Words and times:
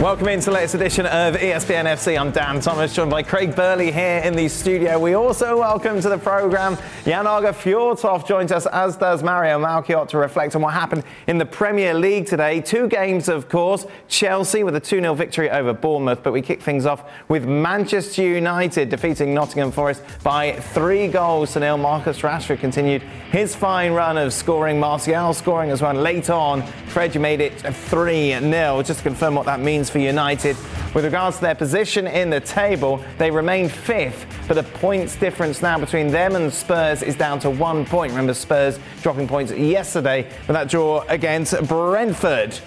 Welcome 0.00 0.28
into 0.28 0.46
the 0.46 0.52
latest 0.52 0.76
edition 0.76 1.04
of 1.04 1.34
ESPN 1.34 1.84
FC. 1.84 2.18
I'm 2.18 2.30
Dan 2.30 2.58
Thomas, 2.62 2.94
joined 2.94 3.10
by 3.10 3.22
Craig 3.22 3.54
Burley 3.54 3.92
here 3.92 4.22
in 4.24 4.34
the 4.34 4.48
studio. 4.48 4.98
We 4.98 5.12
also 5.12 5.58
welcome 5.58 6.00
to 6.00 6.08
the 6.08 6.16
programme 6.16 6.78
Jan 7.04 7.26
Åge 7.26 7.52
Fjortoft 7.52 8.26
joins 8.26 8.50
us, 8.50 8.64
as 8.64 8.96
does 8.96 9.22
Mario 9.22 9.58
Melchiot, 9.58 10.08
to 10.08 10.16
reflect 10.16 10.56
on 10.56 10.62
what 10.62 10.72
happened 10.72 11.04
in 11.26 11.36
the 11.36 11.44
Premier 11.44 11.92
League 11.92 12.24
today. 12.24 12.62
Two 12.62 12.88
games, 12.88 13.28
of 13.28 13.50
course. 13.50 13.86
Chelsea 14.08 14.64
with 14.64 14.74
a 14.74 14.80
2 14.80 15.00
0 15.00 15.12
victory 15.12 15.50
over 15.50 15.74
Bournemouth, 15.74 16.22
but 16.22 16.32
we 16.32 16.40
kick 16.40 16.62
things 16.62 16.86
off 16.86 17.04
with 17.28 17.44
Manchester 17.44 18.22
United 18.22 18.88
defeating 18.88 19.34
Nottingham 19.34 19.70
Forest 19.70 20.02
by 20.22 20.52
three 20.52 21.08
goals 21.08 21.52
to 21.52 21.60
nil. 21.60 21.76
Marcus 21.76 22.20
Rashford 22.20 22.60
continued 22.60 23.02
his 23.32 23.54
fine 23.54 23.92
run 23.92 24.16
of 24.16 24.32
scoring. 24.32 24.80
Martial 24.80 25.34
scoring 25.34 25.70
as 25.70 25.82
well. 25.82 25.92
Late 25.92 26.30
on, 26.30 26.62
Fred, 26.88 27.14
you 27.14 27.20
made 27.20 27.42
it 27.42 27.60
3 27.60 28.30
0. 28.40 28.82
Just 28.82 29.00
to 29.00 29.02
confirm 29.02 29.34
what 29.34 29.44
that 29.44 29.60
means 29.60 29.89
for 29.90 29.98
United. 29.98 30.56
With 30.94 31.04
regards 31.04 31.36
to 31.36 31.42
their 31.42 31.54
position 31.54 32.06
in 32.06 32.30
the 32.30 32.40
table, 32.40 33.04
they 33.18 33.30
remain 33.30 33.68
fifth, 33.68 34.26
but 34.48 34.54
the 34.54 34.62
points 34.62 35.16
difference 35.16 35.62
now 35.62 35.78
between 35.78 36.08
them 36.08 36.34
and 36.34 36.52
Spurs 36.52 37.02
is 37.02 37.14
down 37.14 37.38
to 37.40 37.50
one 37.50 37.84
point. 37.84 38.10
Remember, 38.10 38.34
Spurs 38.34 38.78
dropping 39.02 39.28
points 39.28 39.52
yesterday 39.52 40.22
with 40.22 40.54
that 40.56 40.68
draw 40.68 41.04
against 41.08 41.54
Brentford. 41.68 42.58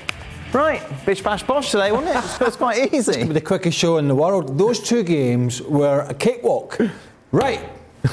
Right, 0.54 0.82
bish 1.06 1.22
bash 1.22 1.42
bosh 1.44 1.72
today, 1.72 1.92
wasn't 1.92 2.16
it? 2.16 2.42
It 2.42 2.46
was 2.46 2.56
quite 2.56 2.94
easy. 2.94 3.24
the 3.24 3.42
quickest 3.42 3.78
show 3.78 3.98
in 3.98 4.08
the 4.08 4.16
world. 4.16 4.58
Those 4.58 4.80
two 4.80 5.04
games 5.04 5.62
were 5.64 6.02
a 6.02 6.14
cakewalk. 6.14 6.80
Right. 7.32 7.60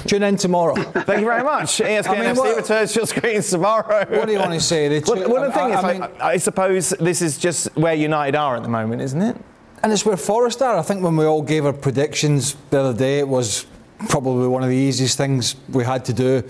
Tune 0.06 0.22
in 0.22 0.36
tomorrow. 0.36 0.74
Thank 0.76 1.20
you 1.20 1.26
very 1.26 1.42
much. 1.42 1.78
ESPN 1.78 2.08
I 2.08 2.20
mean, 2.20 2.36
FC 2.36 2.56
returns 2.56 2.92
to 2.92 3.00
your 3.00 3.06
screens 3.06 3.50
tomorrow. 3.50 4.06
What 4.08 4.26
do 4.26 4.32
you 4.32 4.38
want 4.38 4.52
to 4.52 4.60
say? 4.60 5.00
The 5.00 5.04
well, 5.06 5.28
well, 5.28 5.44
the 5.44 5.52
thing 5.52 5.72
I, 5.72 5.78
is, 5.78 5.84
I, 5.84 5.92
mean, 5.92 6.02
I, 6.02 6.28
I 6.28 6.36
suppose 6.36 6.90
this 6.90 7.20
is 7.20 7.38
just 7.38 7.74
where 7.76 7.94
United 7.94 8.36
are 8.36 8.56
at 8.56 8.62
the 8.62 8.68
moment, 8.68 9.02
isn't 9.02 9.20
it? 9.20 9.36
And 9.82 9.92
it's 9.92 10.04
where 10.06 10.16
Forest 10.16 10.62
are. 10.62 10.76
I 10.76 10.82
think 10.82 11.02
when 11.02 11.16
we 11.16 11.24
all 11.24 11.42
gave 11.42 11.66
our 11.66 11.72
predictions 11.72 12.54
the 12.70 12.80
other 12.80 12.96
day, 12.96 13.18
it 13.18 13.26
was 13.26 13.66
probably 14.08 14.46
one 14.46 14.62
of 14.62 14.68
the 14.68 14.76
easiest 14.76 15.16
things 15.16 15.56
we 15.68 15.84
had 15.84 16.04
to 16.04 16.12
do 16.12 16.44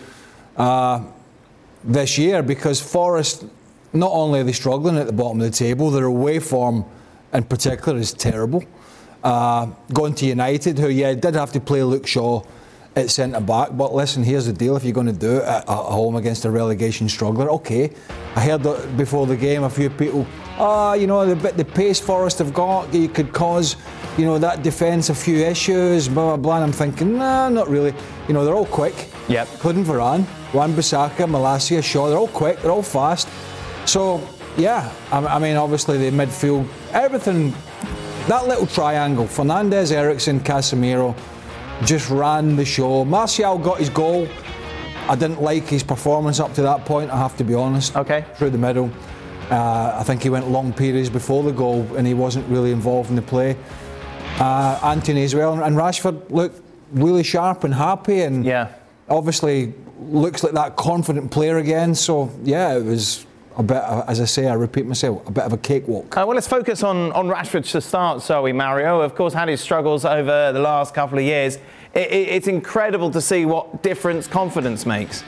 uh, 0.56 1.02
this 1.83 2.18
year 2.18 2.42
because 2.42 2.80
Forest, 2.80 3.44
not 3.92 4.11
only 4.12 4.41
are 4.41 4.44
they 4.44 4.52
struggling 4.52 4.98
at 4.98 5.06
the 5.06 5.12
bottom 5.12 5.41
of 5.41 5.50
the 5.50 5.56
table, 5.56 5.91
their 5.91 6.05
away 6.05 6.41
form 6.41 6.84
in 7.33 7.44
particular 7.44 7.98
is 7.98 8.12
terrible. 8.12 8.62
Uh, 9.24 9.66
going 9.92 10.14
to 10.14 10.27
United, 10.27 10.78
who, 10.78 10.88
yeah, 10.88 11.14
did 11.14 11.34
have 11.34 11.52
to 11.52 11.61
play 11.61 11.83
Luke 11.83 12.06
Shaw 12.06 12.42
at 13.01 13.11
centre 13.11 13.41
back. 13.41 13.70
But 13.77 13.93
listen, 13.95 14.23
here's 14.23 14.47
the 14.47 14.53
deal: 14.53 14.77
if 14.77 14.84
you're 14.84 14.93
going 14.93 15.06
to 15.06 15.12
do 15.12 15.39
it 15.39 15.45
at, 15.45 15.62
at 15.62 15.67
home 15.69 16.17
against 16.17 16.45
a 16.45 16.51
relegation 16.51 17.09
struggler, 17.09 17.51
okay. 17.51 17.91
I 18.37 18.41
heard 18.41 18.62
that 18.62 18.97
before 18.97 19.27
the 19.27 19.37
game, 19.37 19.65
a 19.65 19.70
few 19.70 19.91
people, 19.91 20.27
ah, 20.59 20.91
oh, 20.91 20.92
you 20.95 21.07
know, 21.07 21.27
the 21.27 21.34
bit 21.34 21.57
the 21.57 21.65
pace 21.65 21.98
Forest 21.98 22.39
have 22.39 22.55
got, 22.55 22.92
you 22.95 23.09
could 23.09 23.33
cause, 23.33 23.77
you 24.17 24.25
know, 24.25 24.39
that 24.39 24.62
defence 24.62 25.11
a 25.11 25.15
few 25.15 25.39
issues, 25.39 26.08
blah 26.08 26.29
blah 26.29 26.36
blah. 26.36 26.55
And 26.57 26.64
I'm 26.64 26.73
thinking, 26.73 27.19
nah, 27.19 27.48
not 27.48 27.69
really. 27.69 27.92
You 28.29 28.35
know, 28.35 28.45
they're 28.45 28.55
all 28.55 28.67
quick. 28.67 29.08
Yep. 29.29 29.48
Including 29.53 29.85
Varane, 29.85 30.24
Wan-Bissaka, 30.55 31.29
Malacia, 31.29 31.83
Shaw. 31.83 32.08
They're 32.08 32.19
all 32.19 32.29
quick. 32.29 32.61
They're 32.61 32.70
all 32.70 32.83
fast. 32.83 33.29
So 33.86 34.20
yeah, 34.57 34.92
I, 35.11 35.19
I 35.19 35.39
mean, 35.39 35.57
obviously 35.57 35.98
the 35.98 36.17
midfield, 36.17 36.69
everything. 36.92 37.55
That 38.29 38.47
little 38.47 38.67
triangle: 38.67 39.24
Fernandes, 39.24 39.91
Eriksen, 39.91 40.41
Casemiro 40.41 41.17
just 41.85 42.11
ran 42.11 42.57
the 42.57 42.64
show. 42.64 43.05
Martial 43.05 43.58
got 43.58 43.79
his 43.79 43.89
goal. 43.89 44.29
I 45.08 45.17
didn't 45.17 45.42
like 45.42 45.64
his 45.64 45.83
performance 45.83 46.41
up 46.41 46.55
to 46.55 46.63
that 46.63 46.85
point, 46.85 47.11
I 47.11 47.17
have 47.17 47.36
to 47.39 47.45
be 47.45 47.55
honest. 47.55 47.96
Okay. 47.96 48.24
Through 48.36 48.51
the 48.51 48.58
middle. 48.58 48.91
Uh, 49.51 49.96
I 49.98 50.05
think 50.05 50.23
he 50.23 50.30
went 50.30 50.48
long 50.48 50.73
periods 50.73 51.11
before 51.11 51.42
the 51.42 51.52
goal 51.52 51.85
and 51.96 52.07
he 52.07 52.14
wasn't 52.14 52.48
really 52.48 52.70
involved 52.70 53.11
in 53.11 53.17
the 53.17 53.23
play. 53.23 53.57
Uh, 54.39 54.79
Antony 54.83 55.24
as 55.24 55.35
well. 55.35 55.63
And 55.63 55.77
Rashford 55.77 56.30
looked 56.30 56.63
really 56.92 57.24
sharp 57.24 57.64
and 57.64 57.74
happy 57.74 58.23
and 58.23 58.45
yeah. 58.45 58.73
obviously 59.08 59.74
looks 59.98 60.45
like 60.45 60.52
that 60.52 60.77
confident 60.77 61.30
player 61.30 61.58
again. 61.58 61.95
So, 61.95 62.30
yeah, 62.45 62.77
it 62.77 62.85
was 62.85 63.27
a 63.56 63.62
bit, 63.62 63.83
as 64.06 64.20
I 64.20 64.24
say, 64.24 64.48
I 64.48 64.55
repeat 64.55 64.86
myself, 64.86 65.27
a 65.27 65.30
bit 65.30 65.44
of 65.44 65.52
a 65.52 65.58
cakewalk. 65.58 66.16
Uh, 66.16 66.24
well, 66.27 66.34
let's 66.34 66.48
focus 66.48 66.83
on, 66.83 67.12
on 67.12 67.28
Rashford 67.28 67.70
to 67.70 67.80
start, 67.80 68.22
so 68.22 68.42
we, 68.42 68.52
Mario. 68.52 69.00
Of 69.00 69.14
course, 69.14 69.34
had 69.34 69.48
his 69.48 69.61
struggles 69.61 70.05
over 70.05 70.52
the 70.52 70.61
last 70.61 70.94
couple 70.94 71.18
of 71.18 71.24
years. 71.24 71.56
It, 71.94 72.11
it, 72.11 72.28
it's 72.28 72.46
incredible 72.46 73.11
to 73.11 73.20
see 73.20 73.44
what 73.44 73.83
difference 73.83 74.27
confidence 74.27 74.86
makes. 74.86 75.24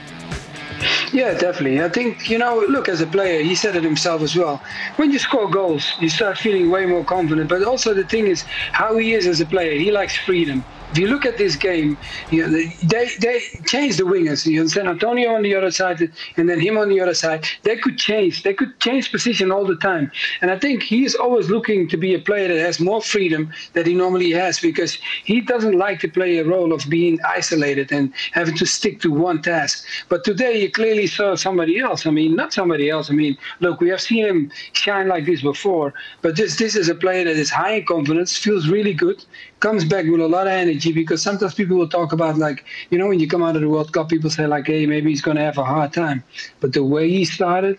Yeah, 1.13 1.35
definitely. 1.35 1.83
I 1.83 1.89
think, 1.89 2.31
you 2.31 2.39
know, 2.39 2.65
look, 2.69 2.89
as 2.89 3.01
a 3.01 3.07
player, 3.07 3.43
he 3.43 3.55
said 3.55 3.77
it 3.77 3.85
himself 3.85 4.23
as 4.23 4.35
well. 4.35 4.63
When 4.97 5.11
you 5.11 5.19
score 5.19 5.49
goals, 5.49 5.93
you 6.01 6.09
start 6.09 6.39
feeling 6.39 6.71
way 6.71 6.87
more 6.87 7.05
confident. 7.05 7.49
But 7.49 7.63
also, 7.65 7.95
the 7.95 8.05
thing 8.05 8.27
is 8.27 8.43
how 8.73 8.97
he 8.97 9.15
is 9.15 9.27
as 9.27 9.41
a 9.41 9.47
player. 9.47 9.79
He 9.79 9.91
likes 9.91 10.17
freedom 10.17 10.65
if 10.93 10.99
you 10.99 11.09
look 11.09 11.25
at 11.25 11.39
this 11.39 11.57
game, 11.57 11.99
you 12.29 12.43
know, 12.43 12.51
they 12.83 13.09
they 13.19 13.41
changed 13.67 13.99
the 13.99 14.05
wingers. 14.05 14.45
You 14.45 14.61
understand? 14.61 14.89
Antonio 14.89 15.35
on 15.35 15.43
the 15.43 15.55
other 15.55 15.71
side, 15.71 16.13
and 16.37 16.49
then 16.49 16.61
him 16.61 16.77
on 16.77 16.89
the 16.91 17.01
other 17.01 17.15
side. 17.15 17.47
They 17.63 17.77
could 17.77 17.97
change. 17.97 18.43
They 18.43 18.53
could 18.53 18.79
change 18.79 19.11
position 19.11 19.51
all 19.51 19.65
the 19.65 19.77
time. 19.77 20.13
And 20.43 20.51
I 20.51 20.59
think 20.59 20.83
he 20.83 21.05
is 21.05 21.15
always 21.15 21.49
looking 21.49 21.89
to 21.89 21.97
be 21.97 22.15
a 22.15 22.19
player 22.19 22.49
that 22.49 22.61
has 22.61 22.79
more 22.79 23.01
freedom 23.01 23.51
than 23.73 23.87
he 23.87 23.95
normally 23.95 24.31
has 24.33 24.61
because 24.61 24.99
he 25.25 25.41
doesn't 25.41 25.79
like 25.79 26.01
to 26.01 26.09
play 26.09 26.39
a 26.39 26.45
role 26.45 26.73
of 26.75 26.89
being 26.89 27.19
isolated 27.27 27.91
and 27.91 28.13
having 28.33 28.57
to 28.57 28.67
stick 28.67 29.01
to 29.01 29.11
one 29.11 29.41
task. 29.41 29.85
But 30.11 30.25
today 30.25 30.61
you 30.61 30.71
clearly 30.71 31.07
saw 31.07 31.35
somebody 31.37 31.79
else. 31.79 32.05
I 32.07 32.11
mean, 32.11 32.37
not 32.37 32.53
somebody 32.53 32.91
else. 32.91 33.11
I 33.11 33.15
mean, 33.15 33.39
look, 33.61 33.81
we 33.81 33.89
have 33.89 34.01
seen 34.01 34.27
him 34.27 34.53
shine 34.75 35.09
like 35.09 35.25
this 35.25 35.41
before, 35.41 35.95
but 36.21 36.37
this 36.37 36.57
this 36.57 36.77
is 36.77 36.89
a 36.91 36.95
player 36.95 37.25
that 37.25 37.37
is 37.37 37.51
high 37.51 37.75
in 37.77 37.87
confidence, 37.87 38.37
feels 38.37 38.69
really 38.69 38.93
good, 38.93 39.25
comes 39.63 39.85
back 39.85 40.05
with 40.07 40.21
a 40.21 40.29
lot 40.29 40.47
of 40.47 40.53
energy 40.53 40.93
because 40.93 41.23
sometimes 41.23 41.55
people 41.55 41.77
will 41.79 41.89
talk 41.89 42.13
about 42.13 42.37
like 42.37 42.65
you 42.91 42.99
know 42.99 43.07
when 43.07 43.19
you 43.21 43.29
come 43.29 43.43
out 43.43 43.57
of 43.57 43.63
the 43.63 43.69
World 43.69 43.93
Cup, 43.93 44.11
people 44.11 44.29
say 44.29 44.47
like, 44.47 44.67
hey, 44.67 44.85
maybe 44.85 45.09
he's 45.09 45.23
going 45.23 45.39
to 45.39 45.43
have 45.43 45.57
a 45.57 45.65
hard 45.65 45.93
time. 45.93 46.23
But 46.61 46.75
the 46.75 46.85
way 46.85 47.09
he 47.09 47.25
started, 47.25 47.79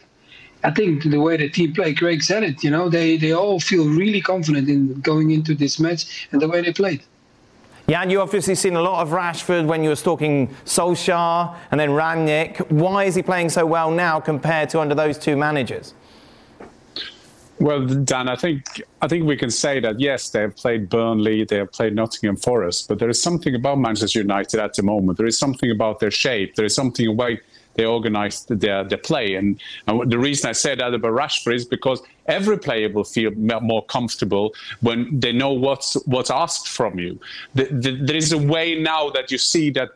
I 0.64 0.72
think 0.72 1.04
the 1.04 1.20
way 1.20 1.38
the 1.38 1.50
team 1.50 1.74
played, 1.74 2.00
Craig 2.00 2.24
said 2.24 2.44
it. 2.44 2.64
You 2.64 2.72
know, 2.72 2.90
they 2.90 3.18
they 3.18 3.34
all 3.34 3.60
feel 3.60 3.86
really 3.88 4.22
confident 4.22 4.70
in 4.70 5.00
going 5.02 5.32
into 5.32 5.54
this 5.54 5.80
match 5.80 6.28
and 6.32 6.42
the 6.42 6.48
way 6.48 6.62
they 6.62 6.74
played. 6.74 7.04
Yeah, 7.86 8.02
and 8.02 8.10
you 8.10 8.22
obviously 8.22 8.56
seen 8.56 8.78
a 8.78 8.82
lot 8.82 9.02
of 9.02 9.10
Rashford 9.10 9.66
when 9.66 9.84
you 9.84 9.90
were 9.90 9.98
talking 9.98 10.48
Solskjaer 10.64 11.54
and 11.70 11.78
then 11.78 11.90
Rangnick. 11.90 12.72
Why 12.72 13.04
is 13.04 13.14
he 13.16 13.22
playing 13.22 13.50
so 13.50 13.66
well 13.66 13.92
now 13.92 14.22
compared 14.22 14.70
to 14.70 14.80
under 14.80 14.96
those 14.96 15.18
two 15.18 15.36
managers? 15.36 15.94
Well, 17.64 17.86
Dan, 17.86 18.28
I 18.28 18.36
think 18.36 18.84
I 19.02 19.08
think 19.08 19.26
we 19.26 19.38
can 19.38 19.50
say 19.50 19.80
that 19.80 19.98
yes, 19.98 20.30
they 20.32 20.42
have 20.42 20.58
played 20.58 20.90
Burnley, 20.90 21.46
they 21.46 21.60
have 21.60 21.72
played 21.72 21.96
Nottingham 21.96 22.36
Forest, 22.36 22.90
but 22.90 23.00
there 23.00 23.10
is 23.10 23.24
something 23.24 23.56
about 23.56 23.80
Manchester 23.80 24.20
United 24.20 24.60
at 24.60 24.74
the 24.74 24.84
moment. 24.84 25.18
There 25.18 25.26
is 25.26 25.40
something 25.40 25.72
about 25.72 26.02
their 26.02 26.12
shape. 26.12 26.56
There 26.56 26.66
is 26.66 26.76
something 26.76 27.08
about 27.08 27.38
they 27.76 27.86
organize 27.86 28.44
their, 28.50 28.84
their 28.84 28.98
play. 28.98 29.36
And, 29.36 29.62
and, 29.88 30.12
the 30.12 30.20
reason 30.20 30.50
I 30.50 30.52
say 30.52 30.76
that 30.76 30.94
about 30.94 31.14
Rashford 31.14 31.56
is 31.56 31.64
because 31.64 32.04
every 32.26 32.60
player 32.60 32.90
will 32.90 33.06
feel 33.06 33.32
more 33.32 33.86
comfortable 33.86 34.54
when 34.82 35.18
they 35.18 35.32
know 35.32 35.54
what's 35.54 35.94
what's 36.06 36.30
asked 36.30 36.68
from 36.68 37.00
you. 37.00 37.18
The, 37.56 37.64
the, 37.72 37.92
there 38.08 38.18
is 38.18 38.34
a 38.34 38.38
way 38.38 38.78
now 38.78 39.10
that 39.12 39.32
you 39.32 39.38
see 39.38 39.70
that 39.70 39.92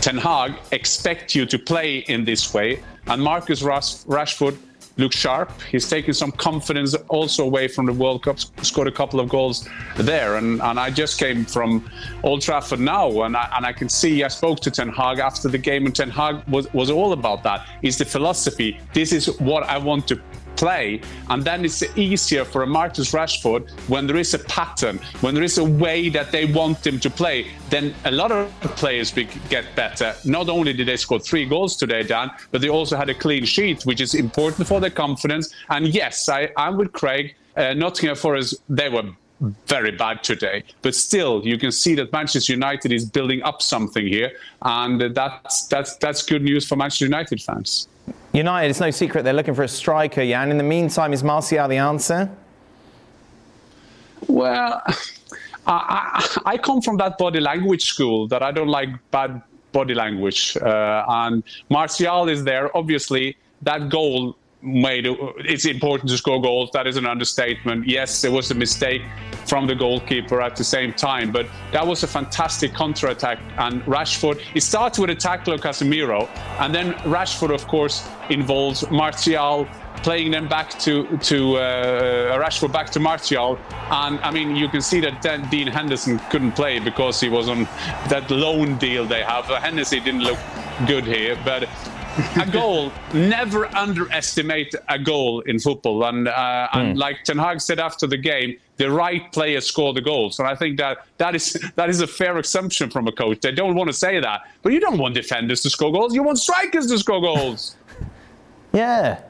Ten 0.00 0.16
Hag 0.16 0.54
expect 0.70 1.34
you 1.34 1.44
to 1.44 1.58
play 1.58 1.98
in 1.98 2.24
this 2.24 2.54
way, 2.54 2.82
and 3.08 3.22
Marcus 3.22 3.60
Rashford 3.60 4.56
look 4.96 5.12
sharp. 5.12 5.50
He's 5.70 5.88
taken 5.88 6.14
some 6.14 6.32
confidence 6.32 6.94
also 7.08 7.44
away 7.44 7.68
from 7.68 7.86
the 7.86 7.92
World 7.92 8.22
Cup, 8.22 8.38
scored 8.64 8.88
a 8.88 8.92
couple 8.92 9.20
of 9.20 9.28
goals 9.28 9.68
there. 9.96 10.36
And, 10.36 10.60
and 10.62 10.78
I 10.78 10.90
just 10.90 11.18
came 11.18 11.44
from 11.44 11.88
Old 12.22 12.42
Trafford 12.42 12.80
now, 12.80 13.22
and 13.22 13.36
I, 13.36 13.52
and 13.56 13.66
I 13.66 13.72
can 13.72 13.88
see 13.88 14.24
I 14.24 14.28
spoke 14.28 14.60
to 14.60 14.70
Ten 14.70 14.88
Hag 14.88 15.18
after 15.18 15.48
the 15.48 15.58
game, 15.58 15.86
and 15.86 15.94
Ten 15.94 16.10
Hag 16.10 16.46
was, 16.48 16.72
was 16.72 16.90
all 16.90 17.12
about 17.12 17.42
that. 17.44 17.68
Is 17.82 17.98
the 17.98 18.04
philosophy. 18.04 18.80
This 18.92 19.12
is 19.12 19.40
what 19.40 19.64
I 19.64 19.78
want 19.78 20.08
to 20.08 20.20
play. 20.56 21.00
And 21.28 21.44
then 21.44 21.64
it's 21.64 21.82
easier 21.96 22.44
for 22.44 22.62
a 22.62 22.66
Marcus 22.66 23.12
Rashford 23.12 23.70
when 23.88 24.06
there 24.06 24.16
is 24.16 24.34
a 24.34 24.38
pattern, 24.38 24.98
when 25.20 25.34
there 25.34 25.44
is 25.44 25.58
a 25.58 25.64
way 25.64 26.08
that 26.10 26.32
they 26.32 26.46
want 26.46 26.86
him 26.86 26.98
to 27.00 27.10
play. 27.10 27.46
Then 27.70 27.94
a 28.04 28.10
lot 28.10 28.32
of 28.32 28.50
players 28.76 29.12
get 29.12 29.64
better. 29.74 30.14
Not 30.24 30.48
only 30.48 30.72
did 30.72 30.88
they 30.88 30.96
score 30.96 31.18
three 31.18 31.44
goals 31.46 31.76
today, 31.76 32.02
Dan, 32.02 32.30
but 32.50 32.60
they 32.60 32.68
also 32.68 32.96
had 32.96 33.08
a 33.08 33.14
clean 33.14 33.44
sheet, 33.44 33.82
which 33.84 34.00
is 34.00 34.14
important 34.14 34.66
for 34.66 34.80
their 34.80 34.90
confidence. 34.90 35.54
And 35.68 35.88
yes, 35.88 36.28
I, 36.28 36.50
I'm 36.56 36.76
with 36.76 36.92
Craig. 36.92 37.34
Uh, 37.54 37.74
Nottingham 37.74 38.16
Forest, 38.16 38.56
they 38.68 38.88
were 38.88 39.10
very 39.66 39.90
bad 39.90 40.22
today. 40.22 40.62
But 40.82 40.94
still, 40.94 41.44
you 41.44 41.58
can 41.58 41.72
see 41.72 41.94
that 41.96 42.12
Manchester 42.12 42.52
United 42.52 42.92
is 42.92 43.04
building 43.04 43.42
up 43.42 43.60
something 43.60 44.06
here, 44.06 44.32
and 44.62 45.00
that's 45.14 45.66
that's 45.66 45.96
that's 45.96 46.22
good 46.22 46.42
news 46.42 46.66
for 46.66 46.76
Manchester 46.76 47.06
United 47.06 47.42
fans. 47.42 47.88
United, 48.32 48.70
it's 48.70 48.80
no 48.80 48.90
secret 48.90 49.24
they're 49.24 49.34
looking 49.34 49.54
for 49.54 49.62
a 49.62 49.68
striker, 49.68 50.24
Jan. 50.24 50.50
In 50.50 50.58
the 50.58 50.64
meantime, 50.64 51.12
is 51.12 51.22
Martial 51.22 51.68
the 51.68 51.76
answer? 51.76 52.30
Well, 54.26 54.82
I, 55.66 56.26
I, 56.46 56.56
come 56.58 56.80
from 56.80 56.96
that 56.96 57.18
body 57.18 57.40
language 57.40 57.84
school 57.84 58.26
that 58.28 58.42
I 58.42 58.50
don't 58.52 58.68
like 58.68 58.88
bad 59.10 59.42
body 59.72 59.94
language. 59.94 60.56
Uh, 60.56 61.04
and 61.08 61.42
Martial 61.68 62.28
is 62.28 62.44
there. 62.44 62.74
Obviously, 62.76 63.36
that 63.62 63.88
goal 63.88 64.36
made 64.62 65.06
it's 65.38 65.64
important 65.64 66.08
to 66.10 66.16
score 66.16 66.40
goals. 66.40 66.70
That 66.72 66.86
is 66.86 66.96
an 66.96 67.06
understatement. 67.06 67.86
Yes, 67.86 68.24
it 68.24 68.30
was 68.30 68.50
a 68.50 68.54
mistake 68.54 69.02
from 69.46 69.66
the 69.66 69.74
goalkeeper 69.74 70.40
at 70.40 70.56
the 70.56 70.64
same 70.64 70.92
time, 70.92 71.32
but 71.32 71.46
that 71.72 71.86
was 71.86 72.02
a 72.02 72.06
fantastic 72.06 72.72
counter 72.72 73.08
attack. 73.08 73.38
And 73.58 73.82
Rashford, 73.82 74.40
it 74.54 74.62
starts 74.62 74.98
with 74.98 75.10
a 75.10 75.14
tackle 75.14 75.52
of 75.52 75.60
Casemiro, 75.60 76.28
and 76.60 76.74
then 76.74 76.92
Rashford, 77.04 77.52
of 77.52 77.66
course, 77.66 78.08
involves 78.30 78.88
Martial 78.90 79.66
playing 80.02 80.32
them 80.32 80.48
back 80.48 80.70
to 80.80 81.16
to 81.18 81.56
uh, 81.56 82.38
Rashford 82.38 82.72
back 82.72 82.90
to 82.90 83.00
Martial, 83.00 83.58
and 83.90 84.18
I 84.20 84.30
mean 84.30 84.56
you 84.56 84.68
can 84.68 84.80
see 84.80 85.00
that 85.00 85.22
Dean 85.50 85.66
Henderson 85.66 86.18
couldn't 86.30 86.52
play 86.52 86.78
because 86.78 87.20
he 87.20 87.28
was 87.28 87.48
on 87.48 87.64
that 88.08 88.30
loan 88.30 88.78
deal 88.78 89.06
they 89.06 89.22
have. 89.22 89.46
Hennessey 89.46 90.00
didn't 90.00 90.22
look 90.22 90.38
good 90.86 91.04
here, 91.04 91.38
but 91.44 91.68
a 92.36 92.48
goal, 92.50 92.92
never 93.14 93.66
underestimate 93.74 94.74
a 94.88 94.98
goal 94.98 95.40
in 95.40 95.58
football. 95.58 96.04
And, 96.04 96.28
uh, 96.28 96.68
and 96.72 96.92
hmm. 96.92 96.98
like 96.98 97.24
Ten 97.24 97.38
Hag 97.38 97.60
said 97.60 97.78
after 97.78 98.06
the 98.06 98.16
game, 98.16 98.56
the 98.76 98.90
right 98.90 99.30
players 99.32 99.66
score 99.66 99.92
the 99.92 100.00
goals. 100.00 100.38
And 100.38 100.48
I 100.48 100.54
think 100.54 100.78
that 100.78 101.06
that 101.18 101.34
is 101.34 101.52
that 101.76 101.88
is 101.88 102.00
a 102.00 102.06
fair 102.06 102.36
assumption 102.38 102.90
from 102.90 103.06
a 103.06 103.12
coach. 103.12 103.40
They 103.40 103.52
don't 103.52 103.74
want 103.74 103.88
to 103.88 103.94
say 103.94 104.20
that, 104.20 104.42
but 104.62 104.72
you 104.72 104.80
don't 104.80 104.98
want 104.98 105.14
defenders 105.14 105.62
to 105.62 105.70
score 105.70 105.92
goals. 105.92 106.14
You 106.14 106.22
want 106.22 106.38
strikers 106.38 106.86
to 106.88 106.98
score 106.98 107.20
goals. 107.20 107.76
yeah. 108.72 109.20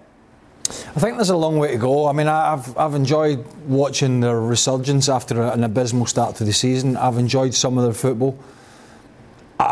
I 0.69 1.01
think 1.01 1.17
there's 1.17 1.31
a 1.31 1.37
long 1.37 1.59
way 1.59 1.73
to 1.73 1.77
go. 1.77 2.07
I 2.07 2.13
mean, 2.13 2.29
I've 2.29 2.77
I've 2.79 2.95
enjoyed 2.95 3.45
watching 3.67 4.21
their 4.21 4.41
resurgence 4.41 5.09
after 5.09 5.43
an 5.43 5.65
abysmal 5.65 6.07
start 6.07 6.37
to 6.37 6.45
the 6.45 6.53
season. 6.53 6.97
I've 6.97 7.19
enjoyed 7.19 7.53
some 7.53 7.77
of 7.79 7.85
their 7.85 7.93
football. 7.93 8.39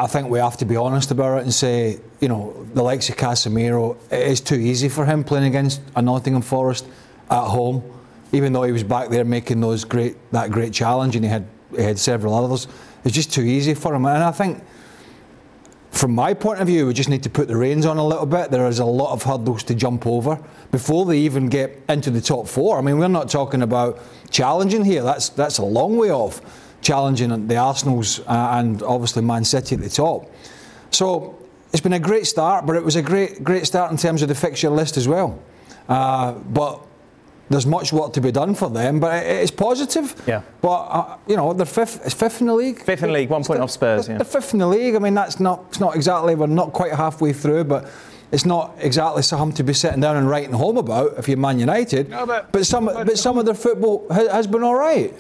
I 0.00 0.06
think 0.06 0.30
we 0.30 0.38
have 0.38 0.56
to 0.56 0.64
be 0.64 0.76
honest 0.76 1.10
about 1.10 1.40
it 1.40 1.42
and 1.42 1.52
say, 1.52 2.00
you 2.20 2.28
know, 2.28 2.66
the 2.72 2.82
likes 2.82 3.10
of 3.10 3.18
Casemiro, 3.18 3.98
it 4.10 4.26
is 4.26 4.40
too 4.40 4.54
easy 4.54 4.88
for 4.88 5.04
him 5.04 5.22
playing 5.22 5.44
against 5.44 5.82
a 5.94 6.00
Nottingham 6.00 6.40
Forest 6.40 6.86
at 7.30 7.44
home, 7.44 7.84
even 8.32 8.54
though 8.54 8.62
he 8.62 8.72
was 8.72 8.82
back 8.82 9.10
there 9.10 9.26
making 9.26 9.60
those 9.60 9.84
great 9.84 10.16
that 10.32 10.50
great 10.50 10.72
challenge 10.72 11.16
and 11.16 11.24
he 11.26 11.30
had 11.30 11.46
he 11.76 11.82
had 11.82 11.98
several 11.98 12.32
others. 12.34 12.66
It's 13.04 13.14
just 13.14 13.30
too 13.30 13.42
easy 13.42 13.74
for 13.74 13.94
him, 13.94 14.06
and 14.06 14.24
I 14.24 14.32
think. 14.32 14.64
From 15.90 16.14
my 16.14 16.34
point 16.34 16.60
of 16.60 16.68
view, 16.68 16.86
we 16.86 16.94
just 16.94 17.08
need 17.08 17.24
to 17.24 17.28
put 17.28 17.48
the 17.48 17.56
reins 17.56 17.84
on 17.84 17.98
a 17.98 18.06
little 18.06 18.24
bit. 18.24 18.52
There 18.52 18.68
is 18.68 18.78
a 18.78 18.84
lot 18.84 19.12
of 19.12 19.24
hurdles 19.24 19.64
to 19.64 19.74
jump 19.74 20.06
over 20.06 20.40
before 20.70 21.04
they 21.04 21.18
even 21.18 21.48
get 21.48 21.82
into 21.88 22.12
the 22.12 22.20
top 22.20 22.46
four. 22.46 22.78
I 22.78 22.80
mean, 22.80 22.96
we're 22.96 23.08
not 23.08 23.28
talking 23.28 23.60
about 23.60 23.98
challenging 24.30 24.84
here. 24.84 25.02
That's 25.02 25.30
that's 25.30 25.58
a 25.58 25.64
long 25.64 25.98
way 25.98 26.10
off 26.12 26.40
challenging 26.80 27.46
the 27.46 27.56
Arsenals 27.56 28.20
uh, 28.20 28.50
and 28.52 28.82
obviously 28.82 29.22
Man 29.22 29.44
City 29.44 29.74
at 29.74 29.80
the 29.80 29.88
top. 29.88 30.30
So 30.90 31.38
it's 31.72 31.80
been 31.80 31.92
a 31.92 32.00
great 32.00 32.26
start, 32.26 32.66
but 32.66 32.76
it 32.76 32.84
was 32.84 32.96
a 32.96 33.02
great 33.02 33.44
great 33.44 33.66
start 33.66 33.90
in 33.90 33.96
terms 33.96 34.22
of 34.22 34.28
the 34.28 34.34
fixture 34.34 34.70
list 34.70 34.96
as 34.96 35.06
well. 35.06 35.40
Uh, 35.88 36.32
but 36.32 36.80
there's 37.48 37.66
much 37.66 37.92
work 37.92 38.12
to 38.12 38.20
be 38.20 38.30
done 38.30 38.54
for 38.54 38.70
them, 38.70 39.00
but 39.00 39.26
it's 39.26 39.50
positive. 39.50 40.14
Yeah. 40.26 40.42
But 40.60 40.82
uh, 40.82 41.16
you 41.26 41.36
know, 41.36 41.52
they're 41.52 41.66
fifth. 41.66 42.04
It's 42.04 42.14
fifth 42.14 42.40
in 42.40 42.46
the 42.46 42.54
league. 42.54 42.80
Fifth 42.80 43.02
in 43.02 43.08
the 43.08 43.14
league, 43.14 43.28
one 43.28 43.44
point 43.44 43.60
off 43.60 43.72
Spurs. 43.72 44.06
They're, 44.06 44.14
yeah. 44.14 44.18
they're 44.18 44.40
fifth 44.40 44.52
in 44.52 44.60
the 44.60 44.68
league. 44.68 44.94
I 44.94 44.98
mean, 45.00 45.14
that's 45.14 45.40
not. 45.40 45.64
It's 45.68 45.80
not 45.80 45.96
exactly. 45.96 46.34
We're 46.34 46.46
not 46.46 46.72
quite 46.72 46.92
halfway 46.92 47.32
through, 47.32 47.64
but 47.64 47.90
it's 48.32 48.46
not 48.46 48.76
exactly 48.78 49.22
something 49.22 49.56
to 49.56 49.64
be 49.64 49.72
sitting 49.72 50.00
down 50.00 50.16
and 50.16 50.28
writing 50.28 50.52
home 50.52 50.76
about 50.76 51.18
if 51.18 51.26
you're 51.28 51.36
Man 51.36 51.58
United. 51.58 52.10
No, 52.10 52.24
but, 52.24 52.52
but 52.52 52.64
some, 52.64 52.86
but, 52.86 53.06
but 53.06 53.18
some 53.18 53.38
of 53.38 53.44
their 53.44 53.54
football 53.54 54.06
has 54.10 54.46
been 54.46 54.62
all 54.62 54.76
right. 54.76 55.12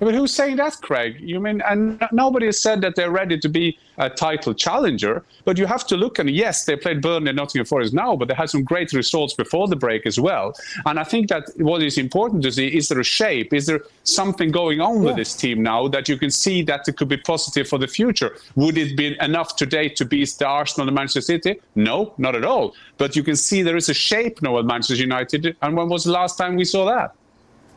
But 0.00 0.14
who's 0.14 0.32
saying 0.32 0.56
that, 0.56 0.78
Craig? 0.80 1.20
You 1.20 1.40
mean, 1.40 1.60
and 1.68 2.02
nobody 2.10 2.46
has 2.46 2.58
said 2.58 2.80
that 2.80 2.96
they're 2.96 3.10
ready 3.10 3.38
to 3.38 3.48
be 3.48 3.78
a 3.98 4.08
title 4.08 4.54
challenger. 4.54 5.22
But 5.44 5.58
you 5.58 5.66
have 5.66 5.86
to 5.88 5.96
look, 5.96 6.18
and 6.18 6.30
yes, 6.30 6.64
they 6.64 6.74
played 6.74 7.02
Burnley 7.02 7.28
and 7.28 7.36
Nottingham 7.36 7.66
Forest 7.66 7.92
now, 7.92 8.16
but 8.16 8.28
they 8.28 8.34
had 8.34 8.48
some 8.48 8.64
great 8.64 8.92
results 8.94 9.34
before 9.34 9.68
the 9.68 9.76
break 9.76 10.06
as 10.06 10.18
well. 10.18 10.54
And 10.86 10.98
I 10.98 11.04
think 11.04 11.28
that 11.28 11.44
what 11.56 11.82
is 11.82 11.98
important 11.98 12.42
to 12.44 12.52
see 12.52 12.68
is 12.68 12.88
there 12.88 12.98
a 12.98 13.04
shape? 13.04 13.52
Is 13.52 13.66
there 13.66 13.82
something 14.04 14.50
going 14.50 14.80
on 14.80 14.96
yeah. 14.96 15.08
with 15.08 15.16
this 15.16 15.36
team 15.36 15.62
now 15.62 15.86
that 15.88 16.08
you 16.08 16.16
can 16.16 16.30
see 16.30 16.62
that 16.62 16.88
it 16.88 16.96
could 16.96 17.08
be 17.08 17.18
positive 17.18 17.68
for 17.68 17.78
the 17.78 17.86
future? 17.86 18.36
Would 18.56 18.78
it 18.78 18.96
be 18.96 19.18
enough 19.20 19.56
today 19.56 19.90
to 19.90 20.04
beat 20.06 20.30
the 20.38 20.46
Arsenal 20.46 20.88
and 20.88 20.94
Manchester 20.94 21.20
City? 21.20 21.60
No, 21.74 22.14
not 22.16 22.34
at 22.34 22.44
all. 22.44 22.74
But 22.96 23.16
you 23.16 23.22
can 23.22 23.36
see 23.36 23.62
there 23.62 23.76
is 23.76 23.90
a 23.90 23.94
shape 23.94 24.40
now 24.40 24.58
at 24.58 24.64
Manchester 24.64 24.94
United. 25.02 25.56
And 25.60 25.76
when 25.76 25.88
was 25.88 26.04
the 26.04 26.12
last 26.12 26.38
time 26.38 26.56
we 26.56 26.64
saw 26.64 26.86
that? 26.86 27.14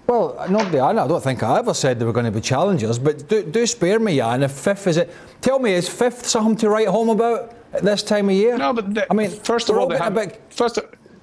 Well, 0.08 0.46
nobody, 0.50 0.80
I 0.80 0.94
don't 0.94 1.24
think 1.24 1.44
I 1.44 1.60
ever 1.60 1.74
said 1.74 2.00
they 2.00 2.06
were 2.06 2.14
going 2.14 2.26
to 2.26 2.32
be 2.32 2.42
challengers, 2.42 3.00
but 3.00 3.28
do, 3.30 3.42
do 3.44 3.66
spare 3.66 4.00
me, 4.00 4.18
Jan. 4.18 4.44
If 4.44 4.52
fifth 4.52 4.88
is 4.88 4.98
it, 4.98 5.10
tell 5.42 5.60
me, 5.60 5.74
is 5.74 5.88
fifth 5.88 6.26
something 6.26 6.58
to 6.58 6.70
write 6.70 6.90
home 6.90 7.10
about 7.10 7.54
at 7.72 7.84
this 7.84 8.04
time 8.04 8.30
of 8.30 8.36
year? 8.36 8.58
No, 8.58 8.74
but 8.74 9.08
I 9.10 9.14
mean, 9.14 9.30
first 9.30 9.70
of 9.70 9.78
all, 9.78 9.88
they 9.88 9.98
had, 9.98 10.14
bit... 10.14 10.42
first, 10.50 10.78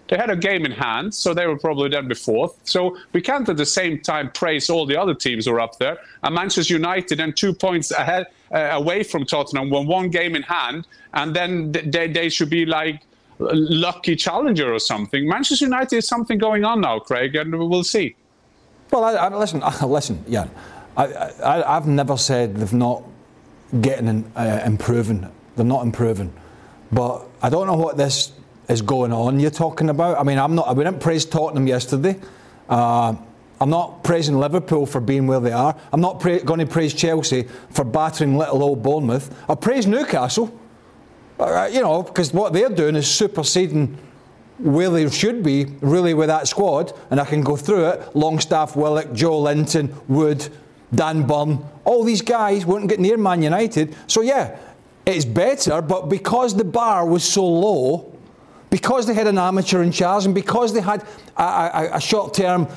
they 0.08 0.16
had 0.16 0.30
a 0.30 0.36
game 0.36 0.64
in 0.64 0.72
hand, 0.72 1.14
so 1.14 1.34
they 1.34 1.46
were 1.46 1.58
probably 1.58 1.90
done 1.90 2.08
before. 2.08 2.54
So 2.64 2.96
we 3.12 3.20
can't 3.20 3.48
at 3.48 3.58
the 3.58 3.66
same 3.66 4.00
time 4.00 4.30
praise 4.32 4.70
all 4.70 4.86
the 4.86 4.96
other 4.96 5.14
teams 5.14 5.44
who 5.44 5.52
are 5.52 5.60
up 5.60 5.78
there. 5.78 5.98
And 6.22 6.34
Manchester 6.34 6.72
United 6.72 7.20
and 7.20 7.36
two 7.36 7.52
points 7.52 7.90
ahead, 7.90 8.28
uh, 8.50 8.70
away 8.72 9.02
from 9.02 9.26
Tottenham, 9.26 9.68
won 9.68 9.86
one 9.86 10.08
game 10.08 10.34
in 10.34 10.42
hand, 10.42 10.86
and 11.12 11.36
then 11.36 11.72
they, 11.72 12.08
they 12.08 12.30
should 12.30 12.50
be 12.50 12.64
like 12.64 13.02
lucky 13.38 14.16
challenger 14.16 14.72
or 14.72 14.78
something. 14.78 15.28
Manchester 15.28 15.66
United 15.66 15.98
is 15.98 16.08
something 16.08 16.38
going 16.38 16.64
on 16.64 16.80
now, 16.80 16.98
Craig, 16.98 17.36
and 17.36 17.56
we'll 17.56 17.84
see. 17.84 18.16
Well, 18.90 19.04
I, 19.04 19.12
I, 19.14 19.36
listen, 19.36 19.62
I, 19.62 19.84
listen, 19.84 20.24
yeah. 20.26 20.48
I, 20.96 21.74
have 21.74 21.86
never 21.86 22.16
said 22.16 22.56
they've 22.56 22.72
not 22.72 23.04
getting 23.80 24.08
in, 24.08 24.32
uh, 24.36 24.62
improving. 24.66 25.30
They're 25.56 25.64
not 25.64 25.84
improving, 25.84 26.32
but 26.92 27.26
I 27.40 27.48
don't 27.48 27.66
know 27.66 27.76
what 27.76 27.96
this 27.96 28.32
is 28.68 28.82
going 28.82 29.12
on. 29.12 29.40
You're 29.40 29.50
talking 29.50 29.88
about. 29.88 30.18
I 30.18 30.24
mean, 30.24 30.38
I'm 30.38 30.54
not. 30.54 30.68
I 30.68 30.74
didn't 30.74 31.00
praise 31.00 31.24
Tottenham 31.24 31.66
yesterday. 31.66 32.20
Uh, 32.68 33.14
I'm 33.60 33.70
not 33.70 34.02
praising 34.04 34.38
Liverpool 34.38 34.86
for 34.86 35.00
being 35.00 35.26
where 35.26 35.40
they 35.40 35.52
are. 35.52 35.76
I'm 35.92 36.00
not 36.00 36.18
pra- 36.18 36.42
going 36.42 36.60
to 36.60 36.66
praise 36.66 36.94
Chelsea 36.94 37.46
for 37.70 37.84
battering 37.84 38.36
little 38.36 38.62
old 38.62 38.82
Bournemouth. 38.82 39.34
I 39.48 39.54
praise 39.54 39.86
Newcastle. 39.86 40.58
Uh, 41.38 41.68
you 41.70 41.80
know, 41.80 42.02
because 42.02 42.32
what 42.32 42.52
they're 42.52 42.68
doing 42.68 42.96
is 42.96 43.06
superseding 43.08 43.96
where 44.62 44.90
they 44.90 45.08
should 45.10 45.42
be 45.42 45.66
really 45.80 46.14
with 46.14 46.28
that 46.28 46.48
squad, 46.48 46.92
and 47.10 47.20
I 47.20 47.24
can 47.24 47.42
go 47.42 47.56
through 47.56 47.88
it 47.88 48.16
Longstaff, 48.16 48.76
Willock, 48.76 49.08
Joelinton, 49.08 49.92
Wood, 50.08 50.48
Dan 50.94 51.26
Burn, 51.26 51.64
all 51.84 52.04
these 52.04 52.22
guys 52.22 52.66
wouldn't 52.66 52.90
get 52.90 53.00
near 53.00 53.16
Man 53.16 53.42
United. 53.42 53.94
So, 54.06 54.22
yeah, 54.22 54.58
it's 55.06 55.24
better, 55.24 55.80
but 55.82 56.08
because 56.08 56.56
the 56.56 56.64
bar 56.64 57.06
was 57.06 57.24
so 57.24 57.46
low, 57.46 58.12
because 58.70 59.06
they 59.06 59.14
had 59.14 59.26
an 59.26 59.38
amateur 59.38 59.82
in 59.82 59.92
charge, 59.92 60.24
and 60.24 60.34
because 60.34 60.72
they 60.72 60.80
had 60.80 61.04
a, 61.36 61.42
a, 61.42 61.90
a 61.94 62.00
short 62.00 62.34
term, 62.34 62.68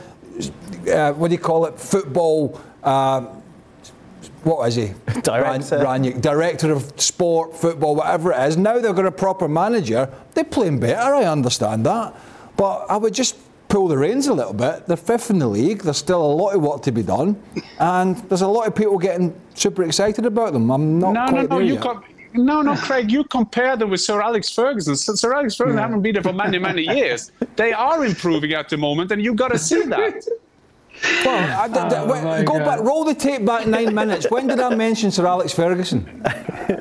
uh, 0.91 1.13
what 1.13 1.27
do 1.29 1.33
you 1.33 1.39
call 1.39 1.65
it, 1.65 1.79
football. 1.79 2.59
Uh, 2.81 3.27
what 4.43 4.59
was 4.59 4.75
he? 4.75 4.93
Director. 5.23 5.79
Ran, 5.79 6.19
director 6.19 6.71
of 6.71 6.99
sport, 6.99 7.55
football, 7.55 7.95
whatever 7.95 8.31
it 8.31 8.47
is. 8.47 8.57
Now 8.57 8.79
they've 8.79 8.95
got 8.95 9.05
a 9.05 9.11
proper 9.11 9.47
manager. 9.47 10.09
They're 10.33 10.43
playing 10.43 10.79
better, 10.79 11.15
I 11.15 11.25
understand 11.25 11.85
that. 11.85 12.15
But 12.57 12.85
I 12.89 12.97
would 12.97 13.13
just 13.13 13.37
pull 13.69 13.87
the 13.87 13.97
reins 13.97 14.27
a 14.27 14.33
little 14.33 14.53
bit. 14.53 14.85
They're 14.85 14.97
fifth 14.97 15.29
in 15.29 15.39
the 15.39 15.47
league. 15.47 15.81
There's 15.81 15.97
still 15.97 16.23
a 16.23 16.33
lot 16.33 16.55
of 16.55 16.61
work 16.61 16.83
to 16.83 16.91
be 16.91 17.01
done. 17.01 17.41
And 17.79 18.17
there's 18.29 18.41
a 18.41 18.47
lot 18.47 18.67
of 18.67 18.75
people 18.75 18.97
getting 18.99 19.33
super 19.55 19.83
excited 19.83 20.25
about 20.25 20.53
them. 20.53 20.69
I'm 20.69 20.99
not 20.99 21.13
no, 21.13 21.25
quite 21.27 21.33
no, 21.33 21.41
no, 21.41 21.47
there 21.47 21.61
you 21.61 21.73
yet. 21.73 21.81
Com- 21.81 22.03
no, 22.35 22.61
no, 22.61 22.75
Craig, 22.75 23.11
you 23.11 23.23
compare 23.23 23.77
them 23.77 23.89
with 23.91 24.01
Sir 24.01 24.21
Alex 24.21 24.49
Ferguson. 24.53 24.95
Sir 24.95 25.33
Alex 25.33 25.55
Ferguson 25.55 25.77
yeah. 25.77 25.83
haven't 25.83 26.01
been 26.01 26.13
there 26.13 26.23
for 26.23 26.33
many, 26.33 26.57
many 26.57 26.83
years. 26.83 27.31
They 27.55 27.73
are 27.73 28.05
improving 28.05 28.53
at 28.53 28.69
the 28.69 28.77
moment, 28.77 29.11
and 29.11 29.23
you've 29.23 29.35
got 29.35 29.49
to 29.49 29.59
see 29.59 29.83
that. 29.83 30.27
Well, 31.25 31.59
I, 31.61 31.67
d- 31.67 31.73
d- 31.73 31.95
Oh, 31.95 32.43
go 32.43 32.59
God. 32.59 32.65
back, 32.65 32.79
roll 32.81 33.03
the 33.03 33.13
tape 33.15 33.45
back 33.45 33.67
nine 33.67 33.93
minutes. 34.01 34.29
When 34.31 34.47
did 34.47 34.59
I 34.59 34.73
mention 34.75 35.11
Sir 35.11 35.25
Alex 35.27 35.53
Ferguson? 35.53 36.21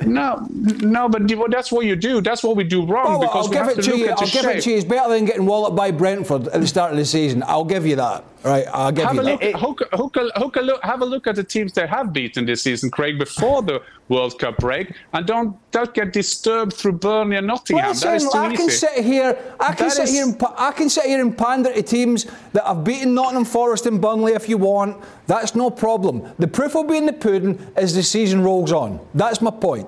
No, 0.05 0.47
no, 0.49 1.09
but 1.09 1.27
that's 1.51 1.69
what 1.69 1.85
you 1.85 1.97
do. 1.97 2.21
That's 2.21 2.41
what 2.41 2.55
we 2.55 2.63
do 2.63 2.85
wrong 2.85 3.03
Oh, 3.05 3.19
well, 3.19 3.27
because 3.27 3.47
I'll 3.47 3.51
give 3.51 3.67
it 3.67 3.81
to 3.83 3.91
to 3.91 3.97
you. 3.97 4.09
I'll 4.11 4.15
give 4.19 4.29
shape. 4.43 4.45
it 4.57 4.61
to 4.61 4.69
you. 4.71 4.77
It's 4.77 4.85
better 4.85 5.09
than 5.09 5.25
getting 5.25 5.45
walloped 5.45 5.75
by 5.75 5.91
Brentford 5.91 6.47
at 6.47 6.61
the 6.61 6.67
start 6.67 6.91
of 6.93 6.97
the 6.97 7.03
season. 7.05 7.43
I'll 7.45 7.65
give 7.65 7.85
you 7.85 7.97
that. 7.97 8.23
Right, 8.43 8.65
I'll 8.73 8.91
give 8.91 9.05
Have 9.05 9.15
you 9.15 9.21
a 9.21 9.23
that. 9.23 9.41
look. 9.53 9.79
Hook, 9.79 9.89
hook, 9.93 10.31
hook 10.35 10.55
a 10.57 10.61
look. 10.61 10.83
Have 10.83 11.01
a 11.01 11.05
look 11.05 11.27
at 11.27 11.35
the 11.35 11.43
teams 11.43 11.71
they 11.73 11.87
have 11.87 12.11
beaten 12.11 12.45
this 12.45 12.61
season, 12.63 12.89
Craig, 12.91 13.17
before 13.17 13.61
the 13.61 13.81
World 14.09 14.37
Cup 14.37 14.57
break, 14.57 14.93
and 15.13 15.25
don't 15.25 15.55
don't 15.71 15.93
get 15.93 16.11
disturbed 16.11 16.73
through 16.73 16.93
Burnley 16.93 17.37
and 17.37 17.47
Nottingham. 17.47 17.87
Listen, 17.89 18.09
that 18.09 18.15
is 18.17 18.29
too 18.29 18.37
I 18.37 18.55
can 18.55 18.69
sit 18.69 19.03
here. 19.05 19.37
I 19.59 19.73
can 19.73 19.87
That 19.87 19.93
sit 19.95 20.03
is- 20.03 20.11
here 20.11 20.23
and 20.25 20.43
I 20.57 20.71
can 20.71 20.89
sit 20.89 21.05
here 21.05 21.21
and 21.21 21.37
pander 21.37 21.71
to 21.73 21.81
teams 21.81 22.25
that 22.51 22.65
have 22.65 22.83
beaten 22.83 23.13
Nottingham 23.13 23.45
Forest 23.45 23.85
and 23.85 24.01
Burnley 24.01 24.33
if 24.33 24.49
you 24.49 24.57
want. 24.57 24.97
That's 25.27 25.55
no 25.55 25.69
problem. 25.69 26.23
The 26.37 26.47
proof 26.47 26.75
will 26.75 26.83
be 26.83 26.97
in 26.97 27.05
the 27.05 27.13
pudding 27.13 27.57
as 27.77 27.95
the 27.95 28.03
season 28.03 28.43
rolls 28.43 28.71
on. 28.73 28.99
That's 29.13 29.41
my 29.41 29.51
point. 29.51 29.87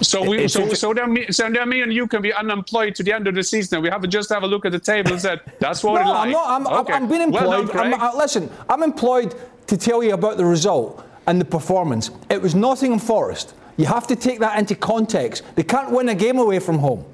So 0.00 0.22
we, 0.28 0.44
It's 0.44 0.54
so, 0.54 0.62
inter- 0.62 0.74
so 0.74 0.94
then, 0.94 1.12
me, 1.12 1.26
so 1.30 1.50
then 1.50 1.68
me 1.68 1.82
and 1.82 1.92
you 1.92 2.06
can 2.06 2.22
be 2.22 2.32
unemployed 2.32 2.94
to 2.96 3.02
the 3.02 3.12
end 3.12 3.26
of 3.26 3.34
the 3.34 3.42
season. 3.42 3.76
And 3.76 3.82
we 3.82 3.90
have 3.90 4.00
to 4.02 4.08
just 4.08 4.28
have 4.30 4.42
a 4.42 4.46
look 4.46 4.64
at 4.64 4.72
the 4.72 4.78
table 4.78 5.12
and 5.12 5.20
said, 5.20 5.40
that's 5.58 5.82
what 5.82 5.94
No, 5.94 6.00
we 6.02 6.08
like. 6.10 6.26
I'm 6.26 6.30
not. 6.32 6.48
I'm, 6.50 6.66
I'm- 6.68 6.80
Okay. 6.80 6.92
I'm 6.92 7.08
being 7.08 7.30
Well 7.30 7.52
employed. 7.52 7.72
done, 7.76 7.94
I'm, 7.94 8.00
I, 8.00 8.06
uh, 8.08 8.16
listen, 8.16 8.50
I'm 8.68 8.82
employed 8.82 9.34
to 9.66 9.76
tell 9.76 10.02
you 10.02 10.14
about 10.14 10.36
the 10.36 10.44
result 10.44 11.04
and 11.26 11.40
the 11.40 11.44
performance. 11.44 12.10
It 12.30 12.40
was 12.40 12.54
Nottingham 12.54 12.98
Forest. 13.00 13.54
You 13.76 13.86
have 13.86 14.06
to 14.08 14.16
take 14.16 14.38
that 14.40 14.58
into 14.58 14.74
context. 14.74 15.42
They 15.56 15.62
can't 15.62 15.90
win 15.90 16.08
a 16.08 16.14
game 16.14 16.38
away 16.38 16.58
from 16.58 16.78
home. 16.78 17.04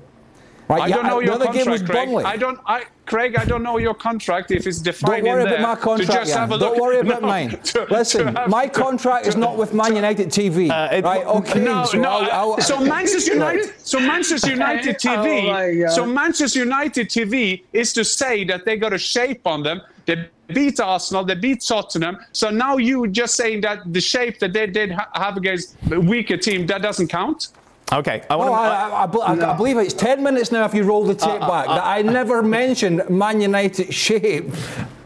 Right? 0.68 0.82
I 0.82 0.88
don't 0.88 1.04
know 1.06 1.18
the 1.20 1.26
your 1.26 1.34
other 1.34 1.46
game 1.52 1.70
was 1.70 1.82
contract, 1.82 1.90
Craig. 1.90 2.08
Burnley. 2.08 2.24
I 2.24 2.36
don't, 2.36 2.58
I, 2.66 2.84
Craig. 3.04 3.36
I 3.36 3.44
don't 3.44 3.62
know 3.62 3.76
your 3.76 3.92
contract 3.92 4.50
if 4.50 4.66
it's 4.66 4.78
defined 4.78 5.24
Don't 5.24 5.32
worry 5.34 5.42
in 5.42 5.48
there. 5.50 5.58
about 5.58 5.76
my 5.78 5.82
contract, 5.82 6.10
to 6.12 6.18
just 6.18 6.30
Jan. 6.30 6.38
have 6.40 6.52
a 6.52 6.58
Don't 6.58 6.80
worry 6.80 7.00
about 7.00 7.20
No, 7.22 7.28
mine. 7.28 7.50
to- 7.50 7.86
Listen, 7.90 8.32
to 8.32 8.40
have- 8.40 8.48
my 8.50 8.66
contract 8.66 9.26
is 9.26 9.36
not 9.36 9.58
with 9.58 9.74
Man 9.74 9.94
United 9.94 10.28
TV. 10.28 10.70
Uh, 10.70 10.88
it- 10.96 11.04
right? 11.04 11.26
Okay. 11.26 11.60
No, 11.62 11.84
so 11.84 11.98
no. 11.98 12.08
I'll- 12.08 12.52
I'll- 12.52 12.60
so 12.62 12.80
Manchester 12.80 13.34
United, 13.40 13.72
so 13.78 14.00
Manchester 14.00 14.50
United 14.50 14.96
Oh 15.06 15.16
my 15.16 15.26
TV, 15.26 15.82
God. 15.82 15.90
so 15.94 16.06
Manchester 16.06 16.58
United 16.60 17.08
TV 17.10 17.62
is 17.74 17.92
to 17.92 18.02
say 18.04 18.44
that 18.44 18.64
they 18.64 18.76
got 18.78 18.92
a 18.94 18.98
shape 18.98 19.46
on 19.46 19.62
them. 19.62 19.82
They 20.06 20.28
beat 20.48 20.80
Arsenal, 20.80 21.24
they 21.24 21.34
beat 21.34 21.62
Tottenham. 21.62 22.18
So 22.32 22.48
now 22.50 22.76
you 22.78 23.06
just 23.08 23.34
saying 23.36 23.60
that 23.62 23.92
the 23.92 24.00
shape 24.00 24.38
that 24.38 24.52
they 24.54 24.66
did 24.66 24.92
have 25.14 25.36
against 25.36 25.76
a 25.90 26.00
weaker 26.00 26.36
team 26.38 26.66
that 26.66 26.80
doesn't 26.82 27.08
count. 27.08 27.48
Okay, 27.92 28.22
I 28.28 28.36
want 28.36 28.50
Oh, 28.50 28.54
to. 28.54 28.58
I, 28.58 28.88
I, 28.88 29.02
I, 29.02 29.06
bel- 29.06 29.22
I- 29.22 29.52
I 29.52 29.56
believe 29.56 29.76
it's 29.76 29.94
10 29.94 30.22
minutes 30.22 30.50
now 30.50 30.64
if 30.64 30.74
you 30.74 30.82
roll 30.84 31.04
the 31.04 31.14
tape 31.14 31.40
back 31.40 31.66
that 31.66 31.84
I 31.84 32.02
never 32.02 32.42
mentioned 32.42 33.02
Man 33.08 33.40
United 33.40 33.92
shape. 33.94 34.50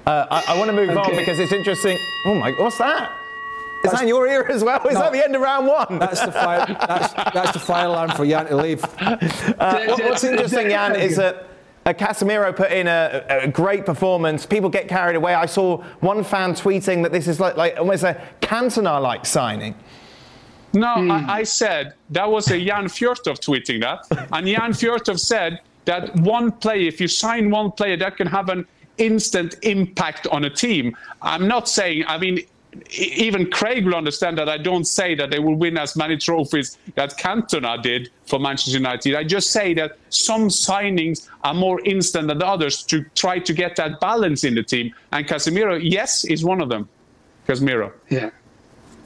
Uh, 0.07 0.27
I, 0.31 0.45
I 0.55 0.59
want 0.59 0.71
to 0.71 0.73
move 0.77 0.97
on 0.97 1.15
because 1.17 1.39
it's 1.39 1.53
interesting. 1.53 1.99
Oh 2.25 2.35
my, 2.37 2.53
what's 2.53 2.79
that? 2.79 3.13
Is 3.85 3.93
that 3.93 4.03
in 4.03 4.09
your 4.09 4.27
ear 4.27 4.45
as 4.49 4.65
well? 4.65 4.85
Is 4.89 4.95
No. 4.95 5.01
that 5.01 5.13
the 5.13 5.23
end 5.23 5.37
of 5.37 5.43
round 5.43 5.67
one? 5.67 5.99
That's 5.99 6.21
the 6.25 6.33
fire, 6.33 6.67
that's, 6.67 7.13
that's 7.35 7.53
the 7.53 7.59
fire 7.59 7.87
alarm 7.87 8.11
for 8.11 8.25
Jan 8.27 8.47
to 8.47 8.57
leave. 8.57 8.83
Uh, 9.01 9.17
what- 9.87 10.03
what's 10.05 10.25
interesting, 10.25 10.69
Jan, 10.71 10.97
is 10.97 11.17
that 11.17 11.49
uh, 11.85 11.93
Casemiro 11.93 12.55
put 12.57 12.73
in 12.73 12.87
a, 12.87 13.25
a 13.29 13.49
great 13.49 13.85
performance. 13.87 14.47
People 14.47 14.71
get 14.71 14.89
carried 14.89 15.17
away. 15.17 15.35
I 15.35 15.47
saw 15.47 15.83
one 16.01 16.25
fan 16.25 16.55
tweeting 16.55 17.03
that 17.03 17.13
this 17.13 17.29
is 17.29 17.39
like, 17.39 17.57
like 17.57 17.77
almost 17.79 18.03
a 18.03 18.21
Cantona-like 18.41 19.27
signing. 19.27 19.75
No, 20.73 20.95
Hmm. 20.97 21.11
I, 21.11 21.39
I 21.39 21.43
said 21.45 21.95
that 22.11 22.31
was 22.31 22.51
a 22.51 22.59
Jan 22.65 22.85
Fjortoft 22.85 23.41
tweeting 23.41 23.81
that, 23.81 24.05
and 24.33 24.47
Jan 24.47 24.73
Fjortoft 24.73 25.21
said 25.21 25.61
that 25.87 26.15
one 26.17 26.53
player, 26.53 26.87
if 26.89 27.01
you 27.01 27.09
sign 27.09 27.51
one 27.51 27.73
player, 27.73 27.97
that 27.97 28.17
can 28.17 28.27
have 28.27 28.49
an 28.51 28.67
instant 28.99 29.57
impact 29.63 30.27
on 30.27 30.45
a 30.45 30.51
team. 30.51 30.97
I'm 31.23 31.49
not 31.49 31.69
saying, 31.69 32.05
I 32.07 32.19
mean, 32.19 32.41
even 32.93 33.51
Craig 33.51 33.87
will 33.87 33.95
understand 33.95 34.37
that 34.39 34.49
I 34.49 34.59
don't 34.59 34.85
say 34.85 35.15
that 35.15 35.31
they 35.31 35.39
will 35.39 35.55
win 35.55 35.79
as 35.79 35.97
many 35.97 36.17
trophies 36.19 36.77
that 36.97 37.17
Cantona 37.17 37.83
did 37.83 38.11
for 38.27 38.39
Manchester 38.39 38.73
United. 38.73 39.15
I 39.15 39.25
just 39.25 39.51
say 39.51 39.73
that 39.75 39.97
some 40.11 40.49
signings 40.49 41.29
are 41.45 41.55
more 41.55 41.81
instant 41.87 42.29
than 42.29 42.43
others 42.43 42.83
to 42.85 43.05
try 43.15 43.39
to 43.39 43.53
get 43.55 43.77
that 43.77 44.01
balance 44.01 44.45
in 44.45 44.55
the 44.55 44.63
team. 44.63 44.95
And 45.13 45.27
Casemiro, 45.27 45.81
yes, 45.83 46.25
is 46.27 46.45
one 46.45 46.61
of 46.61 46.69
them. 46.69 46.89
Casemiro. 47.49 47.93
Yeah. 48.11 48.31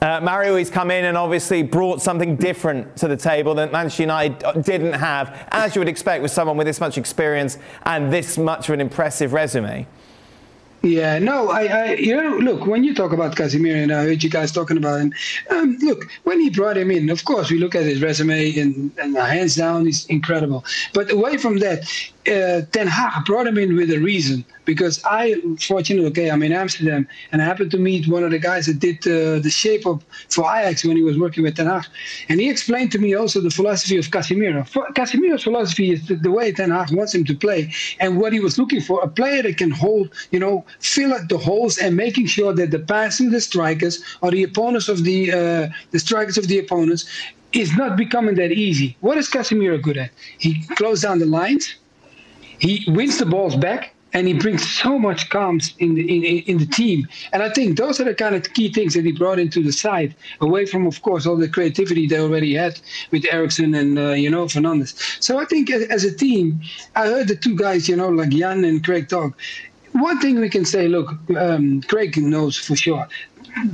Uh, 0.02 0.20
Mario 0.20 0.56
has 0.56 0.68
come 0.68 0.90
in 0.90 1.04
and 1.04 1.16
obviously 1.16 1.62
brought 1.62 2.02
something 2.02 2.34
different 2.34 2.96
to 2.96 3.06
the 3.06 3.16
table 3.16 3.54
that 3.54 3.70
Manchester 3.70 4.02
United 4.02 4.64
didn't 4.64 4.94
have, 4.94 5.46
as 5.52 5.76
you 5.76 5.80
would 5.80 5.88
expect 5.88 6.22
with 6.22 6.32
someone 6.32 6.56
with 6.56 6.66
this 6.66 6.80
much 6.80 6.98
experience 6.98 7.56
and 7.84 8.12
this 8.12 8.36
much 8.36 8.68
of 8.68 8.74
an 8.74 8.80
impressive 8.80 9.32
resume. 9.32 9.86
Yeah, 10.82 11.20
no, 11.20 11.50
I, 11.50 11.66
I, 11.66 11.92
you 11.94 12.16
know, 12.16 12.36
look, 12.38 12.66
when 12.66 12.82
you 12.82 12.92
talk 12.92 13.12
about 13.12 13.36
Casemiro, 13.36 13.80
and 13.80 13.92
I 13.92 14.02
heard 14.02 14.24
you 14.24 14.28
guys 14.28 14.50
talking 14.50 14.76
about 14.76 15.00
him, 15.00 15.14
um, 15.50 15.78
look, 15.80 16.10
when 16.24 16.40
he 16.40 16.50
brought 16.50 16.76
him 16.76 16.90
in, 16.90 17.08
of 17.08 17.24
course, 17.24 17.52
we 17.52 17.58
look 17.60 17.76
at 17.76 17.84
his 17.84 18.02
resume 18.02 18.58
and, 18.58 18.90
and 18.98 19.16
hands 19.16 19.54
down, 19.54 19.86
he's 19.86 20.04
incredible. 20.06 20.64
But 20.92 21.12
away 21.12 21.36
from 21.36 21.58
that, 21.60 21.84
uh, 22.26 22.62
Ten 22.70 22.86
Hag 22.86 23.24
brought 23.24 23.46
him 23.46 23.58
in 23.58 23.76
with 23.76 23.90
a 23.90 23.98
reason 23.98 24.44
because 24.64 25.02
I, 25.04 25.40
fortunately, 25.60 26.08
okay, 26.10 26.30
I'm 26.30 26.42
in 26.42 26.52
Amsterdam 26.52 27.08
and 27.32 27.42
I 27.42 27.44
happened 27.44 27.70
to 27.72 27.78
meet 27.78 28.06
one 28.08 28.22
of 28.22 28.30
the 28.30 28.38
guys 28.38 28.66
that 28.66 28.78
did 28.78 28.98
uh, 29.06 29.40
the 29.40 29.50
shape 29.50 29.86
up 29.86 30.02
for 30.28 30.44
Ajax 30.44 30.84
when 30.84 30.96
he 30.96 31.02
was 31.02 31.18
working 31.18 31.42
with 31.42 31.56
Ten 31.56 31.66
Hag. 31.66 31.84
And 32.28 32.40
he 32.40 32.48
explained 32.48 32.92
to 32.92 32.98
me 32.98 33.14
also 33.14 33.40
the 33.40 33.50
philosophy 33.50 33.98
of 33.98 34.04
Casemiro. 34.06 34.64
Casemiro's 34.94 35.42
philosophy 35.42 35.90
is 35.90 36.06
the, 36.06 36.14
the 36.14 36.30
way 36.30 36.52
Ten 36.52 36.70
Hag 36.70 36.92
wants 36.92 37.14
him 37.14 37.24
to 37.24 37.34
play 37.34 37.72
and 37.98 38.20
what 38.20 38.32
he 38.32 38.40
was 38.40 38.58
looking 38.58 38.80
for, 38.80 39.02
a 39.02 39.08
player 39.08 39.42
that 39.42 39.56
can 39.58 39.70
hold, 39.70 40.12
you 40.30 40.38
know, 40.38 40.64
fill 40.78 41.12
out 41.12 41.28
the 41.28 41.38
holes 41.38 41.78
and 41.78 41.96
making 41.96 42.26
sure 42.26 42.52
that 42.54 42.70
the 42.70 42.78
passing 42.78 43.30
the 43.30 43.40
strikers 43.40 44.02
or 44.20 44.30
the 44.30 44.44
opponents 44.44 44.88
of 44.88 45.02
the, 45.04 45.32
uh, 45.32 45.68
the 45.90 45.98
strikers 45.98 46.38
of 46.38 46.46
the 46.46 46.58
opponents 46.58 47.06
is 47.52 47.76
not 47.76 47.96
becoming 47.96 48.34
that 48.36 48.52
easy. 48.52 48.96
What 49.00 49.18
is 49.18 49.28
Casemiro 49.28 49.80
good 49.80 49.98
at? 49.98 50.10
He 50.38 50.62
closes 50.76 51.02
down 51.02 51.18
the 51.18 51.26
lines, 51.26 51.74
he 52.62 52.84
wins 52.86 53.18
the 53.18 53.26
balls 53.26 53.56
back 53.56 53.92
and 54.14 54.28
he 54.28 54.34
brings 54.34 54.70
so 54.70 54.98
much 54.98 55.30
calm 55.30 55.58
in 55.78 55.94
the 55.94 56.02
in, 56.02 56.42
in 56.50 56.58
the 56.58 56.66
team. 56.66 57.08
And 57.32 57.42
i 57.42 57.48
think 57.48 57.76
those 57.76 58.00
are 58.00 58.04
the 58.04 58.14
kind 58.14 58.34
of 58.36 58.52
key 58.54 58.72
things 58.72 58.94
that 58.94 59.04
he 59.04 59.12
brought 59.12 59.38
into 59.38 59.62
the 59.62 59.72
side 59.72 60.14
away 60.40 60.64
from 60.66 60.86
of 60.86 61.02
course 61.02 61.26
all 61.26 61.36
the 61.36 61.48
creativity 61.48 62.06
they 62.06 62.20
already 62.20 62.54
had 62.54 62.80
with 63.10 63.24
Eriksen 63.30 63.74
and 63.74 63.98
uh, 63.98 64.12
you 64.24 64.30
know 64.30 64.44
Fernandes. 64.46 64.92
So 65.26 65.38
i 65.38 65.44
think 65.44 65.70
as, 65.70 66.04
a 66.04 66.14
team 66.24 66.60
i 66.94 67.04
heard 67.12 67.28
the 67.28 67.36
two 67.36 67.56
guys 67.56 67.88
you 67.88 67.96
know 67.96 68.08
like 68.08 68.30
jan 68.30 68.64
and 68.64 68.84
craig 68.84 69.08
talk. 69.08 69.32
One 70.08 70.18
thing 70.20 70.40
we 70.40 70.48
can 70.48 70.64
say 70.64 70.88
look 70.88 71.08
um, 71.36 71.82
craig 71.82 72.16
knows 72.16 72.56
for 72.56 72.76
sure 72.76 73.06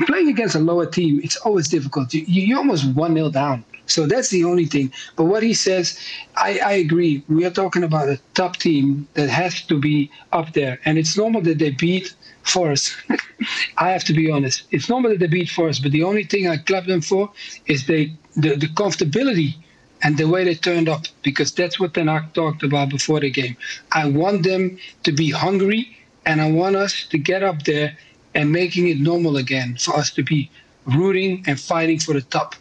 playing 0.06 0.28
against 0.28 0.54
a 0.56 0.64
lower 0.70 0.86
team 0.86 1.20
it's 1.22 1.36
always 1.46 1.68
difficult. 1.68 2.14
You, 2.14 2.22
you 2.48 2.56
almost 2.56 2.84
1-0 2.94 3.32
down 3.32 3.64
so 3.88 4.06
that's 4.06 4.28
the 4.28 4.44
only 4.44 4.66
thing. 4.66 4.92
But 5.16 5.24
what 5.24 5.42
he 5.42 5.54
says, 5.54 5.98
I, 6.36 6.58
I 6.58 6.72
agree. 6.74 7.24
We 7.28 7.44
are 7.46 7.50
talking 7.50 7.82
about 7.82 8.08
a 8.08 8.20
top 8.34 8.56
team 8.56 9.08
that 9.14 9.28
has 9.30 9.62
to 9.62 9.78
be 9.80 10.10
up 10.32 10.52
there. 10.52 10.78
And 10.84 10.98
it's 10.98 11.16
normal 11.16 11.40
that 11.42 11.58
they 11.58 11.70
beat 11.70 12.14
Forest. 12.42 12.94
I 13.78 13.90
have 13.90 14.04
to 14.04 14.12
be 14.12 14.30
honest. 14.30 14.64
It's 14.70 14.88
normal 14.88 15.10
that 15.12 15.20
they 15.20 15.26
beat 15.26 15.48
Forest. 15.48 15.82
But 15.82 15.92
the 15.92 16.02
only 16.04 16.24
thing 16.24 16.48
I 16.48 16.58
clap 16.58 16.86
them 16.86 17.00
for 17.00 17.30
is 17.66 17.86
they 17.86 18.12
the, 18.36 18.56
the 18.56 18.68
comfortability 18.68 19.56
and 20.02 20.16
the 20.16 20.28
way 20.28 20.44
they 20.44 20.54
turned 20.54 20.88
up. 20.88 21.06
Because 21.22 21.52
that's 21.52 21.80
what 21.80 21.94
Ten 21.94 22.06
talked 22.34 22.62
about 22.62 22.90
before 22.90 23.20
the 23.20 23.30
game. 23.30 23.56
I 23.92 24.08
want 24.08 24.42
them 24.42 24.78
to 25.04 25.12
be 25.12 25.30
hungry 25.30 25.96
and 26.26 26.42
I 26.42 26.50
want 26.50 26.76
us 26.76 27.06
to 27.06 27.18
get 27.18 27.42
up 27.42 27.62
there 27.64 27.96
and 28.34 28.52
making 28.52 28.88
it 28.88 28.98
normal 29.00 29.38
again 29.38 29.76
for 29.78 29.96
us 29.96 30.10
to 30.10 30.22
be 30.22 30.50
rooting 30.84 31.42
and 31.46 31.58
fighting 31.58 31.98
for 31.98 32.12
the 32.12 32.20
top. 32.22 32.54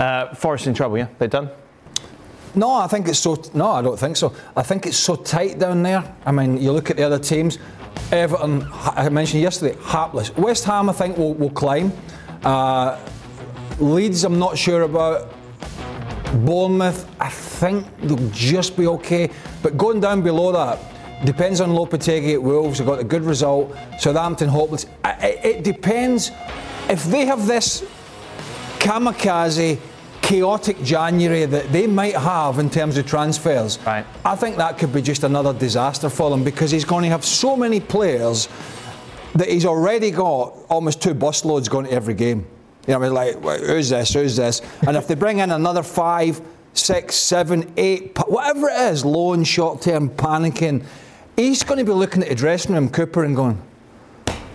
Uh, 0.00 0.34
Forest 0.34 0.66
in 0.66 0.72
trouble, 0.74 0.96
yeah? 0.96 1.08
They're 1.18 1.28
done? 1.28 1.50
No, 2.54 2.72
I 2.72 2.86
think 2.86 3.06
it's 3.06 3.18
so. 3.18 3.40
No, 3.52 3.70
I 3.70 3.82
don't 3.82 3.98
think 3.98 4.16
so. 4.16 4.34
I 4.56 4.62
think 4.62 4.86
it's 4.86 4.96
so 4.96 5.14
tight 5.14 5.58
down 5.58 5.82
there. 5.82 6.02
I 6.24 6.32
mean, 6.32 6.56
you 6.60 6.72
look 6.72 6.90
at 6.90 6.96
the 6.96 7.02
other 7.04 7.18
teams. 7.18 7.58
Everton, 8.10 8.66
I 8.72 9.08
mentioned 9.10 9.42
yesterday, 9.42 9.76
hapless. 9.84 10.34
West 10.36 10.64
Ham, 10.64 10.88
I 10.88 10.92
think, 10.94 11.16
will, 11.18 11.34
will 11.34 11.50
climb. 11.50 11.92
Uh, 12.42 12.98
Leeds, 13.78 14.24
I'm 14.24 14.38
not 14.38 14.56
sure 14.56 14.82
about. 14.82 15.34
Bournemouth, 16.46 17.08
I 17.20 17.28
think 17.28 17.86
they'll 18.02 18.30
just 18.30 18.76
be 18.76 18.86
okay. 18.86 19.28
But 19.62 19.76
going 19.76 20.00
down 20.00 20.22
below 20.22 20.50
that, 20.52 20.78
depends 21.26 21.60
on 21.60 21.70
Lopetegui 21.70 22.32
at 22.34 22.42
Wolves. 22.42 22.78
They 22.78 22.84
got 22.84 23.00
a 23.00 23.04
good 23.04 23.24
result. 23.24 23.76
Southampton, 23.98 24.48
hopeless. 24.48 24.86
I- 25.04 25.10
I- 25.20 25.40
It 25.46 25.64
depends. 25.64 26.30
If 26.88 27.04
they 27.04 27.26
have 27.26 27.46
this 27.46 27.84
kamikaze, 28.78 29.78
chaotic 30.30 30.80
January 30.84 31.44
that 31.44 31.72
they 31.72 31.88
might 31.88 32.14
have 32.14 32.60
in 32.60 32.70
terms 32.70 32.96
of 32.96 33.04
transfers, 33.04 33.80
Right. 33.84 34.06
I 34.24 34.36
think 34.36 34.56
that 34.58 34.78
could 34.78 34.92
be 34.92 35.02
just 35.02 35.24
another 35.24 35.52
disaster 35.52 36.08
for 36.08 36.30
them 36.30 36.44
because 36.44 36.70
he's 36.70 36.84
going 36.84 37.02
to 37.02 37.10
have 37.10 37.24
so 37.24 37.56
many 37.56 37.80
players 37.80 38.48
that 39.34 39.48
he's 39.48 39.66
already 39.66 40.12
got 40.12 40.54
almost 40.68 41.02
two 41.02 41.16
busloads 41.16 41.68
going 41.68 41.86
to 41.86 41.92
every 41.92 42.14
game. 42.14 42.46
You 42.86 42.94
know, 42.94 43.00
I 43.00 43.02
mean, 43.02 43.12
like, 43.12 43.60
who's 43.60 43.88
this, 43.88 44.14
who's 44.14 44.36
this? 44.36 44.62
And 44.86 44.96
if 44.96 45.08
they 45.08 45.16
bring 45.16 45.38
in 45.40 45.50
another 45.50 45.82
five, 45.82 46.40
six, 46.74 47.16
seven, 47.16 47.72
eight, 47.76 48.16
whatever 48.28 48.68
it 48.68 48.92
is, 48.92 49.04
loan, 49.04 49.42
short 49.42 49.82
term, 49.82 50.10
panicking, 50.10 50.84
he's 51.34 51.64
going 51.64 51.78
to 51.78 51.84
be 51.84 51.92
looking 51.92 52.22
at 52.22 52.28
the 52.28 52.36
dressing 52.36 52.76
room, 52.76 52.88
Cooper, 52.88 53.24
and 53.24 53.34
going, 53.34 53.60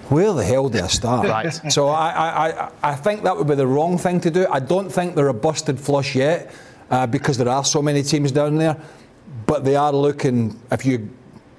where 0.09 0.33
the 0.33 0.43
hell 0.43 0.69
do 0.69 0.79
I 0.79 0.88
start? 0.88 1.27
Right. 1.27 1.51
So 1.71 1.88
I, 1.88 2.50
I, 2.50 2.71
I 2.83 2.95
think 2.95 3.24
that 3.24 3.35
would 3.35 3.47
be 3.47 3.55
the 3.55 3.67
wrong 3.67 3.97
thing 3.97 4.19
to 4.21 4.31
do. 4.31 4.47
I 4.51 4.59
don't 4.59 4.89
think 4.89 5.15
they're 5.15 5.29
a 5.29 5.33
busted 5.33 5.79
flush 5.79 6.15
yet 6.15 6.53
uh, 6.89 7.07
because 7.07 7.38
there 7.38 7.50
are 7.50 7.63
so 7.63 7.81
many 7.81 8.03
teams 8.03 8.31
down 8.31 8.57
there. 8.57 8.77
But 9.45 9.63
they 9.63 9.75
are 9.75 9.91
looking, 9.91 10.59
if 10.71 10.85
you 10.85 11.09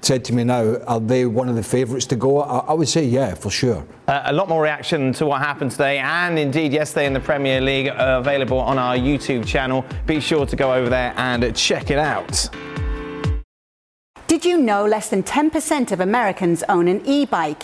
said 0.01 0.23
to 0.25 0.33
me 0.33 0.43
now, 0.43 0.77
are 0.87 0.99
they 0.99 1.25
one 1.25 1.49
of 1.49 1.55
the 1.55 1.63
favourites 1.63 2.05
to 2.07 2.15
go? 2.15 2.41
I, 2.41 2.59
I, 2.59 2.73
would 2.73 2.87
say 2.87 3.05
yeah, 3.05 3.33
for 3.33 3.49
sure. 3.49 3.85
Uh, 4.07 4.23
a 4.25 4.33
lot 4.33 4.47
more 4.47 4.61
reaction 4.61 5.11
to 5.13 5.25
what 5.25 5.41
happened 5.41 5.71
today 5.71 5.97
and 5.99 6.37
indeed 6.39 6.71
yesterday 6.71 7.05
in 7.05 7.13
the 7.13 7.19
Premier 7.19 7.59
League 7.59 7.87
uh, 7.89 8.17
available 8.19 8.59
on 8.59 8.77
our 8.77 8.95
YouTube 8.95 9.45
channel. 9.45 9.85
Be 10.05 10.19
sure 10.19 10.45
to 10.45 10.55
go 10.55 10.73
over 10.73 10.89
there 10.89 11.13
and 11.17 11.55
check 11.55 11.91
it 11.91 11.99
out. 11.99 12.49
Did 14.27 14.43
you 14.45 14.57
know 14.57 14.85
less 14.85 15.09
than 15.09 15.23
10% 15.23 15.91
of 15.91 15.99
Americans 15.99 16.63
own 16.69 16.87
an 16.87 17.01
e 17.05 17.25
bike? 17.25 17.63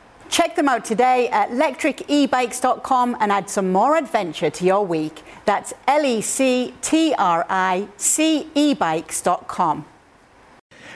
Check 0.31 0.55
them 0.55 0.69
out 0.69 0.85
today 0.85 1.27
at 1.27 1.49
lectricebikes.com 1.49 3.17
and 3.19 3.31
add 3.33 3.49
some 3.49 3.71
more 3.71 3.97
adventure 3.97 4.49
to 4.49 4.65
your 4.65 4.85
week. 4.85 5.23
That's 5.45 5.73
L 5.87 6.05
E 6.05 6.21
C 6.21 6.73
T 6.81 7.13
R 7.17 7.45
I 7.49 7.89
C 7.97 8.47
E 8.55 8.73
bikes.com. 8.73 9.85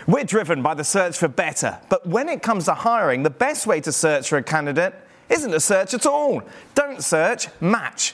We're 0.08 0.24
driven 0.24 0.62
by 0.62 0.74
the 0.74 0.86
search 0.86 1.18
for 1.18 1.28
better, 1.28 1.80
but 1.90 2.08
when 2.08 2.30
it 2.30 2.44
comes 2.44 2.66
to 2.66 2.76
hiring, 2.76 3.24
the 3.24 3.30
best 3.30 3.68
way 3.68 3.82
to 3.82 3.92
search 3.92 4.30
for 4.30 4.38
a 4.38 4.44
candidate 4.44 4.96
isn't 5.30 5.52
to 5.52 5.60
search 5.60 5.94
at 5.94 6.06
all. 6.06 6.42
Don't 6.74 7.04
search, 7.04 7.48
match 7.60 8.14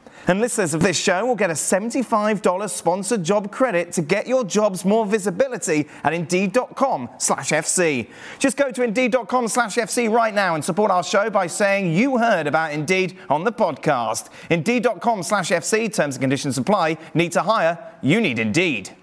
And 0.27 0.39
listeners 0.39 0.73
of 0.73 0.81
this 0.81 0.99
show 0.99 1.25
will 1.25 1.35
get 1.35 1.49
a 1.49 1.53
$75 1.53 2.69
sponsored 2.69 3.23
job 3.23 3.51
credit 3.51 3.91
to 3.93 4.01
get 4.01 4.27
your 4.27 4.43
jobs 4.43 4.85
more 4.85 5.05
visibility 5.05 5.87
at 6.03 6.13
Indeed.com 6.13 7.09
slash 7.17 7.49
FC. 7.49 8.07
Just 8.39 8.57
go 8.57 8.71
to 8.71 8.83
Indeed.com 8.83 9.47
slash 9.47 9.75
FC 9.75 10.11
right 10.11 10.33
now 10.33 10.55
and 10.55 10.63
support 10.63 10.91
our 10.91 11.03
show 11.03 11.29
by 11.29 11.47
saying 11.47 11.93
you 11.93 12.17
heard 12.17 12.47
about 12.47 12.71
Indeed 12.73 13.17
on 13.29 13.43
the 13.43 13.51
podcast. 13.51 14.29
Indeed.com 14.49 15.23
slash 15.23 15.49
FC, 15.49 15.91
terms 15.93 16.15
and 16.15 16.21
conditions 16.21 16.57
apply. 16.57 16.97
Need 17.13 17.31
to 17.33 17.41
hire? 17.41 17.77
You 18.01 18.21
need 18.21 18.39
Indeed. 18.39 18.95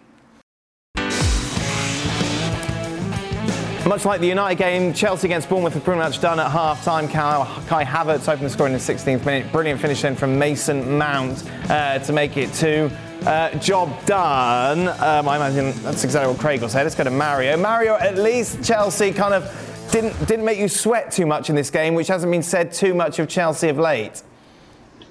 Much 3.88 4.04
like 4.04 4.21
the 4.21 4.26
United 4.26 4.59
game, 4.59 4.92
Chelsea 4.92 5.26
against 5.26 5.49
Bournemouth 5.49 5.75
were 5.75 5.80
pretty 5.80 5.99
much 5.99 6.21
done 6.21 6.38
at 6.38 6.50
half 6.50 6.85
time. 6.85 7.09
Kai 7.09 7.85
Havertz 7.87 8.28
opened 8.28 8.45
the 8.45 8.50
score 8.50 8.66
in 8.66 8.75
the 8.75 8.78
16th 8.78 9.25
minute. 9.25 9.50
Brilliant 9.50 9.80
finish 9.80 10.02
then 10.02 10.14
from 10.14 10.38
Mason 10.38 10.99
Mount 10.99 11.42
uh, 11.71 11.99
to 12.00 12.12
make 12.12 12.37
it 12.37 12.52
2. 12.52 12.90
Uh, 13.25 13.50
job 13.59 14.04
done. 14.04 14.88
Um, 14.88 15.26
I 15.26 15.37
imagine 15.37 15.73
that's 15.83 16.04
exactly 16.04 16.30
what 16.30 16.38
Craig 16.38 16.61
will 16.61 16.68
say. 16.68 16.83
Let's 16.83 16.95
go 16.95 17.04
to 17.04 17.11
Mario. 17.11 17.57
Mario, 17.57 17.95
at 17.95 18.18
least 18.18 18.62
Chelsea 18.62 19.11
kind 19.11 19.33
of 19.33 19.88
didn't 19.90 20.12
didn't 20.28 20.45
make 20.45 20.59
you 20.59 20.68
sweat 20.68 21.11
too 21.11 21.25
much 21.25 21.49
in 21.49 21.57
this 21.57 21.71
game, 21.71 21.95
which 21.95 22.09
hasn't 22.09 22.30
been 22.30 22.42
said 22.42 22.71
too 22.75 22.92
much 22.92 23.18
of 23.18 23.26
Chelsea 23.26 23.71
of 23.71 23.78
late. 23.78 24.23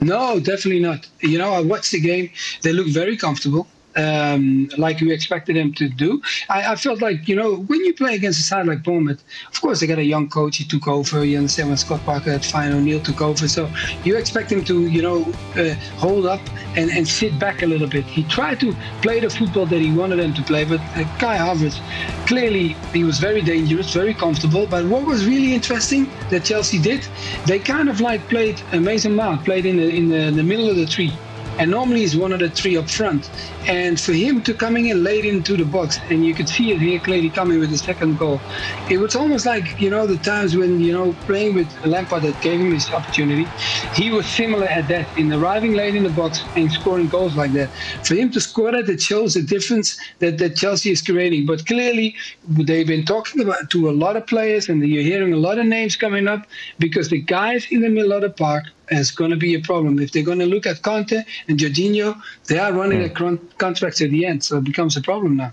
No, 0.02 0.40
definitely 0.40 0.82
not. 0.82 1.10
You 1.22 1.40
know, 1.40 1.52
I 1.52 1.62
watched 1.62 1.94
the 1.94 2.00
game. 2.00 2.30
They 2.62 2.74
look 2.74 2.88
very 2.88 3.18
comfortable 3.18 3.66
um, 3.98 4.70
like 4.78 5.02
we 5.02 5.12
expected 5.12 5.56
them 5.56 5.74
to 5.74 5.90
do. 5.90 6.22
I, 6.50 6.74
I, 6.74 6.76
felt 6.76 7.02
like, 7.02 7.28
you 7.28 7.36
know, 7.36 7.56
when 7.56 7.84
you 7.84 7.94
play 7.94 8.16
against 8.16 8.40
a 8.40 8.44
side 8.44 8.68
like 8.68 8.84
Bournemouth, 8.84 9.24
of 9.48 9.60
course, 9.60 9.80
they 9.80 9.88
got 9.88 9.98
a 9.98 10.04
young 10.04 10.30
coach. 10.30 10.58
He 10.58 10.64
took 10.64 10.88
over. 10.88 11.26
You 11.26 11.38
understand 11.38 11.70
when 11.70 11.78
Scott 11.78 12.02
Parker 12.06 12.32
had 12.32 12.46
Fine 12.46 12.74
O'Neil 12.74 13.02
took 13.02 13.22
over. 13.22 13.48
So 13.48 13.70
you 14.04 14.16
expect 14.16 14.52
him 14.52 14.64
to, 14.66 14.88
you 14.88 15.02
know, 15.02 15.26
uh, 15.56 15.74
hold 15.98 16.28
up 16.28 16.42
and, 16.76 16.92
and 16.92 17.08
sit 17.08 17.38
back 17.40 17.64
a 17.64 17.66
little 17.66 17.88
bit. 17.88 18.06
He 18.06 18.24
tried 18.24 18.60
to 18.60 18.76
play 19.02 19.20
the 19.20 19.30
football 19.30 19.66
that 19.66 19.82
he 19.82 19.92
wanted 19.92 20.20
them 20.20 20.34
to 20.36 20.44
play, 20.44 20.64
but 20.64 20.80
uh, 20.80 21.04
Kai 21.18 21.38
Havertz, 21.38 21.80
clearly, 22.28 22.76
he 22.94 23.04
was 23.04 23.18
very 23.18 23.42
dangerous, 23.42 23.94
very 23.94 24.14
comfortable. 24.14 24.68
But 24.68 24.86
what 24.86 25.06
was 25.06 25.26
really 25.26 25.56
interesting 25.56 26.10
that 26.30 26.46
Chelsea 26.46 26.80
did, 26.80 27.08
they 27.48 27.58
kind 27.58 27.90
of 27.90 28.00
like 28.00 28.30
played 28.30 28.62
Mason 28.74 29.16
Mount, 29.16 29.44
played 29.44 29.66
in 29.66 29.78
the, 29.78 29.90
in 29.90 30.10
the, 30.10 30.20
in 30.28 30.36
the 30.36 30.44
middle 30.44 30.70
of 30.70 30.76
the 30.76 30.86
tree 30.86 31.12
and 31.60 31.72
normally 31.72 32.02
he's 32.02 32.16
one 32.16 32.32
of 32.32 32.40
the 32.40 32.50
three 32.50 32.78
up 32.78 32.90
front. 32.90 33.30
And 33.68 34.00
for 34.00 34.14
him 34.14 34.42
to 34.44 34.54
coming 34.54 34.88
in 34.88 35.04
late 35.04 35.26
into 35.26 35.58
the 35.58 35.66
box, 35.66 36.00
and 36.10 36.26
you 36.26 36.34
could 36.34 36.48
see 36.48 36.72
it 36.72 36.80
here 36.80 37.00
clearly 37.00 37.30
coming 37.30 37.60
with 37.60 37.72
the 37.72 37.78
second 37.78 38.18
goal, 38.18 38.42
it 38.90 38.98
was 38.98 39.16
almost 39.16 39.46
like 39.46 39.80
you 39.80 39.90
know 39.90 40.08
the 40.08 40.18
times 40.18 40.56
when 40.56 40.80
you 40.80 40.94
know 40.94 41.14
playing 41.26 41.56
with 41.56 41.70
Lampard 41.86 42.24
that 42.24 42.40
gave 42.42 42.60
him 42.60 42.70
this 42.72 42.92
opportunity. 42.92 43.46
He 43.94 44.12
was 44.12 44.28
similar 44.30 44.68
at 44.68 44.88
that 44.90 45.08
in 45.18 45.32
arriving 45.34 45.74
late 45.74 45.96
in 45.96 46.04
the 46.04 46.10
box 46.10 46.48
and 46.56 46.72
scoring 46.72 47.08
goals 47.10 47.36
like 47.36 47.54
that. 47.54 47.72
For 48.04 48.16
him 48.16 48.32
to 48.32 48.40
score 48.40 48.72
that, 48.72 48.90
it 48.90 49.02
shows 49.02 49.34
the 49.34 49.42
difference 49.42 49.98
that, 50.20 50.38
that 50.38 50.56
Chelsea 50.56 50.92
is 50.92 51.02
creating. 51.02 51.46
But 51.46 51.66
clearly, 51.66 52.16
they've 52.48 52.88
been 52.88 53.06
talking 53.06 53.42
about 53.42 53.70
to 53.72 53.90
a 53.90 53.92
lot 53.92 54.16
of 54.16 54.28
players, 54.28 54.70
and 54.70 54.86
you're 54.88 55.04
hearing 55.04 55.34
a 55.34 55.38
lot 55.38 55.58
of 55.58 55.66
names 55.66 55.96
coming 55.96 56.28
up 56.28 56.46
because 56.80 57.10
the 57.10 57.22
guys 57.22 57.68
in 57.72 57.82
the 57.82 57.90
middle 57.90 58.14
of 58.14 58.22
the 58.22 58.30
park 58.30 58.66
is 58.90 59.12
going 59.12 59.32
to 59.32 59.38
be 59.38 59.56
a 59.56 59.60
problem. 59.60 60.00
If 60.00 60.12
they're 60.12 60.24
going 60.24 60.40
to 60.40 60.46
look 60.46 60.66
at 60.66 60.82
Kanté 60.82 61.26
and 61.48 61.60
Jorginho, 61.60 62.20
they 62.48 62.60
are 62.60 62.72
running 62.72 63.00
mm. 63.00 63.06
a 63.06 63.48
contract 63.58 64.02
at 64.02 64.10
the 64.10 64.26
end, 64.26 64.44
so 64.44 64.58
it 64.58 64.64
becomes 64.64 64.98
a 64.98 65.02
problem 65.02 65.38
now. 65.38 65.52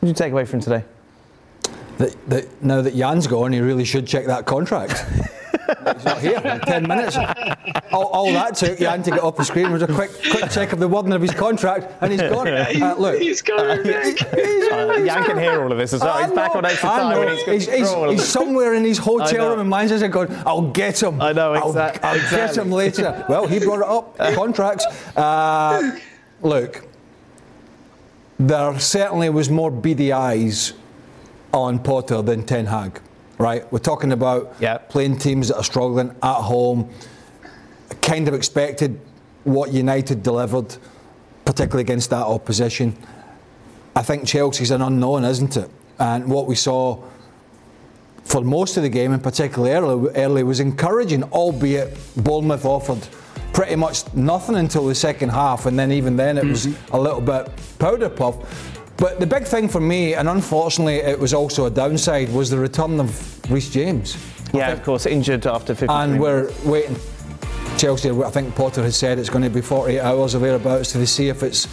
What 0.00 0.06
did 0.06 0.08
you 0.08 0.14
take 0.14 0.32
away 0.32 0.44
from 0.44 0.60
today? 0.60 0.84
That, 1.98 2.30
that 2.30 2.62
now 2.62 2.80
that 2.80 2.96
Jan's 2.96 3.26
gone, 3.26 3.52
he 3.52 3.60
really 3.60 3.84
should 3.84 4.06
check 4.06 4.26
that 4.26 4.46
contract. 4.46 5.04
He's 5.94 6.04
not 6.04 6.20
here 6.20 6.40
in 6.44 6.60
10 6.60 6.88
minutes. 6.88 7.16
All, 7.92 8.06
all, 8.06 8.32
that 8.32 8.54
took 8.54 8.78
Jan 8.78 9.02
to 9.02 9.10
get 9.10 9.22
up 9.22 9.36
the 9.36 9.44
screen 9.44 9.70
was 9.72 9.82
a 9.82 9.86
quick 9.86 10.10
quick 10.30 10.50
check 10.50 10.72
of 10.72 10.78
the 10.78 10.88
wording 10.88 11.12
of 11.12 11.22
his 11.22 11.32
contract, 11.32 11.92
and 12.00 12.12
he's 12.12 12.20
gone. 12.20 12.48
Uh, 12.48 12.94
look, 12.98 13.20
he's 13.20 13.42
coming 13.42 13.82
back. 13.82 14.22
uh, 14.32 15.04
Jan 15.04 15.24
can 15.24 15.38
hear 15.38 15.62
all 15.62 15.72
of 15.72 15.78
this 15.78 15.92
as 15.92 16.00
well. 16.00 16.22
He's 16.24 16.34
back 16.34 16.54
on 16.54 16.64
extra 16.64 16.88
time. 16.88 17.28
He's, 17.28 17.44
he's, 17.44 17.72
he's, 17.72 17.92
he's 17.92 18.24
somewhere 18.24 18.74
in 18.74 18.84
his 18.84 18.98
hotel 18.98 19.50
room 19.50 19.60
in 19.60 19.68
Manchester 19.68 20.08
going, 20.08 20.34
I'll 20.46 20.70
get 20.70 21.02
him. 21.02 21.20
I 21.20 21.32
know, 21.32 21.54
exactly. 21.54 22.02
I'll, 22.02 22.10
I'll 22.10 22.16
exactly. 22.16 22.56
get 22.56 22.66
him 22.66 22.72
later. 22.72 23.26
well, 23.28 23.46
he 23.46 23.58
brought 23.58 23.80
it 23.80 23.86
up. 23.86 24.34
Contracts. 24.34 24.86
Uh, 25.16 25.98
look, 26.42 26.86
there 28.38 28.78
certainly 28.78 29.28
was 29.30 29.50
more 29.50 29.70
beady 29.70 30.12
eyes 30.12 30.72
on 31.52 31.78
Potter 31.78 32.22
than 32.22 32.44
Ten 32.44 32.66
Hag 32.66 33.00
right? 33.40 33.72
We're 33.72 33.78
talking 33.78 34.12
about 34.12 34.54
yep. 34.60 34.90
playing 34.90 35.18
teams 35.18 35.48
that 35.48 35.56
are 35.56 35.64
struggling 35.64 36.10
at 36.22 36.34
home. 36.34 36.90
Kind 38.02 38.28
of 38.28 38.34
expected 38.34 39.00
what 39.44 39.72
United 39.72 40.22
delivered, 40.22 40.76
particularly 41.46 41.80
against 41.80 42.10
that 42.10 42.26
opposition. 42.26 42.96
I 43.96 44.02
think 44.02 44.26
Chelsea's 44.26 44.70
an 44.70 44.82
unknown, 44.82 45.24
isn't 45.24 45.56
it? 45.56 45.70
And 45.98 46.28
what 46.28 46.46
we 46.46 46.54
saw 46.54 47.02
for 48.24 48.42
most 48.42 48.76
of 48.76 48.82
the 48.82 48.88
game, 48.90 49.12
and 49.12 49.22
particularly 49.22 49.72
early, 49.72 50.10
early 50.16 50.42
was 50.42 50.60
encouraging, 50.60 51.24
albeit 51.24 51.98
Bournemouth 52.18 52.66
offered 52.66 53.08
pretty 53.54 53.74
much 53.74 54.12
nothing 54.14 54.56
until 54.56 54.86
the 54.86 54.94
second 54.94 55.30
half, 55.30 55.64
and 55.66 55.78
then 55.78 55.90
even 55.90 56.14
then 56.14 56.36
it 56.36 56.44
was 56.44 56.66
mm-hmm. 56.66 56.94
a 56.94 57.00
little 57.00 57.20
bit 57.20 57.50
powder 57.78 58.10
puff. 58.10 58.36
But 59.00 59.18
the 59.18 59.26
big 59.26 59.44
thing 59.44 59.66
for 59.66 59.80
me, 59.80 60.14
and 60.14 60.28
unfortunately 60.28 60.96
it 60.96 61.18
was 61.18 61.32
also 61.32 61.64
a 61.64 61.70
downside, 61.70 62.30
was 62.30 62.50
the 62.50 62.58
return 62.58 63.00
of 63.00 63.50
Reece 63.50 63.70
James. 63.70 64.16
Yeah, 64.52 64.70
of 64.72 64.82
course, 64.82 65.06
injured 65.06 65.46
after 65.46 65.74
50. 65.74 65.86
And 65.92 66.20
we're 66.20 66.52
waiting. 66.64 66.96
Chelsea, 67.78 68.10
I 68.10 68.30
think 68.30 68.54
Potter 68.54 68.82
has 68.82 68.96
said 68.96 69.18
it's 69.18 69.30
going 69.30 69.42
to 69.44 69.48
be 69.48 69.62
48 69.62 70.00
hours 70.00 70.34
or 70.34 70.40
thereabouts 70.40 70.92
to 70.92 71.06
see 71.06 71.28
if 71.28 71.42
it's 71.42 71.66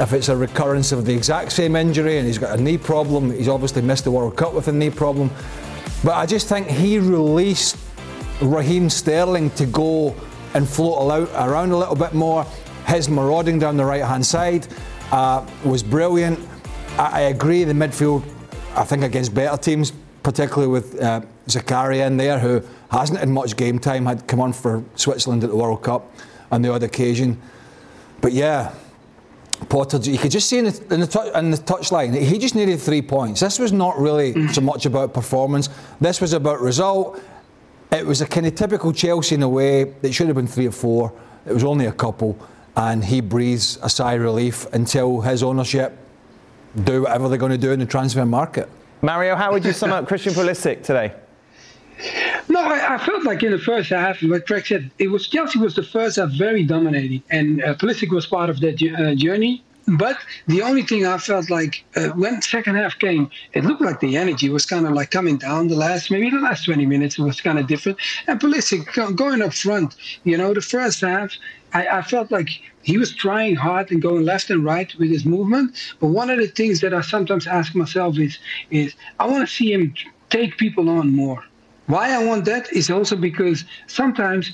if 0.00 0.12
it's 0.12 0.28
a 0.28 0.36
recurrence 0.36 0.92
of 0.92 1.06
the 1.06 1.14
exact 1.14 1.52
same 1.52 1.76
injury 1.76 2.18
and 2.18 2.26
he's 2.26 2.36
got 2.36 2.58
a 2.58 2.62
knee 2.62 2.76
problem. 2.76 3.30
He's 3.30 3.48
obviously 3.48 3.80
missed 3.80 4.04
the 4.04 4.10
World 4.10 4.36
Cup 4.36 4.52
with 4.52 4.66
a 4.68 4.72
knee 4.72 4.90
problem. 4.90 5.30
But 6.02 6.16
I 6.16 6.26
just 6.26 6.48
think 6.48 6.66
he 6.66 6.98
released 6.98 7.78
Raheem 8.42 8.90
Sterling 8.90 9.50
to 9.50 9.66
go 9.66 10.14
and 10.54 10.68
float 10.68 11.30
around 11.34 11.70
a 11.70 11.76
little 11.76 11.94
bit 11.94 12.12
more. 12.12 12.44
His 12.86 13.08
marauding 13.08 13.58
down 13.58 13.76
the 13.76 13.84
right 13.84 14.04
hand 14.04 14.26
side 14.26 14.66
uh, 15.12 15.46
was 15.64 15.82
brilliant. 15.82 16.40
I, 16.98 17.10
I, 17.12 17.20
agree, 17.20 17.64
the 17.64 17.74
midfield, 17.74 18.24
I 18.74 18.84
think 18.84 19.02
against 19.02 19.34
better 19.34 19.56
teams, 19.56 19.92
particularly 20.22 20.68
with 20.68 21.00
uh, 21.00 21.20
Zakaria 21.46 22.06
in 22.06 22.16
there, 22.16 22.38
who 22.38 22.62
hasn't 22.90 23.18
had 23.18 23.28
much 23.28 23.56
game 23.56 23.78
time, 23.78 24.06
had 24.06 24.26
come 24.26 24.40
on 24.40 24.52
for 24.52 24.82
Switzerland 24.94 25.44
at 25.44 25.50
the 25.50 25.56
World 25.56 25.82
Cup 25.82 26.10
on 26.50 26.62
the 26.62 26.72
odd 26.72 26.82
occasion. 26.82 27.40
But 28.20 28.32
yeah, 28.32 28.74
Potter, 29.68 29.98
you 29.98 30.18
could 30.18 30.30
just 30.30 30.48
see 30.48 30.58
in 30.58 30.66
the, 30.66 30.94
in 30.94 31.00
the, 31.00 31.06
tu- 31.06 31.30
in 31.34 31.50
the 31.50 31.58
touchline, 31.58 32.18
he 32.18 32.38
just 32.38 32.54
needed 32.54 32.80
three 32.80 33.02
points. 33.02 33.40
This 33.40 33.58
was 33.58 33.72
not 33.72 33.98
really 33.98 34.32
mm. 34.32 34.54
so 34.54 34.60
much 34.60 34.86
about 34.86 35.12
performance. 35.12 35.68
This 36.00 36.20
was 36.20 36.32
about 36.32 36.60
result. 36.60 37.20
It 37.92 38.06
was 38.06 38.20
a 38.20 38.26
kind 38.26 38.46
of 38.46 38.54
typical 38.54 38.92
Chelsea 38.92 39.34
in 39.34 39.42
a 39.42 39.48
way. 39.48 39.94
It 40.02 40.12
should 40.12 40.28
have 40.28 40.36
been 40.36 40.46
three 40.46 40.66
or 40.66 40.72
four. 40.72 41.12
It 41.46 41.52
was 41.52 41.62
only 41.62 41.86
a 41.86 41.92
couple, 41.92 42.38
and 42.76 43.04
he 43.04 43.20
breathes 43.20 43.78
a 43.82 43.88
sigh 43.88 44.14
of 44.14 44.22
relief 44.22 44.66
until 44.72 45.20
his 45.20 45.42
ownership 45.42 45.96
do 46.84 47.02
whatever 47.02 47.28
they're 47.28 47.38
going 47.38 47.52
to 47.52 47.58
do 47.58 47.72
in 47.72 47.78
the 47.78 47.86
transfer 47.86 48.24
market. 48.26 48.68
Mario, 49.02 49.36
how 49.36 49.52
would 49.52 49.64
you 49.64 49.72
sum 49.72 49.92
up 49.92 50.06
Christian 50.08 50.32
Pulisic 50.32 50.82
today? 50.82 51.12
No, 52.48 52.60
I, 52.60 52.94
I, 52.94 52.98
felt 52.98 53.24
like 53.24 53.42
in 53.42 53.52
the 53.52 53.58
first 53.58 53.88
half, 53.88 54.22
what 54.22 54.46
Craig 54.46 54.66
said, 54.66 54.90
it 54.98 55.08
was 55.08 55.28
Chelsea 55.28 55.58
was 55.58 55.74
the 55.74 55.82
first 55.82 56.16
half 56.16 56.30
very 56.30 56.62
dominating, 56.62 57.22
and 57.30 57.62
uh, 57.62 57.74
Pulisic 57.74 58.10
was 58.10 58.26
part 58.26 58.50
of 58.50 58.60
that 58.60 58.82
uh, 58.82 59.14
journey. 59.14 59.64
But 59.88 60.18
the 60.48 60.62
only 60.62 60.82
thing 60.82 61.06
I 61.06 61.16
felt 61.16 61.48
like 61.48 61.84
uh, 61.94 62.08
when 62.08 62.42
second 62.42 62.74
half 62.74 62.98
came, 62.98 63.30
it 63.52 63.64
looked 63.64 63.80
like 63.80 64.00
the 64.00 64.16
energy 64.16 64.48
was 64.48 64.66
kind 64.66 64.84
of 64.84 64.92
like 64.92 65.12
coming 65.12 65.36
down. 65.36 65.68
The 65.68 65.76
last 65.76 66.10
maybe 66.10 66.28
the 66.28 66.40
last 66.40 66.64
20 66.64 66.84
minutes 66.86 67.18
was 67.18 67.40
kind 67.40 67.58
of 67.58 67.68
different. 67.68 67.98
And 68.26 68.40
Pulisic 68.40 69.16
going 69.16 69.42
up 69.42 69.54
front, 69.54 69.94
you 70.24 70.36
know, 70.36 70.52
the 70.52 70.60
first 70.60 71.02
half, 71.02 71.32
I, 71.72 71.86
I 71.98 72.02
felt 72.02 72.30
like 72.30 72.48
he 72.82 72.98
was 72.98 73.14
trying 73.14 73.56
hard 73.56 73.90
and 73.90 74.00
going 74.00 74.24
left 74.24 74.50
and 74.50 74.64
right 74.64 74.92
with 74.98 75.10
his 75.10 75.24
movement. 75.24 75.76
But 76.00 76.08
one 76.08 76.30
of 76.30 76.38
the 76.38 76.46
things 76.46 76.80
that 76.80 76.94
I 76.94 77.00
sometimes 77.00 77.46
ask 77.46 77.74
myself 77.74 78.18
is, 78.18 78.38
is 78.70 78.94
I 79.18 79.26
want 79.26 79.46
to 79.48 79.54
see 79.54 79.72
him 79.72 79.94
take 80.30 80.56
people 80.56 80.88
on 80.88 81.12
more. 81.12 81.44
Why 81.86 82.12
I 82.12 82.24
want 82.24 82.44
that 82.46 82.72
is 82.72 82.90
also 82.90 83.16
because 83.16 83.64
sometimes 83.86 84.52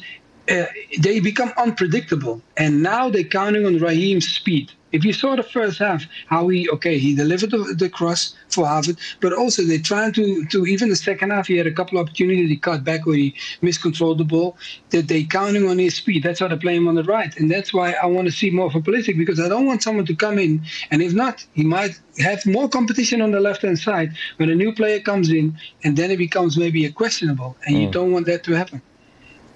uh, 0.51 0.65
they 0.99 1.21
become 1.21 1.53
unpredictable, 1.57 2.43
and 2.57 2.83
now 2.83 3.09
they're 3.09 3.25
counting 3.25 3.65
on 3.65 3.79
Raheem's 3.79 4.29
speed. 4.29 4.73
If 4.93 5.05
you 5.05 5.13
saw 5.13 5.37
the 5.37 5.43
first 5.43 5.79
half, 5.79 6.05
how 6.27 6.49
he 6.49 6.69
okay, 6.71 6.99
he 6.99 7.15
delivered 7.15 7.51
the, 7.51 7.75
the 7.77 7.89
cross 7.89 8.35
for 8.49 8.65
Havertz, 8.65 8.99
but 9.21 9.33
also 9.33 9.63
they 9.63 9.79
trying 9.79 10.13
to 10.13 10.45
to 10.47 10.67
even 10.67 10.89
the 10.89 10.97
second 10.97 11.31
half, 11.31 11.47
he 11.47 11.57
had 11.57 11.67
a 11.67 11.73
couple 11.73 11.99
of 11.99 12.07
opportunities 12.07 12.49
he 12.49 12.57
cut 12.57 12.85
back 12.85 13.07
where 13.07 13.17
he 13.17 13.35
miscontrolled 13.63 14.19
the 14.19 14.25
ball. 14.25 14.57
That 14.91 15.09
they 15.09 15.25
counting 15.25 15.69
on 15.69 15.79
his 15.79 15.95
speed. 15.95 16.23
That's 16.23 16.41
why 16.41 16.49
they 16.49 16.57
play 16.57 16.77
him 16.77 16.89
on 16.89 16.95
the 16.95 17.05
right, 17.05 17.35
and 17.39 17.51
that's 17.51 17.73
why 17.73 17.93
I 17.93 18.07
want 18.07 18.27
to 18.27 18.33
see 18.33 18.51
more 18.51 18.71
for 18.71 18.81
Pulisic 18.81 19.17
because 19.17 19.41
I 19.41 19.49
don't 19.49 19.67
want 19.67 19.83
someone 19.83 20.07
to 20.07 20.15
come 20.15 20.39
in, 20.39 20.63
and 20.91 21.03
if 21.03 21.13
not, 21.13 21.45
he 21.55 21.65
might 21.65 21.99
have 22.19 22.45
more 22.47 22.69
competition 22.69 23.21
on 23.23 23.31
the 23.31 23.41
left 23.41 23.63
hand 23.63 23.79
side 23.79 24.13
when 24.37 24.51
a 24.51 24.55
new 24.55 24.73
player 24.75 25.01
comes 25.01 25.31
in, 25.31 25.57
and 25.85 25.97
then 25.97 26.11
it 26.11 26.19
becomes 26.19 26.57
maybe 26.57 26.85
a 26.85 26.93
questionable, 26.93 27.57
and 27.67 27.77
mm. 27.77 27.83
you 27.83 27.91
don't 27.91 28.13
want 28.13 28.27
that 28.27 28.45
to 28.45 28.53
happen. 28.53 28.83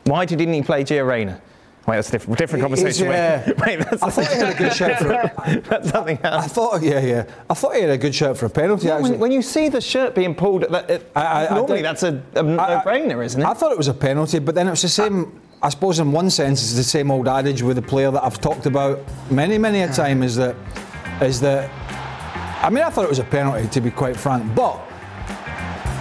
Why 0.04 0.24
didn't 0.24 0.52
he 0.52 0.62
play 0.62 0.84
Gio 0.84 1.06
Reyna? 1.06 1.40
Wait, 1.86 1.96
that's 1.96 2.08
a 2.08 2.12
different, 2.12 2.38
different 2.38 2.62
conversation. 2.62 3.06
Uh, 3.06 3.54
wait, 3.64 3.78
that's 3.78 4.02
I 4.02 4.10
thought 4.10 4.26
he 4.26 4.38
had 4.38 4.54
a 4.54 4.58
good 4.58 4.72
shout 4.72 4.98
for. 4.98 5.12
A, 5.12 5.60
that's 5.68 5.90
something 5.90 6.18
else. 6.24 6.44
I 6.44 6.48
thought, 6.48 6.82
yeah, 6.82 7.00
yeah. 7.00 7.26
I 7.48 7.54
thought 7.54 7.76
he 7.76 7.82
had 7.82 7.90
a 7.90 7.98
good 7.98 8.14
shout 8.14 8.36
for 8.36 8.46
a 8.46 8.50
penalty. 8.50 8.88
Yeah, 8.88 9.00
when, 9.00 9.20
when, 9.20 9.30
you 9.30 9.40
see 9.40 9.68
the 9.68 9.80
shirt 9.80 10.14
being 10.14 10.34
pulled, 10.34 10.62
that, 10.62 10.90
it, 10.90 11.10
I, 11.14 11.46
I, 11.46 11.54
normally 11.54 11.82
that's 11.82 12.02
a, 12.02 12.20
a 12.34 12.42
no-brainer, 12.42 13.24
isn't 13.24 13.40
it? 13.40 13.46
I 13.46 13.54
thought 13.54 13.70
it 13.70 13.78
was 13.78 13.86
a 13.86 13.94
penalty, 13.94 14.40
but 14.40 14.56
then 14.56 14.66
it 14.66 14.70
was 14.70 14.82
the 14.82 14.88
same. 14.88 15.40
I 15.62 15.68
suppose 15.68 16.00
in 16.00 16.12
one 16.12 16.28
sense 16.28 16.60
it's 16.60 16.74
the 16.74 16.82
same 16.82 17.10
old 17.10 17.28
adage 17.28 17.62
with 17.62 17.78
a 17.78 17.82
player 17.82 18.10
that 18.10 18.22
I've 18.22 18.40
talked 18.40 18.66
about 18.66 19.00
many, 19.30 19.56
many 19.56 19.80
a 19.82 19.92
time. 19.92 20.24
Is 20.24 20.34
that, 20.36 20.56
is 21.22 21.40
that. 21.40 21.70
I 22.64 22.70
mean, 22.70 22.82
I 22.82 22.90
thought 22.90 23.04
it 23.04 23.10
was 23.10 23.20
a 23.20 23.24
penalty 23.24 23.68
to 23.68 23.80
be 23.80 23.92
quite 23.92 24.16
frank, 24.16 24.54
but 24.56 24.80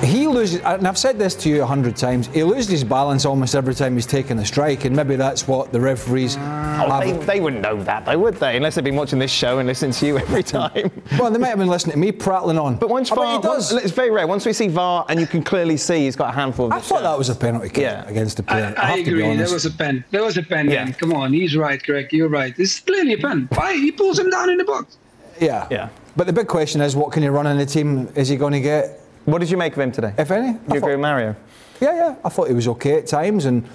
he 0.05 0.27
loses, 0.27 0.61
and 0.61 0.87
I've 0.87 0.97
said 0.97 1.17
this 1.17 1.35
to 1.35 1.49
you 1.49 1.63
a 1.63 1.65
hundred 1.65 1.95
times, 1.95 2.27
he 2.27 2.43
loses 2.43 2.67
his 2.67 2.83
balance 2.83 3.25
almost 3.25 3.55
every 3.55 3.75
time 3.75 3.95
he's 3.95 4.05
taking 4.05 4.39
a 4.39 4.45
strike, 4.45 4.85
and 4.85 4.95
maybe 4.95 5.15
that's 5.15 5.47
what 5.47 5.71
the 5.71 5.79
referees. 5.79 6.37
Oh, 6.39 6.99
they, 6.99 7.13
they, 7.25 7.39
wouldn't 7.39 7.61
know 7.61 7.81
that, 7.83 8.05
though, 8.05 8.17
would 8.19 8.35
they? 8.35 8.57
Unless 8.57 8.75
they've 8.75 8.83
been 8.83 8.95
watching 8.95 9.19
this 9.19 9.31
show 9.31 9.59
and 9.59 9.67
listening 9.67 9.91
to 9.91 10.05
you 10.05 10.17
every 10.17 10.43
time. 10.43 10.91
well, 11.19 11.31
they 11.31 11.39
might 11.39 11.49
have 11.49 11.59
been 11.59 11.67
listening 11.67 11.93
to 11.93 11.99
me 11.99 12.11
prattling 12.11 12.57
on. 12.57 12.77
But 12.77 12.89
once 12.89 13.09
VAR, 13.09 13.39
once, 13.39 13.71
it's 13.71 13.91
very 13.91 14.11
rare. 14.11 14.27
Once 14.27 14.45
we 14.45 14.53
see 14.53 14.67
VAR 14.67 15.05
and 15.09 15.19
you 15.19 15.27
can 15.27 15.43
clearly 15.43 15.77
see 15.77 16.05
he's 16.05 16.15
got 16.15 16.29
a 16.29 16.35
handful 16.35 16.67
of. 16.67 16.71
I 16.71 16.79
thought 16.79 17.03
that 17.03 17.17
was 17.17 17.29
a 17.29 17.35
penalty 17.35 17.69
kick 17.69 17.83
yeah. 17.83 18.07
against 18.07 18.37
the 18.37 18.43
player. 18.43 18.73
I, 18.77 18.81
I, 18.81 18.91
I 18.93 18.97
agree. 18.97 19.35
There 19.35 19.51
was 19.51 19.65
a 19.65 19.71
pen. 19.71 20.03
There 20.11 20.23
was 20.23 20.37
a 20.37 20.43
pen. 20.43 20.69
Yeah. 20.69 20.91
Come 20.91 21.13
on, 21.13 21.33
he's 21.33 21.55
right, 21.55 21.81
Greg. 21.81 22.11
You're 22.11 22.29
right. 22.29 22.55
This 22.55 22.75
is 22.75 22.79
clearly 22.81 23.13
a 23.13 23.17
pen. 23.17 23.47
Why 23.53 23.73
he 23.73 23.91
pulls 23.91 24.19
him 24.19 24.29
down 24.29 24.49
in 24.49 24.57
the 24.57 24.65
box? 24.65 24.97
Yeah. 25.39 25.67
Yeah. 25.69 25.89
But 26.15 26.27
the 26.27 26.33
big 26.33 26.47
question 26.47 26.81
is, 26.81 26.95
what 26.95 27.11
can 27.11 27.23
you 27.23 27.31
run 27.31 27.45
in 27.47 27.57
the 27.57 27.65
team? 27.65 28.07
Is 28.15 28.29
he 28.29 28.37
going 28.37 28.53
to 28.53 28.61
get 28.61 29.01
what 29.25 29.39
did 29.39 29.49
you 29.49 29.57
make 29.57 29.73
of 29.73 29.79
him 29.79 29.91
today? 29.91 30.13
If 30.17 30.31
any, 30.31 30.53
you 30.53 30.59
I 30.69 30.77
agree 30.77 30.91
with 30.91 31.01
Mario? 31.01 31.35
Yeah, 31.81 31.95
yeah. 31.95 32.15
I 32.23 32.29
thought 32.29 32.47
he 32.47 32.53
was 32.53 32.67
okay 32.69 32.97
at 32.97 33.07
times, 33.07 33.45
and 33.45 33.67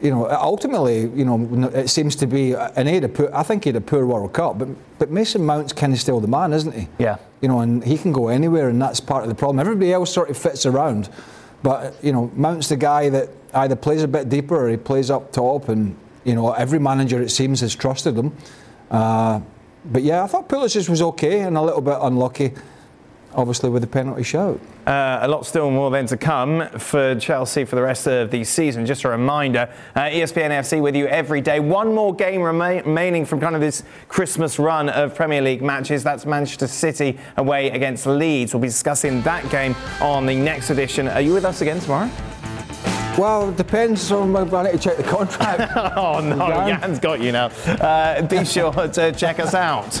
you 0.00 0.10
know, 0.10 0.30
ultimately, 0.30 1.00
you 1.00 1.24
know, 1.24 1.68
it 1.74 1.88
seems 1.88 2.16
to 2.16 2.26
be 2.26 2.52
an 2.52 2.86
he 2.86 2.94
had 2.94 3.04
a 3.04 3.08
poor, 3.08 3.30
I 3.34 3.42
think 3.42 3.64
he 3.64 3.68
had 3.68 3.76
a 3.76 3.80
poor 3.80 4.06
World 4.06 4.32
Cup, 4.32 4.58
but 4.58 4.68
but 4.98 5.10
Mason 5.10 5.44
Mount's 5.44 5.72
kind 5.72 5.92
of 5.92 6.00
still 6.00 6.20
the 6.20 6.28
man, 6.28 6.52
isn't 6.52 6.72
he? 6.72 6.88
Yeah. 6.98 7.16
You 7.40 7.48
know, 7.48 7.60
and 7.60 7.82
he 7.82 7.98
can 7.98 8.12
go 8.12 8.28
anywhere, 8.28 8.68
and 8.68 8.80
that's 8.80 9.00
part 9.00 9.22
of 9.22 9.28
the 9.28 9.34
problem. 9.34 9.58
Everybody 9.58 9.92
else 9.92 10.12
sort 10.12 10.30
of 10.30 10.36
fits 10.36 10.66
around, 10.66 11.08
but 11.62 11.96
you 12.02 12.12
know, 12.12 12.30
Mount's 12.34 12.68
the 12.68 12.76
guy 12.76 13.08
that 13.08 13.30
either 13.54 13.76
plays 13.76 14.02
a 14.02 14.08
bit 14.08 14.28
deeper 14.28 14.56
or 14.56 14.68
he 14.68 14.76
plays 14.76 15.10
up 15.10 15.32
top, 15.32 15.68
and 15.68 15.96
you 16.24 16.34
know, 16.34 16.52
every 16.52 16.78
manager 16.78 17.20
it 17.22 17.30
seems 17.30 17.60
has 17.60 17.74
trusted 17.74 18.16
him. 18.16 18.36
Uh, 18.90 19.40
but 19.84 20.02
yeah, 20.02 20.22
I 20.22 20.26
thought 20.26 20.48
Pulisic 20.48 20.88
was 20.88 21.00
okay 21.00 21.40
and 21.40 21.56
a 21.56 21.62
little 21.62 21.80
bit 21.80 21.96
unlucky 22.00 22.52
obviously 23.34 23.70
with 23.70 23.82
the 23.82 23.88
penalty 23.88 24.22
shout. 24.22 24.60
Uh, 24.86 25.20
a 25.22 25.28
lot 25.28 25.46
still 25.46 25.70
more 25.70 25.90
then 25.90 26.06
to 26.06 26.16
come 26.16 26.68
for 26.78 27.14
Chelsea 27.16 27.64
for 27.64 27.76
the 27.76 27.82
rest 27.82 28.06
of 28.06 28.30
the 28.30 28.42
season. 28.44 28.86
Just 28.86 29.04
a 29.04 29.08
reminder, 29.08 29.72
uh, 29.94 30.00
ESPN 30.00 30.50
FC 30.50 30.80
with 30.80 30.96
you 30.96 31.06
every 31.06 31.40
day. 31.40 31.60
One 31.60 31.94
more 31.94 32.14
game 32.14 32.42
remain, 32.42 32.82
remaining 32.84 33.24
from 33.24 33.40
kind 33.40 33.54
of 33.54 33.60
this 33.60 33.82
Christmas 34.08 34.58
run 34.58 34.88
of 34.88 35.14
Premier 35.14 35.42
League 35.42 35.62
matches. 35.62 36.02
That's 36.02 36.26
Manchester 36.26 36.66
City 36.66 37.18
away 37.36 37.70
against 37.70 38.06
Leeds. 38.06 38.54
We'll 38.54 38.62
be 38.62 38.68
discussing 38.68 39.22
that 39.22 39.48
game 39.50 39.76
on 40.00 40.26
the 40.26 40.34
next 40.34 40.70
edition. 40.70 41.08
Are 41.08 41.20
you 41.20 41.34
with 41.34 41.44
us 41.44 41.60
again 41.60 41.78
tomorrow? 41.80 42.10
Well, 43.18 43.50
it 43.50 43.56
depends 43.56 44.10
on 44.12 44.32
whether 44.32 44.56
I 44.56 44.62
need 44.64 44.72
to 44.72 44.78
check 44.78 44.96
the 44.96 45.02
contract. 45.02 45.72
oh 45.96 46.20
no, 46.20 46.36
Jan's 46.48 46.98
got 46.98 47.20
you 47.20 47.32
now. 47.32 47.46
Uh, 47.66 48.22
be 48.22 48.44
sure 48.44 48.72
to 48.72 49.12
check 49.12 49.38
us 49.38 49.52
out. 49.52 50.00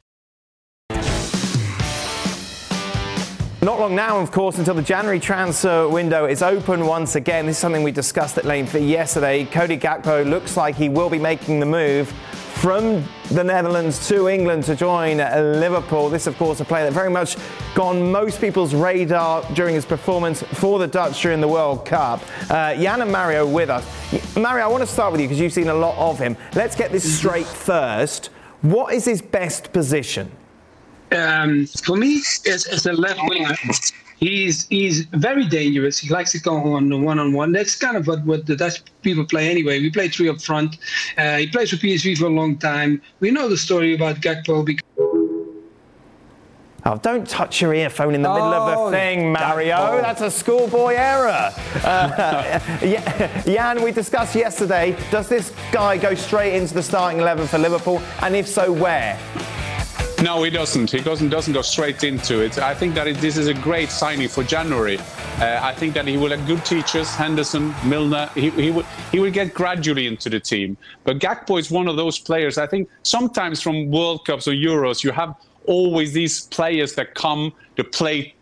Not 3.63 3.79
long 3.79 3.95
now, 3.95 4.17
of 4.19 4.31
course, 4.31 4.57
until 4.57 4.73
the 4.73 4.81
January 4.81 5.19
transfer 5.19 5.87
window 5.87 6.25
is 6.25 6.41
open 6.41 6.87
once 6.87 7.13
again. 7.13 7.45
This 7.45 7.57
is 7.57 7.61
something 7.61 7.83
we 7.83 7.91
discussed 7.91 8.39
at 8.39 8.43
length 8.43 8.73
yesterday. 8.73 9.45
Cody 9.45 9.77
Gakpo 9.77 10.27
looks 10.27 10.57
like 10.57 10.75
he 10.75 10.89
will 10.89 11.11
be 11.11 11.19
making 11.19 11.59
the 11.59 11.67
move 11.67 12.09
from 12.09 13.03
the 13.29 13.43
Netherlands 13.43 14.07
to 14.07 14.29
England 14.29 14.63
to 14.63 14.75
join 14.75 15.17
Liverpool. 15.17 16.09
This, 16.09 16.25
of 16.25 16.35
course, 16.39 16.59
a 16.59 16.65
player 16.65 16.85
that 16.85 16.93
very 16.93 17.11
much 17.11 17.37
gone 17.75 18.11
most 18.11 18.41
people's 18.41 18.73
radar 18.73 19.43
during 19.53 19.75
his 19.75 19.85
performance 19.85 20.41
for 20.41 20.79
the 20.79 20.87
Dutch 20.87 21.21
during 21.21 21.39
the 21.39 21.47
World 21.47 21.85
Cup. 21.85 22.19
Uh, 22.49 22.73
Jan 22.73 23.03
and 23.03 23.11
Mario 23.11 23.45
with 23.47 23.69
us. 23.69 23.85
Mario, 24.35 24.65
I 24.65 24.67
want 24.69 24.81
to 24.81 24.91
start 24.91 25.11
with 25.11 25.21
you 25.21 25.27
because 25.27 25.39
you've 25.39 25.53
seen 25.53 25.67
a 25.67 25.73
lot 25.75 25.95
of 25.99 26.17
him. 26.17 26.35
Let's 26.55 26.75
get 26.75 26.91
this 26.91 27.15
straight 27.15 27.45
first. 27.45 28.31
What 28.63 28.95
is 28.95 29.05
his 29.05 29.21
best 29.21 29.71
position? 29.71 30.31
Um, 31.11 31.65
for 31.65 31.97
me, 31.97 32.17
as, 32.47 32.65
as 32.67 32.85
a 32.85 32.93
left 32.93 33.19
winger, 33.27 33.55
he's 34.21 34.67
he's 34.67 35.01
very 35.11 35.45
dangerous. 35.45 35.97
He 35.97 36.09
likes 36.09 36.31
to 36.31 36.39
go 36.39 36.55
on 36.73 37.03
one 37.03 37.19
on 37.19 37.33
one. 37.33 37.51
That's 37.51 37.75
kind 37.75 37.97
of 37.97 38.07
what, 38.07 38.23
what 38.23 38.45
the 38.45 38.55
Dutch 38.55 38.81
people 39.01 39.25
play 39.25 39.49
anyway. 39.49 39.79
We 39.79 39.89
play 39.89 40.07
three 40.07 40.29
up 40.29 40.41
front. 40.41 40.77
Uh, 41.17 41.37
he 41.37 41.47
plays 41.47 41.71
for 41.71 41.75
PSV 41.75 42.17
for 42.17 42.25
a 42.25 42.29
long 42.29 42.57
time. 42.57 43.01
We 43.19 43.31
know 43.31 43.49
the 43.49 43.57
story 43.57 43.93
about 43.93 44.17
Gakpo 44.17 44.65
because. 44.65 44.87
Oh, 46.83 46.97
don't 46.97 47.27
touch 47.27 47.61
your 47.61 47.75
earphone 47.75 48.15
in 48.15 48.23
the 48.23 48.29
oh, 48.29 48.33
middle 48.33 48.53
of 48.53 48.71
the 48.71 48.77
oh, 48.77 48.91
thing, 48.91 49.31
Mario. 49.31 50.01
That's 50.01 50.21
a 50.21 50.31
schoolboy 50.31 50.95
error. 50.95 51.53
Uh, 51.83 52.59
Jan, 53.45 53.83
we 53.83 53.91
discussed 53.91 54.33
yesterday, 54.33 54.97
does 55.11 55.29
this 55.29 55.53
guy 55.71 55.97
go 55.97 56.15
straight 56.15 56.55
into 56.55 56.73
the 56.73 56.81
starting 56.81 57.19
11 57.19 57.45
for 57.49 57.59
Liverpool? 57.59 58.01
And 58.23 58.35
if 58.35 58.47
so, 58.47 58.71
where? 58.71 59.19
No, 60.21 60.43
he 60.43 60.51
doesn't. 60.51 60.91
He 60.91 61.01
doesn't 61.01 61.29
doesn't 61.29 61.53
go 61.53 61.63
straight 61.63 62.03
into 62.03 62.41
it. 62.41 62.59
I 62.59 62.75
think 62.75 62.93
that 62.93 63.07
it, 63.07 63.17
this 63.17 63.37
is 63.37 63.47
a 63.47 63.55
great 63.55 63.89
signing 63.89 64.27
for 64.27 64.43
January. 64.43 64.99
Uh, 65.39 65.59
I 65.63 65.73
think 65.73 65.95
that 65.95 66.05
he 66.05 66.15
will 66.15 66.29
have 66.29 66.45
good 66.45 66.63
teachers, 66.63 67.09
Henderson, 67.15 67.73
Milner. 67.83 68.29
He, 68.35 68.51
he, 68.51 68.69
will, 68.69 68.83
he 69.11 69.19
will 69.19 69.31
get 69.31 69.55
gradually 69.55 70.05
into 70.05 70.29
the 70.29 70.39
team. 70.39 70.77
But 71.05 71.17
Gakpo 71.17 71.59
is 71.59 71.71
one 71.71 71.87
of 71.87 71.95
those 71.95 72.19
players. 72.19 72.59
I 72.59 72.67
think 72.67 72.87
sometimes 73.01 73.63
from 73.63 73.89
World 73.89 74.23
Cups 74.25 74.47
or 74.47 74.51
Euros, 74.51 75.03
you 75.03 75.11
have 75.11 75.33
always 75.65 76.13
these 76.13 76.41
players 76.41 76.93
that 76.95 77.15
come 77.15 77.51
to 77.77 77.83
play 77.83 78.35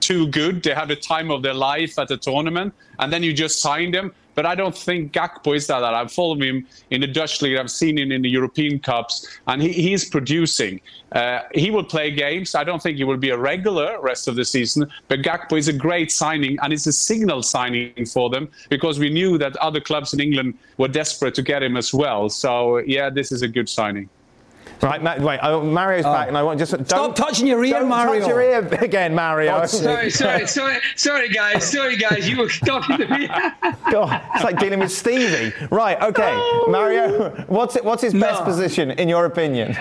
too 0.00 0.28
good. 0.28 0.62
They 0.62 0.72
have 0.72 0.88
the 0.88 0.96
time 0.96 1.30
of 1.30 1.42
their 1.42 1.54
life 1.54 1.98
at 1.98 2.08
the 2.08 2.16
tournament, 2.16 2.72
and 2.98 3.12
then 3.12 3.22
you 3.22 3.34
just 3.34 3.60
sign 3.60 3.90
them. 3.90 4.14
But 4.36 4.46
I 4.46 4.54
don't 4.54 4.76
think 4.76 5.12
Gakpo 5.12 5.56
is 5.56 5.66
that. 5.66 5.82
I've 5.82 6.12
followed 6.12 6.42
him 6.42 6.66
in 6.90 7.00
the 7.00 7.06
Dutch 7.06 7.42
league. 7.42 7.56
I've 7.56 7.70
seen 7.70 7.98
him 7.98 8.12
in 8.12 8.22
the 8.22 8.28
European 8.28 8.78
Cups, 8.78 9.26
and 9.48 9.60
he, 9.60 9.72
he's 9.72 10.08
producing. 10.08 10.80
Uh, 11.12 11.40
he 11.54 11.70
will 11.70 11.84
play 11.84 12.10
games. 12.10 12.54
I 12.54 12.62
don't 12.62 12.82
think 12.82 12.98
he 12.98 13.04
will 13.04 13.16
be 13.16 13.30
a 13.30 13.38
regular 13.38 13.98
rest 14.00 14.28
of 14.28 14.36
the 14.36 14.44
season. 14.44 14.86
But 15.08 15.22
Gakpo 15.22 15.58
is 15.58 15.68
a 15.68 15.72
great 15.72 16.12
signing, 16.12 16.58
and 16.62 16.72
it's 16.72 16.86
a 16.86 16.92
signal 16.92 17.42
signing 17.42 18.06
for 18.06 18.30
them 18.30 18.48
because 18.68 18.98
we 18.98 19.10
knew 19.10 19.38
that 19.38 19.56
other 19.56 19.80
clubs 19.80 20.12
in 20.12 20.20
England 20.20 20.58
were 20.76 20.88
desperate 20.88 21.34
to 21.36 21.42
get 21.42 21.62
him 21.62 21.76
as 21.76 21.92
well. 21.94 22.28
So 22.28 22.78
yeah, 22.78 23.10
this 23.10 23.32
is 23.32 23.42
a 23.42 23.48
good 23.48 23.68
signing. 23.68 24.08
Right, 24.82 25.02
Ma- 25.02 25.16
wait, 25.18 25.40
oh, 25.42 25.62
Mario's 25.62 26.04
oh. 26.04 26.12
back, 26.12 26.28
and 26.28 26.36
I 26.36 26.42
want 26.42 26.58
just 26.58 26.72
don't, 26.72 26.86
stop 26.86 27.16
touching 27.16 27.46
your 27.46 27.64
ear, 27.64 27.80
don't 27.80 27.88
Mario. 27.88 28.20
Touch 28.20 28.28
your 28.28 28.42
ear 28.42 28.58
again, 28.80 29.14
Mario. 29.14 29.60
Oh, 29.62 29.66
sorry, 29.66 30.10
sorry, 30.10 30.46
sorry, 30.46 30.78
sorry, 30.96 31.28
guys, 31.28 31.70
sorry, 31.70 31.96
guys, 31.96 32.28
you 32.28 32.38
were 32.38 32.48
talking 32.48 32.98
to 32.98 33.08
me. 33.08 33.28
God, 33.90 34.22
it's 34.34 34.44
like 34.44 34.58
dealing 34.58 34.80
with 34.80 34.92
Stevie. 34.92 35.54
Right, 35.70 36.00
okay, 36.02 36.32
oh. 36.34 36.66
Mario, 36.68 37.30
what's 37.46 37.76
it, 37.76 37.84
what's 37.84 38.02
his 38.02 38.14
no. 38.14 38.20
best 38.20 38.44
position 38.44 38.90
in 38.92 39.08
your 39.08 39.24
opinion? 39.24 39.76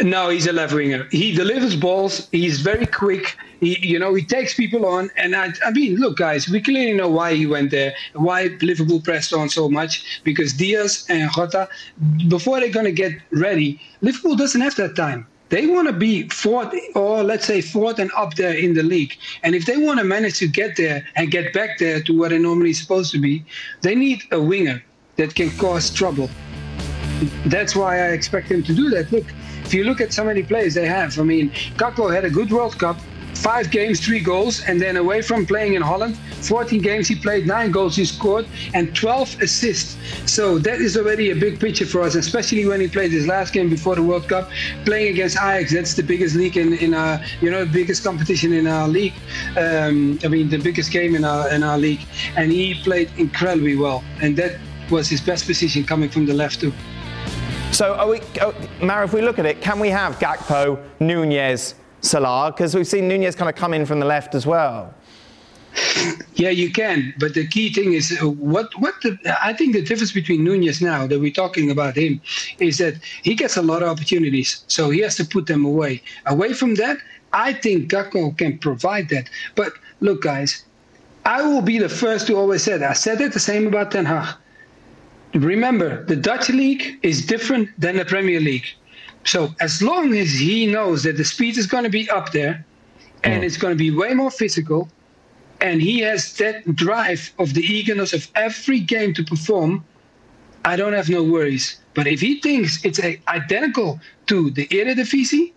No, 0.00 0.30
he's 0.30 0.46
a 0.46 0.52
left 0.52 0.72
winger. 0.72 1.06
He 1.10 1.34
delivers 1.34 1.76
balls. 1.76 2.28
He's 2.32 2.60
very 2.60 2.86
quick. 2.86 3.36
He, 3.60 3.78
you 3.86 3.98
know, 3.98 4.14
he 4.14 4.24
takes 4.24 4.54
people 4.54 4.86
on. 4.86 5.10
And 5.16 5.36
I, 5.36 5.52
I 5.64 5.70
mean, 5.70 5.96
look, 5.96 6.16
guys, 6.16 6.48
we 6.48 6.60
clearly 6.60 6.94
know 6.94 7.08
why 7.08 7.34
he 7.34 7.46
went 7.46 7.70
there, 7.70 7.94
why 8.14 8.56
Liverpool 8.62 9.00
pressed 9.00 9.32
on 9.32 9.50
so 9.50 9.68
much. 9.68 10.22
Because 10.24 10.54
Diaz 10.54 11.04
and 11.08 11.30
Jota, 11.30 11.68
before 12.28 12.60
they're 12.60 12.70
going 12.70 12.86
to 12.86 12.92
get 12.92 13.12
ready, 13.32 13.80
Liverpool 14.00 14.34
doesn't 14.34 14.60
have 14.62 14.76
that 14.76 14.96
time. 14.96 15.26
They 15.50 15.66
want 15.66 15.86
to 15.86 15.92
be 15.92 16.26
fourth, 16.30 16.74
or 16.94 17.22
let's 17.22 17.44
say 17.44 17.60
fourth 17.60 17.98
and 17.98 18.10
up 18.16 18.36
there 18.36 18.54
in 18.54 18.72
the 18.72 18.82
league. 18.82 19.14
And 19.42 19.54
if 19.54 19.66
they 19.66 19.76
want 19.76 19.98
to 19.98 20.04
manage 20.04 20.38
to 20.38 20.48
get 20.48 20.78
there 20.78 21.06
and 21.14 21.30
get 21.30 21.52
back 21.52 21.78
there 21.78 22.00
to 22.00 22.18
where 22.18 22.30
they're 22.30 22.38
normally 22.38 22.72
supposed 22.72 23.12
to 23.12 23.18
be, 23.18 23.44
they 23.82 23.94
need 23.94 24.22
a 24.30 24.40
winger 24.40 24.82
that 25.16 25.34
can 25.34 25.50
cause 25.58 25.90
trouble. 25.90 26.30
That's 27.44 27.76
why 27.76 27.98
I 27.98 28.08
expect 28.12 28.50
him 28.50 28.62
to 28.62 28.74
do 28.74 28.88
that. 28.90 29.12
Look, 29.12 29.26
if 29.72 29.76
you 29.76 29.84
look 29.84 30.02
at 30.02 30.12
so 30.12 30.22
many 30.22 30.42
players 30.42 30.74
they 30.74 30.86
have, 30.86 31.18
I 31.18 31.22
mean, 31.22 31.48
Gakpo 31.80 32.14
had 32.14 32.26
a 32.26 32.30
good 32.30 32.52
World 32.52 32.78
Cup, 32.78 32.98
five 33.36 33.70
games, 33.70 34.04
three 34.04 34.20
goals, 34.20 34.60
and 34.64 34.78
then 34.78 34.98
away 34.98 35.22
from 35.22 35.46
playing 35.46 35.72
in 35.72 35.80
Holland, 35.80 36.18
14 36.42 36.82
games 36.82 37.08
he 37.08 37.14
played, 37.14 37.46
nine 37.46 37.70
goals 37.70 37.96
he 37.96 38.04
scored, 38.04 38.46
and 38.74 38.94
12 38.94 39.40
assists. 39.40 39.96
So 40.30 40.58
that 40.58 40.82
is 40.82 40.98
already 40.98 41.30
a 41.30 41.34
big 41.34 41.58
picture 41.58 41.86
for 41.86 42.02
us, 42.02 42.16
especially 42.16 42.66
when 42.66 42.82
he 42.82 42.86
played 42.86 43.12
his 43.12 43.26
last 43.26 43.54
game 43.54 43.70
before 43.70 43.94
the 43.94 44.02
World 44.02 44.28
Cup, 44.28 44.50
playing 44.84 45.14
against 45.14 45.38
Ajax. 45.38 45.72
That's 45.72 45.94
the 45.94 46.02
biggest 46.02 46.36
league 46.36 46.58
in, 46.58 46.74
in 46.74 46.92
our, 46.92 47.18
you 47.40 47.50
know, 47.50 47.64
the 47.64 47.72
biggest 47.72 48.04
competition 48.04 48.52
in 48.52 48.66
our 48.66 48.86
league. 48.86 49.14
Um, 49.56 50.18
I 50.22 50.28
mean, 50.28 50.50
the 50.50 50.58
biggest 50.58 50.92
game 50.92 51.14
in 51.14 51.24
our 51.24 51.50
in 51.50 51.62
our 51.62 51.78
league, 51.78 52.04
and 52.36 52.52
he 52.52 52.74
played 52.74 53.10
incredibly 53.16 53.76
well, 53.76 54.04
and 54.20 54.36
that 54.36 54.58
was 54.90 55.08
his 55.08 55.22
best 55.22 55.46
position 55.46 55.82
coming 55.82 56.10
from 56.10 56.26
the 56.26 56.34
left 56.34 56.60
too. 56.60 56.74
So, 57.72 58.06
we, 58.10 58.20
oh, 58.42 58.54
Mara, 58.82 59.06
if 59.06 59.14
we 59.14 59.22
look 59.22 59.38
at 59.38 59.46
it, 59.46 59.62
can 59.62 59.80
we 59.80 59.88
have 59.88 60.18
Gakpo, 60.18 60.78
Nunez, 61.00 61.74
Salah? 62.02 62.52
Because 62.52 62.74
we've 62.74 62.86
seen 62.86 63.08
Nunez 63.08 63.34
kind 63.34 63.48
of 63.48 63.56
come 63.56 63.72
in 63.72 63.86
from 63.86 63.98
the 63.98 64.04
left 64.04 64.34
as 64.34 64.46
well. 64.46 64.92
Yeah, 66.34 66.50
you 66.50 66.70
can, 66.70 67.14
but 67.18 67.32
the 67.32 67.46
key 67.46 67.72
thing 67.72 67.94
is 67.94 68.18
uh, 68.20 68.28
what 68.28 68.68
what 68.78 68.94
the, 69.02 69.16
I 69.42 69.54
think 69.54 69.72
the 69.72 69.80
difference 69.80 70.12
between 70.12 70.44
Nunez 70.44 70.82
now 70.82 71.06
that 71.06 71.18
we're 71.18 71.32
talking 71.32 71.70
about 71.70 71.96
him 71.96 72.20
is 72.58 72.76
that 72.76 72.94
he 73.22 73.34
gets 73.34 73.56
a 73.56 73.62
lot 73.62 73.82
of 73.82 73.88
opportunities, 73.88 74.64
so 74.66 74.90
he 74.90 75.00
has 75.00 75.16
to 75.16 75.24
put 75.24 75.46
them 75.46 75.64
away. 75.64 76.02
Away 76.26 76.52
from 76.52 76.74
that, 76.74 76.98
I 77.32 77.54
think 77.54 77.90
Gakpo 77.90 78.36
can 78.36 78.58
provide 78.58 79.08
that. 79.10 79.30
But 79.54 79.72
look, 80.00 80.20
guys, 80.20 80.64
I 81.24 81.40
will 81.40 81.62
be 81.62 81.78
the 81.78 81.88
first 81.88 82.26
to 82.26 82.36
always 82.36 82.62
say 82.64 82.76
that. 82.76 82.90
I 82.90 82.92
said 82.92 83.20
it 83.22 83.32
the 83.32 83.40
same 83.40 83.66
about 83.66 83.92
Ten 83.92 84.04
Hag 84.04 84.36
remember, 85.34 86.04
the 86.04 86.16
Dutch 86.16 86.48
league 86.48 86.98
is 87.02 87.24
different 87.24 87.68
than 87.78 87.96
the 87.96 88.04
Premier 88.04 88.40
League. 88.40 88.66
So 89.24 89.54
as 89.60 89.82
long 89.82 90.14
as 90.16 90.32
he 90.32 90.66
knows 90.66 91.04
that 91.04 91.16
the 91.16 91.24
speed 91.24 91.56
is 91.56 91.66
going 91.66 91.84
to 91.84 91.90
be 91.90 92.10
up 92.10 92.32
there 92.32 92.64
and 93.24 93.42
mm. 93.42 93.46
it's 93.46 93.56
going 93.56 93.72
to 93.72 93.78
be 93.78 93.90
way 93.90 94.14
more 94.14 94.30
physical, 94.30 94.88
and 95.60 95.80
he 95.80 96.00
has 96.00 96.32
that 96.38 96.74
drive 96.74 97.32
of 97.38 97.54
the 97.54 97.62
eagerness 97.62 98.12
of 98.12 98.28
every 98.34 98.80
game 98.80 99.14
to 99.14 99.22
perform, 99.22 99.84
I 100.64 100.74
don't 100.76 100.92
have 100.92 101.08
no 101.08 101.22
worries. 101.22 101.80
But 101.94 102.08
if 102.08 102.20
he 102.20 102.40
thinks 102.40 102.84
it's 102.84 102.98
a, 102.98 103.20
identical 103.28 104.00
to 104.26 104.50
the 104.50 104.66
Eredivisie, 104.68 105.52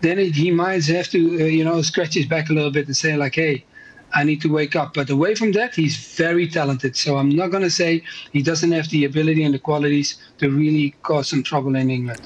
then 0.00 0.18
it, 0.18 0.34
he 0.34 0.50
might 0.50 0.84
have 0.86 1.08
to, 1.10 1.42
uh, 1.42 1.44
you 1.44 1.64
know, 1.64 1.80
scratch 1.82 2.14
his 2.14 2.26
back 2.26 2.50
a 2.50 2.52
little 2.52 2.72
bit 2.72 2.86
and 2.86 2.96
say 2.96 3.16
like, 3.16 3.36
hey, 3.36 3.64
I 4.14 4.24
need 4.24 4.40
to 4.42 4.48
wake 4.48 4.76
up. 4.76 4.94
But 4.94 5.10
away 5.10 5.34
from 5.34 5.52
that, 5.52 5.74
he's 5.74 5.96
very 5.96 6.48
talented. 6.48 6.96
So 6.96 7.16
I'm 7.16 7.30
not 7.30 7.48
going 7.48 7.62
to 7.62 7.70
say 7.70 8.02
he 8.32 8.42
doesn't 8.42 8.72
have 8.72 8.88
the 8.90 9.04
ability 9.04 9.44
and 9.44 9.54
the 9.54 9.58
qualities 9.58 10.18
to 10.38 10.50
really 10.50 10.94
cause 11.02 11.28
some 11.28 11.42
trouble 11.42 11.76
in 11.76 11.90
England. 11.90 12.20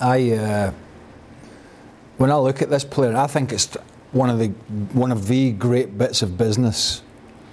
I, 0.00 0.32
uh, 0.32 0.72
when 2.18 2.30
I 2.30 2.36
look 2.36 2.60
at 2.62 2.70
this 2.70 2.84
player, 2.84 3.16
I 3.16 3.26
think 3.26 3.52
it's 3.52 3.76
one 4.12 4.30
of 4.30 4.38
the 4.38 4.48
one 4.98 5.12
of 5.12 5.26
the 5.28 5.52
great 5.52 5.98
bits 5.98 6.22
of 6.22 6.36
business. 6.36 7.02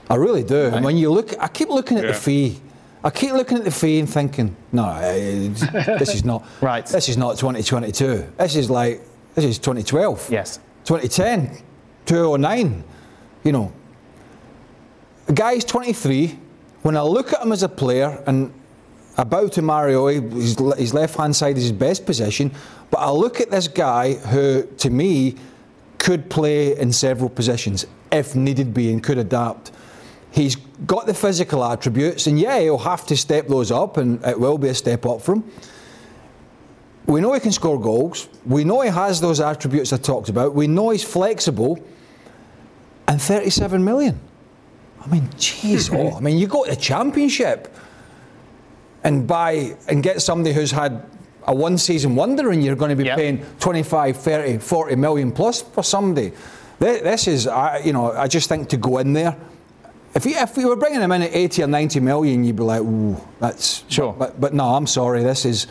I 0.09 0.15
really 0.15 0.43
do. 0.43 0.65
Right. 0.65 0.73
And 0.73 0.85
when 0.85 0.97
you 0.97 1.09
look, 1.09 1.33
I 1.39 1.47
keep 1.47 1.69
looking 1.69 1.97
at 1.97 2.05
yeah. 2.05 2.11
the 2.11 2.17
fee. 2.17 2.61
I 3.03 3.09
keep 3.09 3.33
looking 3.33 3.57
at 3.57 3.65
the 3.65 3.71
fee 3.71 3.99
and 3.99 4.09
thinking, 4.09 4.55
no, 4.71 5.01
this 5.01 6.15
is 6.15 6.23
not 6.23 6.45
right. 6.61 6.85
This 6.85 7.09
is 7.09 7.17
not 7.17 7.37
2022. 7.37 8.25
This 8.37 8.55
is 8.55 8.69
like 8.69 9.01
this 9.35 9.45
is 9.45 9.59
2012. 9.59 10.29
Yes. 10.31 10.59
2010. 10.85 11.63
209. 12.05 12.83
You 13.43 13.51
know, 13.51 13.73
the 15.25 15.33
guy's 15.33 15.65
23. 15.65 16.39
When 16.81 16.97
I 16.97 17.01
look 17.01 17.33
at 17.33 17.41
him 17.41 17.51
as 17.51 17.63
a 17.63 17.69
player, 17.69 18.21
and 18.27 18.53
about 19.17 19.53
to 19.53 19.61
Mario, 19.61 20.07
his, 20.07 20.57
his 20.77 20.93
left 20.93 21.15
hand 21.15 21.35
side 21.35 21.57
is 21.57 21.63
his 21.63 21.71
best 21.71 22.05
position, 22.05 22.51
but 22.91 22.97
I 22.97 23.09
look 23.09 23.39
at 23.39 23.49
this 23.49 23.67
guy 23.67 24.13
who, 24.13 24.63
to 24.77 24.89
me, 24.89 25.35
could 25.97 26.29
play 26.29 26.77
in 26.77 26.91
several 26.91 27.29
positions 27.29 27.85
if 28.11 28.35
needed 28.35 28.73
be 28.73 28.91
and 28.91 29.01
could 29.01 29.17
adapt. 29.17 29.71
He's 30.31 30.55
got 30.85 31.05
the 31.05 31.13
physical 31.13 31.63
attributes, 31.63 32.27
and 32.27 32.39
yeah, 32.39 32.59
he'll 32.59 32.77
have 32.79 33.05
to 33.07 33.15
step 33.15 33.47
those 33.47 33.71
up, 33.71 33.97
and 33.97 34.23
it 34.25 34.39
will 34.39 34.57
be 34.57 34.67
a 34.67 34.73
step 34.73 35.05
up 35.05 35.21
for 35.21 35.35
him. 35.35 35.51
We 37.05 37.19
know 37.19 37.33
he 37.33 37.39
can 37.39 37.51
score 37.51 37.79
goals. 37.79 38.29
We 38.45 38.63
know 38.63 38.81
he 38.81 38.89
has 38.89 39.19
those 39.19 39.39
attributes 39.39 39.91
I 39.91 39.97
talked 39.97 40.29
about. 40.29 40.53
We 40.53 40.67
know 40.67 40.89
he's 40.91 41.03
flexible 41.03 41.83
and 43.07 43.21
37 43.21 43.83
million. 43.83 44.19
I 45.01 45.07
mean, 45.07 45.27
jeez, 45.29 45.93
oh, 46.13 46.15
I 46.15 46.21
mean, 46.21 46.37
you 46.37 46.47
go 46.47 46.63
to 46.63 46.71
the 46.71 46.77
championship 46.77 47.75
and 49.03 49.27
buy 49.27 49.75
and 49.89 50.01
get 50.01 50.21
somebody 50.21 50.53
who's 50.53 50.71
had 50.71 51.05
a 51.45 51.53
one 51.53 51.77
season 51.77 52.15
wonder 52.15 52.51
and 52.51 52.63
you're 52.63 52.77
going 52.77 52.89
to 52.89 52.95
be 52.95 53.03
yep. 53.03 53.17
paying 53.17 53.45
25, 53.59 54.15
30, 54.15 54.57
40 54.59 54.95
million 54.95 55.31
plus 55.31 55.61
for 55.61 55.83
somebody. 55.83 56.31
This 56.79 57.27
is, 57.27 57.45
you 57.83 57.93
know, 57.93 58.11
I 58.13 58.27
just 58.27 58.47
think 58.47 58.69
to 58.69 58.77
go 58.77 58.99
in 58.99 59.11
there. 59.13 59.37
If, 60.15 60.25
you, 60.25 60.35
if 60.37 60.55
we 60.55 60.63
were 60.65 60.75
bringing 60.75 61.01
him 61.01 61.11
in 61.11 61.23
at 61.23 61.35
80 61.35 61.63
or 61.63 61.67
90 61.67 61.99
million, 61.99 62.43
you'd 62.43 62.55
be 62.55 62.63
like, 62.63 62.81
ooh, 62.81 63.17
that's 63.39 63.83
sure. 63.89 64.13
But, 64.13 64.39
but 64.39 64.53
no, 64.53 64.75
I'm 64.75 64.87
sorry. 64.87 65.23
This 65.23 65.43
is 65.43 65.67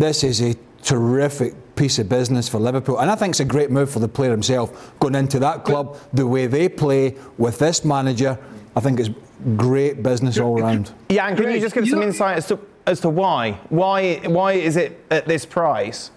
this 0.00 0.24
is 0.24 0.40
a 0.40 0.54
terrific 0.82 1.54
piece 1.76 1.98
of 1.98 2.08
business 2.08 2.48
for 2.48 2.58
Liverpool, 2.58 2.98
and 2.98 3.10
I 3.10 3.14
think 3.14 3.32
it's 3.32 3.40
a 3.40 3.44
great 3.44 3.70
move 3.70 3.90
for 3.90 4.00
the 4.00 4.08
player 4.08 4.30
himself 4.30 4.92
going 5.00 5.14
into 5.14 5.38
that 5.40 5.64
club. 5.64 5.96
The 6.12 6.26
way 6.26 6.46
they 6.46 6.68
play 6.68 7.16
with 7.38 7.58
this 7.58 7.84
manager, 7.84 8.38
I 8.76 8.80
think 8.80 9.00
it's 9.00 9.10
great 9.56 10.02
business 10.02 10.38
all 10.38 10.58
round. 10.58 10.92
Yeah, 11.08 11.26
and 11.26 11.36
can 11.36 11.50
you 11.50 11.60
just 11.60 11.74
give 11.74 11.88
some 11.88 12.02
insight 12.02 12.36
as 12.36 12.48
to 12.48 12.58
as 12.86 13.00
to 13.00 13.08
why? 13.08 13.52
Why 13.68 14.16
why 14.26 14.52
is 14.52 14.76
it 14.76 15.04
at 15.10 15.26
this 15.26 15.46
price? 15.46 16.10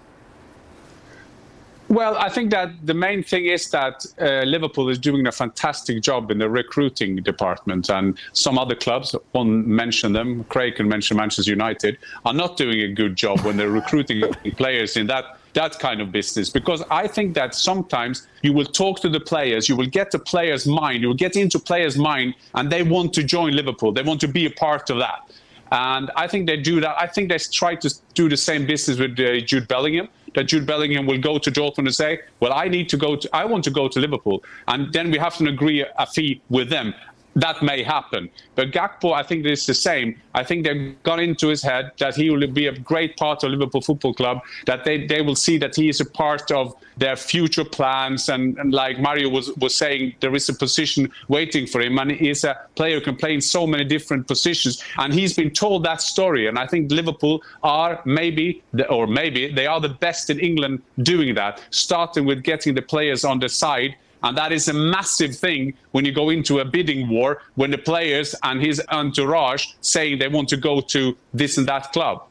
Well, 1.89 2.15
I 2.17 2.29
think 2.29 2.49
that 2.51 2.85
the 2.85 2.93
main 2.93 3.23
thing 3.23 3.45
is 3.45 3.69
that 3.71 4.05
uh, 4.19 4.43
Liverpool 4.43 4.89
is 4.89 4.97
doing 4.97 5.27
a 5.27 5.31
fantastic 5.31 6.01
job 6.01 6.31
in 6.31 6.37
the 6.37 6.49
recruiting 6.49 7.17
department, 7.17 7.89
and 7.89 8.17
some 8.31 8.57
other 8.57 8.75
clubs, 8.75 9.15
one 9.33 9.67
mention 9.67 10.13
them, 10.13 10.45
Craig 10.45 10.75
can 10.75 10.87
mention 10.87 11.17
Manchester 11.17 11.51
United, 11.51 11.97
are 12.25 12.33
not 12.33 12.57
doing 12.57 12.79
a 12.81 12.93
good 12.93 13.15
job 13.15 13.41
when 13.41 13.57
they're 13.57 13.69
recruiting 13.69 14.21
players 14.57 14.97
in 14.97 15.07
that 15.07 15.37
that 15.53 15.77
kind 15.77 16.01
of 16.01 16.11
business. 16.11 16.49
Because 16.49 16.83
I 16.89 17.07
think 17.07 17.35
that 17.35 17.53
sometimes 17.53 18.27
you 18.41 18.53
will 18.53 18.65
talk 18.65 18.99
to 19.01 19.09
the 19.09 19.19
players, 19.19 19.69
you 19.69 19.75
will 19.75 19.85
get 19.85 20.09
the 20.09 20.17
players' 20.17 20.65
mind, 20.65 21.01
you 21.01 21.09
will 21.09 21.15
get 21.15 21.35
into 21.35 21.59
players' 21.59 21.95
mind, 21.95 22.33
and 22.55 22.71
they 22.71 22.81
want 22.81 23.13
to 23.13 23.23
join 23.23 23.53
Liverpool. 23.53 23.91
They 23.91 24.01
want 24.01 24.19
to 24.21 24.27
be 24.27 24.47
a 24.47 24.51
part 24.51 24.89
of 24.89 24.97
that. 24.97 25.31
And 25.71 26.11
I 26.15 26.27
think 26.27 26.47
they 26.47 26.57
do 26.57 26.81
that. 26.81 26.95
I 26.99 27.07
think 27.07 27.29
they 27.29 27.37
try 27.37 27.75
to 27.75 27.93
do 28.13 28.29
the 28.29 28.37
same 28.37 28.65
business 28.65 28.97
with 28.99 29.19
uh, 29.19 29.39
Jude 29.41 29.67
Bellingham 29.67 30.07
that 30.35 30.45
Jude 30.45 30.65
Bellingham 30.65 31.05
will 31.05 31.19
go 31.19 31.37
to 31.37 31.51
Dortmund 31.51 31.87
and 31.89 31.95
say, 31.95 32.21
"Well, 32.39 32.53
I 32.53 32.67
need 32.67 32.89
to 32.89 32.97
go 32.97 33.15
to, 33.15 33.29
I 33.33 33.45
want 33.45 33.63
to 33.65 33.71
go 33.71 33.87
to 33.87 33.99
Liverpool," 33.99 34.43
and 34.67 34.91
then 34.93 35.11
we 35.11 35.17
have 35.17 35.37
to 35.37 35.47
agree 35.47 35.85
a 35.97 36.05
fee 36.05 36.41
with 36.49 36.69
them 36.69 36.93
that 37.35 37.63
may 37.63 37.83
happen. 37.83 38.29
But 38.55 38.71
Gakpo, 38.71 39.13
I 39.13 39.23
think 39.23 39.45
it's 39.45 39.65
the 39.65 39.73
same. 39.73 40.21
I 40.35 40.43
think 40.43 40.65
they've 40.65 41.01
got 41.03 41.19
into 41.19 41.47
his 41.47 41.63
head 41.63 41.91
that 41.99 42.15
he 42.15 42.29
will 42.29 42.45
be 42.47 42.67
a 42.67 42.77
great 42.77 43.17
part 43.17 43.43
of 43.43 43.51
Liverpool 43.51 43.81
Football 43.81 44.13
Club, 44.13 44.41
that 44.65 44.83
they, 44.83 45.07
they 45.07 45.21
will 45.21 45.35
see 45.35 45.57
that 45.57 45.75
he 45.75 45.89
is 45.89 45.99
a 45.99 46.05
part 46.05 46.51
of 46.51 46.75
their 46.97 47.15
future 47.15 47.65
plans. 47.65 48.29
And, 48.29 48.57
and 48.59 48.73
like 48.73 48.99
Mario 48.99 49.29
was, 49.29 49.51
was 49.57 49.75
saying, 49.75 50.15
there 50.19 50.35
is 50.35 50.47
a 50.49 50.53
position 50.53 51.11
waiting 51.27 51.65
for 51.65 51.81
him. 51.81 51.97
And 51.97 52.11
he's 52.11 52.43
a 52.43 52.59
player 52.75 52.99
who 52.99 53.05
can 53.05 53.15
play 53.15 53.33
in 53.33 53.41
so 53.41 53.65
many 53.65 53.83
different 53.83 54.27
positions. 54.27 54.83
And 54.97 55.13
he's 55.13 55.33
been 55.33 55.51
told 55.51 55.83
that 55.85 56.01
story. 56.01 56.47
And 56.47 56.59
I 56.59 56.67
think 56.67 56.91
Liverpool 56.91 57.41
are 57.63 58.01
maybe, 58.05 58.61
or 58.89 59.07
maybe, 59.07 59.51
they 59.51 59.65
are 59.65 59.79
the 59.79 59.89
best 59.89 60.29
in 60.29 60.39
England 60.39 60.83
doing 60.99 61.33
that, 61.35 61.61
starting 61.71 62.25
with 62.25 62.43
getting 62.43 62.75
the 62.75 62.81
players 62.81 63.23
on 63.23 63.39
the 63.39 63.49
side 63.49 63.95
and 64.23 64.37
that 64.37 64.51
is 64.51 64.67
a 64.67 64.73
massive 64.73 65.35
thing 65.35 65.73
when 65.91 66.05
you 66.05 66.11
go 66.11 66.29
into 66.29 66.59
a 66.59 66.65
bidding 66.65 67.09
war 67.09 67.41
when 67.55 67.71
the 67.71 67.77
players 67.77 68.35
and 68.43 68.61
his 68.61 68.81
entourage 68.89 69.67
saying 69.81 70.19
they 70.19 70.27
want 70.27 70.49
to 70.49 70.57
go 70.57 70.81
to 70.81 71.15
this 71.33 71.57
and 71.57 71.67
that 71.67 71.91
club. 71.91 72.23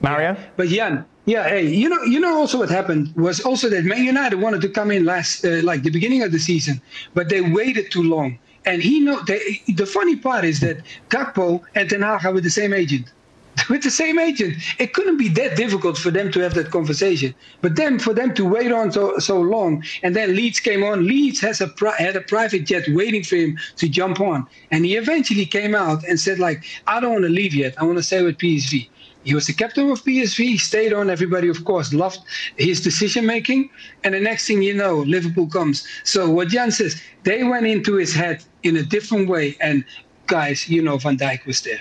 Mario? 0.00 0.36
But 0.56 0.68
Jan, 0.68 1.04
yeah, 1.26 1.48
hey, 1.48 1.66
you 1.66 1.88
know, 1.88 2.02
you 2.02 2.18
know, 2.18 2.38
also 2.38 2.58
what 2.58 2.70
happened 2.70 3.14
was 3.14 3.40
also 3.40 3.68
that 3.68 3.84
Man 3.84 4.04
United 4.04 4.36
wanted 4.40 4.62
to 4.62 4.68
come 4.68 4.90
in 4.90 5.04
last, 5.04 5.44
uh, 5.44 5.60
like 5.62 5.82
the 5.82 5.90
beginning 5.90 6.22
of 6.22 6.32
the 6.32 6.38
season, 6.38 6.80
but 7.14 7.28
they 7.28 7.40
waited 7.40 7.90
too 7.90 8.02
long. 8.02 8.38
And 8.66 8.82
he 8.82 9.00
know 9.00 9.20
they, 9.22 9.62
the 9.68 9.86
funny 9.86 10.16
part 10.16 10.44
is 10.44 10.60
that 10.60 10.78
Gakpo 11.08 11.62
and 11.74 11.88
Ten 11.88 12.02
Hag 12.02 12.24
are 12.26 12.32
with 12.32 12.44
the 12.44 12.50
same 12.50 12.74
agent. 12.74 13.12
with 13.68 13.82
the 13.82 13.90
same 13.90 14.18
agent. 14.18 14.56
It 14.78 14.92
couldn't 14.94 15.16
be 15.16 15.28
that 15.30 15.56
difficult 15.56 15.98
for 15.98 16.10
them 16.10 16.30
to 16.32 16.40
have 16.40 16.54
that 16.54 16.70
conversation. 16.70 17.34
But 17.60 17.76
then 17.76 17.98
for 17.98 18.14
them 18.14 18.34
to 18.34 18.44
wait 18.44 18.72
on 18.72 18.92
so, 18.92 19.18
so 19.18 19.40
long, 19.40 19.82
and 20.02 20.14
then 20.14 20.36
Leeds 20.36 20.60
came 20.60 20.84
on. 20.84 21.06
Leeds 21.06 21.40
has 21.40 21.60
a 21.60 21.68
pri- 21.68 21.96
had 21.96 22.16
a 22.16 22.20
private 22.20 22.66
jet 22.66 22.84
waiting 22.88 23.24
for 23.24 23.36
him 23.36 23.58
to 23.76 23.88
jump 23.88 24.20
on, 24.20 24.46
and 24.70 24.84
he 24.84 24.96
eventually 24.96 25.46
came 25.46 25.74
out 25.74 26.04
and 26.04 26.18
said 26.20 26.38
like, 26.38 26.64
"I 26.86 27.00
don't 27.00 27.12
want 27.12 27.24
to 27.24 27.30
leave 27.30 27.54
yet. 27.54 27.74
I 27.78 27.84
want 27.84 27.98
to 27.98 28.04
stay 28.04 28.22
with 28.22 28.38
PSV." 28.38 28.90
He 29.22 29.34
was 29.34 29.46
the 29.46 29.52
captain 29.52 29.90
of 29.90 30.02
PSV. 30.02 30.38
He 30.38 30.58
stayed 30.58 30.94
on. 30.94 31.10
Everybody, 31.10 31.48
of 31.48 31.64
course, 31.64 31.92
loved 31.92 32.20
his 32.56 32.80
decision 32.80 33.26
making. 33.26 33.68
And 34.02 34.14
the 34.14 34.20
next 34.20 34.46
thing 34.46 34.62
you 34.62 34.72
know, 34.72 35.00
Liverpool 35.00 35.46
comes. 35.46 35.86
So 36.04 36.30
what 36.30 36.48
Jan 36.48 36.70
says, 36.70 36.98
they 37.24 37.44
went 37.44 37.66
into 37.66 37.96
his 37.96 38.14
head 38.14 38.42
in 38.62 38.78
a 38.78 38.82
different 38.82 39.28
way. 39.28 39.58
And 39.60 39.84
guys, 40.26 40.68
you 40.70 40.80
know, 40.80 40.96
Van 40.96 41.18
Dijk 41.18 41.44
was 41.44 41.60
there 41.60 41.80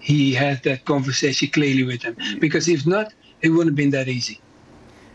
he 0.00 0.32
had 0.34 0.62
that 0.64 0.84
conversation 0.84 1.48
clearly 1.48 1.84
with 1.84 2.02
them. 2.02 2.16
Because 2.38 2.68
if 2.68 2.86
not, 2.86 3.12
it 3.42 3.50
wouldn't 3.50 3.68
have 3.68 3.76
been 3.76 3.90
that 3.90 4.08
easy. 4.08 4.40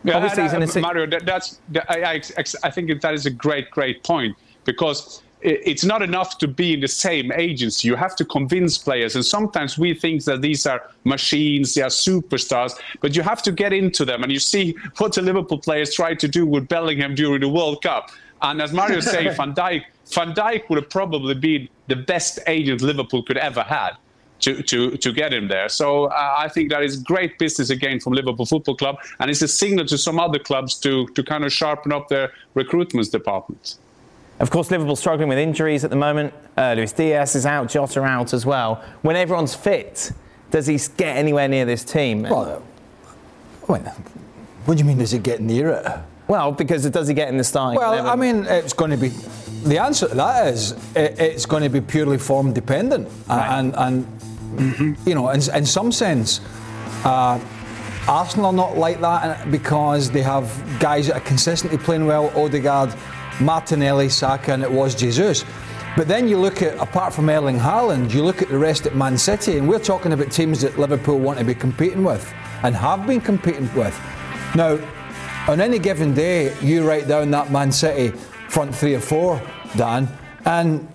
Yeah, 0.03 0.17
Obviously, 0.17 0.43
and, 0.43 0.63
uh, 0.63 0.79
Mario, 0.79 1.07
that, 1.07 1.25
that's 1.25 1.59
I, 1.89 2.21
I, 2.37 2.43
I 2.63 2.69
think 2.69 3.01
that 3.01 3.13
is 3.13 3.25
a 3.25 3.31
great, 3.31 3.71
great 3.71 4.03
point 4.03 4.37
because 4.63 5.23
it's 5.41 5.83
not 5.83 6.01
enough 6.01 6.37
to 6.39 6.47
be 6.47 6.73
in 6.73 6.79
the 6.79 6.87
same 6.87 7.31
agency. 7.31 7.87
You 7.87 7.95
have 7.95 8.15
to 8.15 8.25
convince 8.25 8.77
players. 8.77 9.15
And 9.15 9.23
sometimes 9.23 9.77
we 9.77 9.93
think 9.93 10.23
that 10.23 10.41
these 10.41 10.65
are 10.65 10.81
machines, 11.03 11.75
they 11.75 11.81
are 11.81 11.89
superstars, 11.89 12.73
but 12.99 13.15
you 13.15 13.21
have 13.21 13.43
to 13.43 13.51
get 13.51 13.71
into 13.73 14.05
them. 14.05 14.23
And 14.23 14.31
you 14.31 14.39
see 14.39 14.75
what 14.97 15.13
the 15.13 15.21
Liverpool 15.21 15.59
players 15.59 15.93
tried 15.93 16.19
to 16.19 16.27
do 16.27 16.45
with 16.45 16.67
Bellingham 16.67 17.13
during 17.15 17.41
the 17.41 17.49
World 17.49 17.83
Cup. 17.83 18.11
And 18.41 18.61
as 18.61 18.73
Mario 18.73 18.99
said, 19.01 19.35
Van 19.37 19.53
Dijk, 19.53 19.83
Van 20.07 20.33
Dijk 20.33 20.69
would 20.69 20.77
have 20.81 20.89
probably 20.89 21.35
been 21.35 21.69
the 21.87 21.95
best 21.95 22.39
agent 22.47 22.81
Liverpool 22.81 23.23
could 23.23 23.37
ever 23.37 23.61
had 23.61 23.97
to, 24.41 24.61
to, 24.63 24.97
to 24.97 25.11
get 25.11 25.33
him 25.33 25.47
there. 25.47 25.69
So 25.69 26.05
uh, 26.05 26.35
I 26.37 26.47
think 26.49 26.69
that 26.71 26.83
is 26.83 26.97
great 26.97 27.39
business 27.39 27.69
again 27.69 27.99
from 27.99 28.13
Liverpool 28.13 28.45
Football 28.45 28.75
Club, 28.75 28.97
and 29.19 29.31
it's 29.31 29.41
a 29.41 29.47
signal 29.47 29.85
to 29.85 29.97
some 29.97 30.19
other 30.19 30.39
clubs 30.39 30.77
to, 30.79 31.07
to 31.07 31.23
kind 31.23 31.45
of 31.45 31.53
sharpen 31.53 31.91
up 31.91 32.09
their 32.09 32.31
recruitment 32.53 33.11
departments. 33.11 33.79
Of 34.39 34.49
course, 34.49 34.69
Liverpool 34.69 34.97
struggling 34.97 35.29
with 35.29 35.37
injuries 35.37 35.85
at 35.85 35.89
the 35.89 35.95
moment. 35.95 36.33
Uh, 36.57 36.73
Luis 36.75 36.91
Diaz 36.91 37.35
is 37.35 37.45
out, 37.45 37.69
Jota 37.69 38.01
out 38.01 38.33
as 38.33 38.45
well. 38.45 38.83
When 39.01 39.15
everyone's 39.15 39.55
fit, 39.55 40.11
does 40.51 40.67
he 40.67 40.77
get 40.97 41.15
anywhere 41.15 41.47
near 41.47 41.65
this 41.65 41.85
team? 41.85 42.23
Well, 42.23 42.61
what 43.65 44.77
do 44.77 44.77
you 44.77 44.85
mean, 44.85 44.97
does 44.97 45.11
he 45.11 45.19
get 45.19 45.41
near 45.41 45.69
it? 45.69 45.87
Well, 46.27 46.51
because 46.51 46.85
it 46.85 46.93
does 46.93 47.07
he 47.07 47.13
get 47.13 47.29
in 47.29 47.37
the 47.37 47.43
starting? 47.43 47.77
Well, 47.77 47.93
11? 47.93 48.11
I 48.11 48.15
mean, 48.15 48.45
it's 48.45 48.73
going 48.73 48.91
to 48.91 48.97
be. 48.97 49.09
The 49.63 49.79
answer 49.79 50.07
to 50.07 50.15
that 50.15 50.47
is 50.47 50.71
it, 50.95 51.19
it's 51.19 51.45
going 51.45 51.63
to 51.63 51.69
be 51.69 51.81
purely 51.81 52.17
form 52.17 52.53
dependent, 52.53 53.07
right. 53.27 53.59
and 53.59 53.75
and 53.75 54.14
mm-hmm. 54.55 55.09
you 55.09 55.15
know, 55.15 55.29
in, 55.29 55.41
in 55.53 55.65
some 55.65 55.91
sense, 55.91 56.41
uh, 57.03 57.39
Arsenal 58.07 58.47
are 58.47 58.53
not 58.53 58.77
like 58.77 59.01
that 59.01 59.49
because 59.49 60.11
they 60.11 60.21
have 60.21 60.45
guys 60.79 61.07
that 61.07 61.15
are 61.15 61.21
consistently 61.21 61.77
playing 61.77 62.05
well. 62.05 62.29
Odegaard, 62.39 62.93
Martinelli, 63.41 64.09
Saka, 64.09 64.53
and 64.53 64.63
it 64.63 64.71
was 64.71 64.93
Jesus. 64.93 65.43
But 65.97 66.07
then 66.07 66.27
you 66.27 66.37
look 66.37 66.61
at, 66.61 66.77
apart 66.77 67.13
from 67.13 67.29
Erling 67.29 67.57
Haaland, 67.57 68.13
you 68.13 68.21
look 68.21 68.41
at 68.41 68.49
the 68.49 68.57
rest 68.57 68.85
at 68.85 68.95
Man 68.95 69.17
City, 69.17 69.57
and 69.57 69.67
we're 69.67 69.79
talking 69.79 70.11
about 70.11 70.31
teams 70.31 70.61
that 70.61 70.77
Liverpool 70.77 71.17
want 71.19 71.39
to 71.39 71.45
be 71.45 71.55
competing 71.55 72.03
with 72.03 72.31
and 72.63 72.75
have 72.75 73.07
been 73.07 73.21
competing 73.21 73.73
with. 73.73 73.97
Now, 74.55 74.77
on 75.47 75.61
any 75.61 75.79
given 75.79 76.13
day, 76.13 76.55
you 76.61 76.87
write 76.87 77.07
down 77.07 77.31
that 77.31 77.49
Man 77.49 77.71
City 77.71 78.09
front 78.49 78.75
three 78.75 78.93
or 78.93 78.99
four, 78.99 79.41
Dan, 79.77 80.07
and 80.45 80.87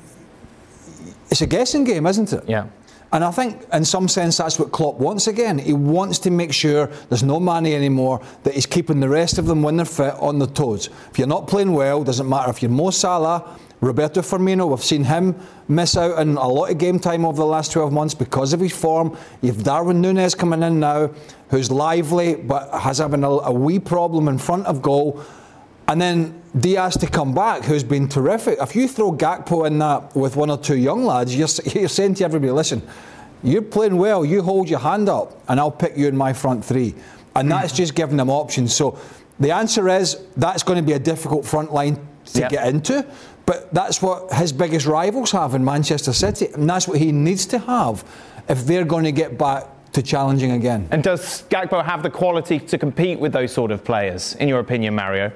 it's 1.31 1.41
a 1.41 1.47
guessing 1.47 1.85
game, 1.85 2.07
isn't 2.07 2.33
it? 2.33 2.45
Yeah. 2.49 2.67
And 3.13 3.25
I 3.25 3.31
think, 3.33 3.67
in 3.73 3.85
some 3.85 4.07
sense, 4.07 4.37
that's 4.37 4.59
what 4.59 4.71
Klopp 4.71 4.97
wants 4.97 5.27
again. 5.27 5.59
He 5.59 5.73
wants 5.73 6.21
to 6.21 6.31
make 6.31 6.53
sure 6.53 6.87
there's 7.09 7.25
no 7.25 7.41
money 7.41 7.75
anymore, 7.75 8.23
that 8.45 8.55
he's 8.55 8.67
keeping 8.67 9.01
the 9.01 9.09
rest 9.09 9.37
of 9.37 9.47
them 9.47 9.63
when 9.63 9.77
they're 9.77 9.87
fit 9.87 10.15
on 10.15 10.39
their 10.39 10.49
toes. 10.49 10.89
If 11.11 11.19
you're 11.19 11.27
not 11.27 11.49
playing 11.49 11.73
well, 11.73 12.05
doesn't 12.05 12.29
matter 12.29 12.51
if 12.51 12.63
you're 12.63 12.71
Mo 12.71 12.91
Salah, 12.91 13.59
Roberto 13.81 14.21
Firmino, 14.21 14.69
we've 14.69 14.85
seen 14.85 15.05
him 15.05 15.35
miss 15.67 15.97
out 15.97 16.19
on 16.19 16.37
a 16.37 16.47
lot 16.47 16.71
of 16.71 16.79
game 16.79 16.99
time 16.99 17.25
over 17.25 17.39
the 17.39 17.47
last 17.47 17.73
12 17.73 17.93
months 17.93 18.15
because 18.15 18.53
of 18.53 18.61
his 18.61 18.73
form. 18.73 19.17
You've 19.41 19.65
Darwin 19.65 20.01
Nunez 20.03 20.35
coming 20.35 20.63
in 20.63 20.79
now, 20.79 21.11
who's 21.49 21.71
lively 21.71 22.35
but 22.35 22.71
has 22.79 22.99
having 22.99 23.25
a, 23.25 23.29
a 23.29 23.53
wee 23.53 23.79
problem 23.79 24.29
in 24.29 24.37
front 24.37 24.67
of 24.67 24.83
goal. 24.83 25.25
And 25.89 26.01
then 26.01 26.40
Diaz 26.59 26.97
to 26.99 27.07
come 27.07 27.33
back, 27.33 27.63
who's 27.63 27.85
been 27.85 28.09
terrific. 28.09 28.59
If 28.61 28.75
you 28.75 28.89
throw 28.89 29.13
Gakpo 29.13 29.67
in 29.67 29.79
that 29.79 30.15
with 30.17 30.37
one 30.37 30.51
or 30.51 30.59
two 30.59 30.77
young 30.77 31.05
lads, 31.05 31.37
you're, 31.37 31.49
you're 31.75 31.89
saying 31.89 32.15
to 32.15 32.25
everybody, 32.25 32.53
listen, 32.53 32.83
you're 33.43 33.63
playing 33.63 33.97
well, 33.97 34.25
you 34.25 34.43
hold 34.43 34.69
your 34.69 34.81
hand 34.81 35.09
up, 35.09 35.41
and 35.49 35.61
I'll 35.61 35.71
pick 35.71 35.97
you 35.97 36.09
in 36.09 36.17
my 36.17 36.33
front 36.33 36.65
three. 36.65 36.95
And 37.37 37.47
hmm. 37.47 37.51
that's 37.51 37.73
just 37.73 37.95
giving 37.95 38.17
them 38.17 38.31
options. 38.31 38.75
So 38.75 38.99
the 39.39 39.53
answer 39.53 39.89
is 39.89 40.19
that's 40.37 40.63
going 40.63 40.77
to 40.77 40.83
be 40.83 40.93
a 40.93 40.99
difficult 40.99 41.47
front 41.47 41.73
line 41.73 41.99
to 42.27 42.41
yep. 42.41 42.51
get 42.51 42.69
into. 42.69 43.07
But 43.47 43.73
that's 43.73 44.03
what 44.03 44.33
his 44.33 44.53
biggest 44.53 44.87
rivals 44.87 45.33
have 45.33 45.55
in 45.55 45.65
Manchester 45.65 46.13
City, 46.13 46.49
and 46.55 46.69
that's 46.69 46.87
what 46.87 46.99
he 46.99 47.11
needs 47.11 47.47
to 47.47 47.59
have 47.59 48.05
if 48.49 48.65
they're 48.67 48.85
going 48.85 49.05
to 49.05 49.13
get 49.13 49.39
back 49.39 49.67
to 49.93 50.03
challenging 50.03 50.53
again. 50.53 50.87
And 50.91 51.03
does 51.03 51.43
Gakpo 51.51 51.85
have 51.85 52.03
the 52.03 52.11
quality 52.11 52.61
to 52.61 52.79
compete 52.79 53.19
with 53.19 53.33
those 53.33 53.53
sort 53.53 53.71
of 53.71 53.85
players, 53.85 54.35
in 54.37 54.49
your 54.49 54.61
opinion, 54.61 54.95
Mario? 54.95 55.33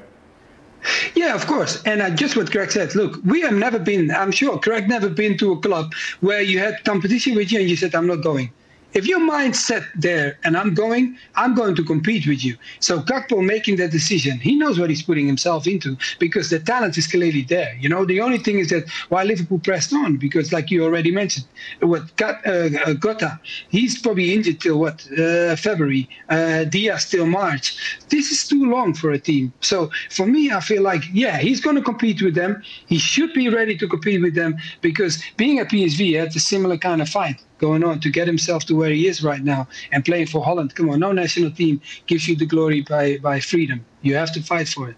Yeah, 1.15 1.35
of 1.35 1.47
course. 1.47 1.83
And 1.85 2.03
uh, 2.03 2.11
just 2.11 2.37
what 2.37 2.51
Craig 2.51 2.73
said, 2.73 2.95
look, 2.95 3.21
we 3.25 3.41
have 3.43 3.55
never 3.55 3.79
been, 3.79 4.11
I'm 4.11 4.31
sure 4.31 4.59
Craig 4.59 4.89
never 4.89 5.09
been 5.09 5.37
to 5.39 5.53
a 5.53 5.59
club 5.61 5.93
where 6.21 6.43
you 6.43 6.59
had 6.59 6.85
competition 6.85 7.35
with 7.35 7.53
you 7.53 7.61
and 7.61 7.69
you 7.69 7.77
said, 7.77 7.95
I'm 7.95 8.07
not 8.07 8.23
going. 8.23 8.51
If 8.95 9.09
your 9.09 9.19
mind's 9.19 9.63
set 9.65 9.83
there 9.97 10.39
and 10.45 10.57
I'm 10.57 10.73
going, 10.73 11.19
I'm 11.35 11.55
going 11.57 11.75
to 11.75 11.83
compete 11.83 12.29
with 12.29 12.45
you. 12.45 12.57
So 12.79 13.01
Gakpo 13.01 13.45
making 13.45 13.75
that 13.77 13.91
decision, 13.91 14.39
he 14.39 14.55
knows 14.55 14.79
what 14.79 14.89
he's 14.89 15.03
putting 15.03 15.27
himself 15.27 15.67
into 15.67 15.97
because 16.21 16.49
the 16.51 16.61
talent 16.61 16.97
is 16.97 17.09
clearly 17.09 17.43
there. 17.43 17.77
You 17.81 17.89
know, 17.89 18.05
the 18.05 18.21
only 18.21 18.39
thing 18.39 18.61
is 18.61 18.69
that 18.71 18.85
why 19.09 19.25
Liverpool 19.25 19.59
pressed 19.59 19.93
on 19.93 20.17
because, 20.17 20.53
like 20.53 20.71
you 20.71 20.85
already 20.85 21.11
mentioned, 21.11 21.47
what 21.81 22.03
uh, 22.23 22.35
uh, 22.47 22.95
Jota, 22.95 23.41
he's 23.69 24.01
probably 24.01 24.33
injured 24.33 24.61
till 24.61 24.79
what 24.79 25.05
uh, 25.19 25.57
February, 25.57 26.09
uh, 26.29 26.63
Diaz 26.65 27.11
till 27.11 27.27
March. 27.27 27.99
This 28.11 28.31
is 28.31 28.47
too 28.47 28.71
long 28.71 28.95
for 28.95 29.11
a 29.11 29.19
team. 29.19 29.53
So 29.61 29.91
for 30.11 30.27
me, 30.27 30.53
I 30.53 30.61
feel 30.61 30.83
like 30.83 31.03
yeah, 31.13 31.39
he's 31.39 31.61
going 31.61 31.77
to 31.77 31.83
compete 31.83 32.23
with 32.23 32.37
them. 32.37 32.63
He 32.87 32.99
should 32.99 33.33
be 33.35 33.49
ready 33.49 33.77
to 33.77 33.89
compete 33.89 34.23
with 34.23 34.37
them 34.37 34.57
because 34.83 35.21
being 35.37 35.59
at 35.59 35.69
PSV, 35.69 36.17
had 36.17 36.29
a 36.37 36.41
similar 36.41 36.79
kind 36.79 37.03
of 37.03 37.09
fight 37.09 37.43
going 37.67 37.85
on 37.91 37.99
to 38.01 38.11
get 38.19 38.27
himself 38.27 38.61
to 38.67 38.75
where 38.81 38.91
he 38.91 39.07
is 39.07 39.23
right 39.31 39.43
now 39.43 39.63
and 39.93 40.05
playing 40.05 40.29
for 40.33 40.41
Holland. 40.45 40.75
Come 40.75 40.91
on, 40.91 41.01
no 41.01 41.13
national 41.13 41.51
team 41.61 41.81
gives 42.11 42.29
you 42.29 42.37
the 42.37 42.51
glory 42.55 42.81
by, 42.83 43.19
by 43.29 43.41
freedom. 43.41 43.79
You 44.03 44.15
have 44.17 44.33
to 44.35 44.43
fight 44.43 44.69
for 44.69 44.91
it. 44.91 44.97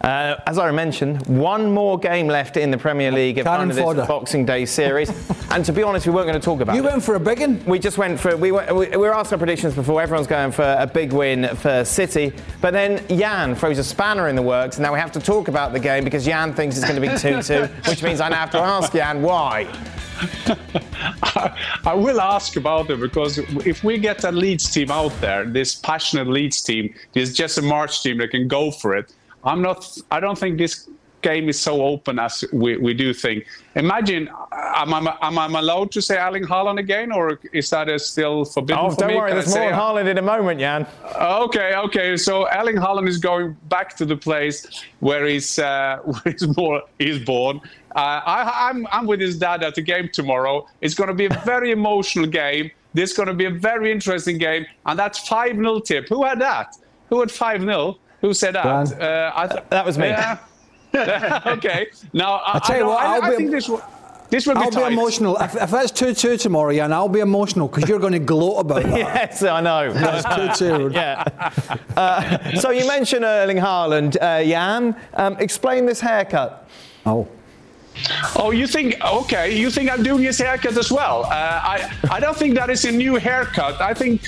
Uh, 0.00 0.36
as 0.46 0.58
I 0.58 0.70
mentioned, 0.70 1.26
one 1.26 1.72
more 1.72 1.98
game 1.98 2.28
left 2.28 2.56
in 2.56 2.70
the 2.70 2.78
Premier 2.78 3.10
League 3.10 3.38
at 3.38 3.44
the 3.44 3.66
this 3.66 3.78
fodder. 3.78 4.06
Boxing 4.06 4.46
Day 4.46 4.64
series. 4.64 5.10
and 5.50 5.64
to 5.64 5.72
be 5.72 5.82
honest, 5.82 6.06
we 6.06 6.12
weren't 6.12 6.28
going 6.28 6.40
to 6.40 6.44
talk 6.44 6.60
about 6.60 6.76
you 6.76 6.82
it. 6.82 6.84
You 6.84 6.90
went 6.90 7.02
for 7.02 7.16
a 7.16 7.20
big 7.20 7.40
one? 7.40 7.64
We 7.64 7.80
just 7.80 7.98
went 7.98 8.20
for, 8.20 8.36
we 8.36 8.52
were, 8.52 8.64
we, 8.72 8.88
we 8.88 8.96
were 8.96 9.14
asking 9.14 9.34
our 9.34 9.38
predictions 9.38 9.74
before. 9.74 10.00
Everyone's 10.00 10.28
going 10.28 10.52
for 10.52 10.76
a 10.78 10.86
big 10.86 11.12
win 11.12 11.48
for 11.56 11.84
City. 11.84 12.32
But 12.60 12.72
then 12.72 13.04
Jan 13.08 13.56
throws 13.56 13.78
a 13.78 13.84
spanner 13.84 14.28
in 14.28 14.36
the 14.36 14.42
works. 14.42 14.76
And 14.76 14.84
now 14.84 14.92
we 14.92 15.00
have 15.00 15.12
to 15.12 15.20
talk 15.20 15.48
about 15.48 15.72
the 15.72 15.80
game 15.80 16.04
because 16.04 16.24
Jan 16.24 16.54
thinks 16.54 16.76
it's 16.76 16.88
going 16.88 17.00
to 17.00 17.08
be 17.08 17.16
2 17.18 17.42
2, 17.42 17.66
which 17.88 18.02
means 18.02 18.20
I 18.20 18.28
now 18.28 18.36
have 18.36 18.50
to 18.50 18.58
ask 18.58 18.92
Jan 18.92 19.20
why. 19.20 19.66
I, 21.84 21.94
will 21.94 22.20
ask 22.20 22.56
about 22.56 22.90
it 22.90 23.00
because 23.00 23.38
if 23.66 23.84
we 23.84 23.98
get 23.98 24.24
a 24.24 24.32
Leeds 24.32 24.70
team 24.70 24.90
out 24.90 25.18
there, 25.20 25.44
this 25.44 25.76
passionate 25.76 26.28
Leeds 26.28 26.62
team, 26.62 26.94
this 27.12 27.32
Jesse 27.32 27.60
Marsch 27.60 28.02
team 28.02 28.18
that 28.18 28.30
can 28.30 28.48
go 28.48 28.70
for 28.70 28.96
it, 28.96 29.12
I'm 29.44 29.62
not. 29.62 29.96
I 30.10 30.20
don't 30.20 30.38
think 30.38 30.58
this 30.58 30.88
game 31.22 31.48
is 31.48 31.58
so 31.58 31.82
open 31.82 32.18
as 32.18 32.44
we, 32.52 32.76
we 32.76 32.94
do 32.94 33.12
think. 33.12 33.46
Imagine, 33.74 34.28
am 34.52 34.94
I, 34.94 35.16
am 35.22 35.38
I 35.38 35.46
allowed 35.58 35.90
to 35.92 36.02
say 36.02 36.16
Erling 36.16 36.44
Haaland 36.44 36.78
again, 36.78 37.12
or 37.12 37.40
is 37.52 37.70
that 37.70 38.00
still 38.00 38.44
forbidden? 38.44 38.84
Oh, 38.84 38.90
for 38.90 38.96
don't 39.00 39.08
me? 39.08 39.16
worry, 39.16 39.30
Can 39.30 39.38
there's 39.38 39.54
more 39.54 39.70
Haaland 39.72 40.06
in 40.06 40.18
a 40.18 40.22
moment, 40.22 40.60
Jan. 40.60 40.86
Okay, 41.20 41.74
okay. 41.74 42.16
So 42.16 42.48
Erling 42.48 42.76
Haaland 42.76 43.08
is 43.08 43.18
going 43.18 43.56
back 43.68 43.96
to 43.96 44.04
the 44.04 44.16
place 44.16 44.66
where 45.00 45.26
he's 45.26 45.58
uh, 45.58 45.98
where 46.04 46.32
he's, 46.32 46.56
more, 46.56 46.82
he's 46.98 47.24
born. 47.24 47.60
Uh, 47.96 48.20
I, 48.24 48.68
I'm, 48.68 48.86
I'm 48.92 49.06
with 49.06 49.20
his 49.20 49.38
dad 49.38 49.62
at 49.64 49.74
the 49.74 49.82
game 49.82 50.08
tomorrow. 50.12 50.68
It's 50.80 50.94
going 50.94 51.08
to 51.08 51.14
be 51.14 51.26
a 51.26 51.42
very 51.44 51.70
emotional 51.72 52.26
game. 52.26 52.70
This 52.94 53.10
is 53.10 53.16
going 53.16 53.28
to 53.28 53.34
be 53.34 53.46
a 53.46 53.50
very 53.50 53.92
interesting 53.92 54.38
game, 54.38 54.66
and 54.86 54.98
that's 54.98 55.26
five 55.26 55.56
0 55.56 55.80
tip. 55.80 56.08
Who 56.08 56.24
had 56.24 56.40
that? 56.40 56.76
Who 57.10 57.20
had 57.20 57.30
five 57.30 57.60
0 57.60 57.98
Who 58.20 58.34
said 58.34 58.54
that? 58.54 58.66
Uh, 58.66 59.48
th- 59.48 59.64
that 59.70 59.86
was 59.86 59.98
me. 59.98 60.08
Yeah. 60.08 60.38
okay. 61.46 61.88
Now, 62.12 62.36
I, 62.36 62.56
I 62.56 62.58
tell 62.60 62.76
you 62.76 62.84
I, 62.84 62.86
what, 62.86 62.98
I, 62.98 63.14
I'll 63.16 63.22
I 63.22 63.30
be, 63.30 63.36
think 63.36 63.50
this. 63.50 63.70
This 64.30 64.46
will 64.46 64.54
be 64.56 64.60
I'll 64.60 64.70
tight. 64.70 64.88
be 64.88 64.94
emotional. 64.94 65.36
If, 65.38 65.54
if 65.54 65.72
it's 65.72 65.90
2 65.92 66.12
2 66.12 66.36
tomorrow, 66.36 66.72
Jan, 66.74 66.92
I'll 66.92 67.08
be 67.08 67.20
emotional 67.20 67.66
because 67.68 67.88
you're 67.88 67.98
going 67.98 68.12
to 68.12 68.18
gloat 68.18 68.60
about 68.60 68.82
that. 68.82 68.98
yes, 68.98 69.42
I 69.42 69.60
know. 69.62 69.90
That's 69.92 70.58
2 70.58 70.88
2. 70.88 70.90
yeah. 70.94 71.24
Uh, 71.96 72.60
so 72.60 72.70
you 72.70 72.86
mentioned 72.86 73.24
Erling 73.24 73.56
Haaland, 73.56 74.16
uh, 74.20 74.44
Jan. 74.44 74.94
Um, 75.14 75.36
explain 75.38 75.86
this 75.86 76.00
haircut. 76.00 76.68
Oh. 77.06 77.26
Oh, 78.36 78.50
you 78.50 78.66
think 78.66 78.96
okay? 79.04 79.54
You 79.56 79.70
think 79.70 79.90
I'm 79.90 80.02
doing 80.02 80.22
his 80.24 80.38
haircut 80.38 80.76
as 80.76 80.90
well? 80.90 81.24
Uh, 81.24 81.30
I 81.74 81.90
I 82.10 82.20
don't 82.20 82.36
think 82.36 82.54
that 82.54 82.70
is 82.70 82.84
a 82.84 82.92
new 82.92 83.16
haircut. 83.16 83.80
I 83.80 83.94
think 83.94 84.22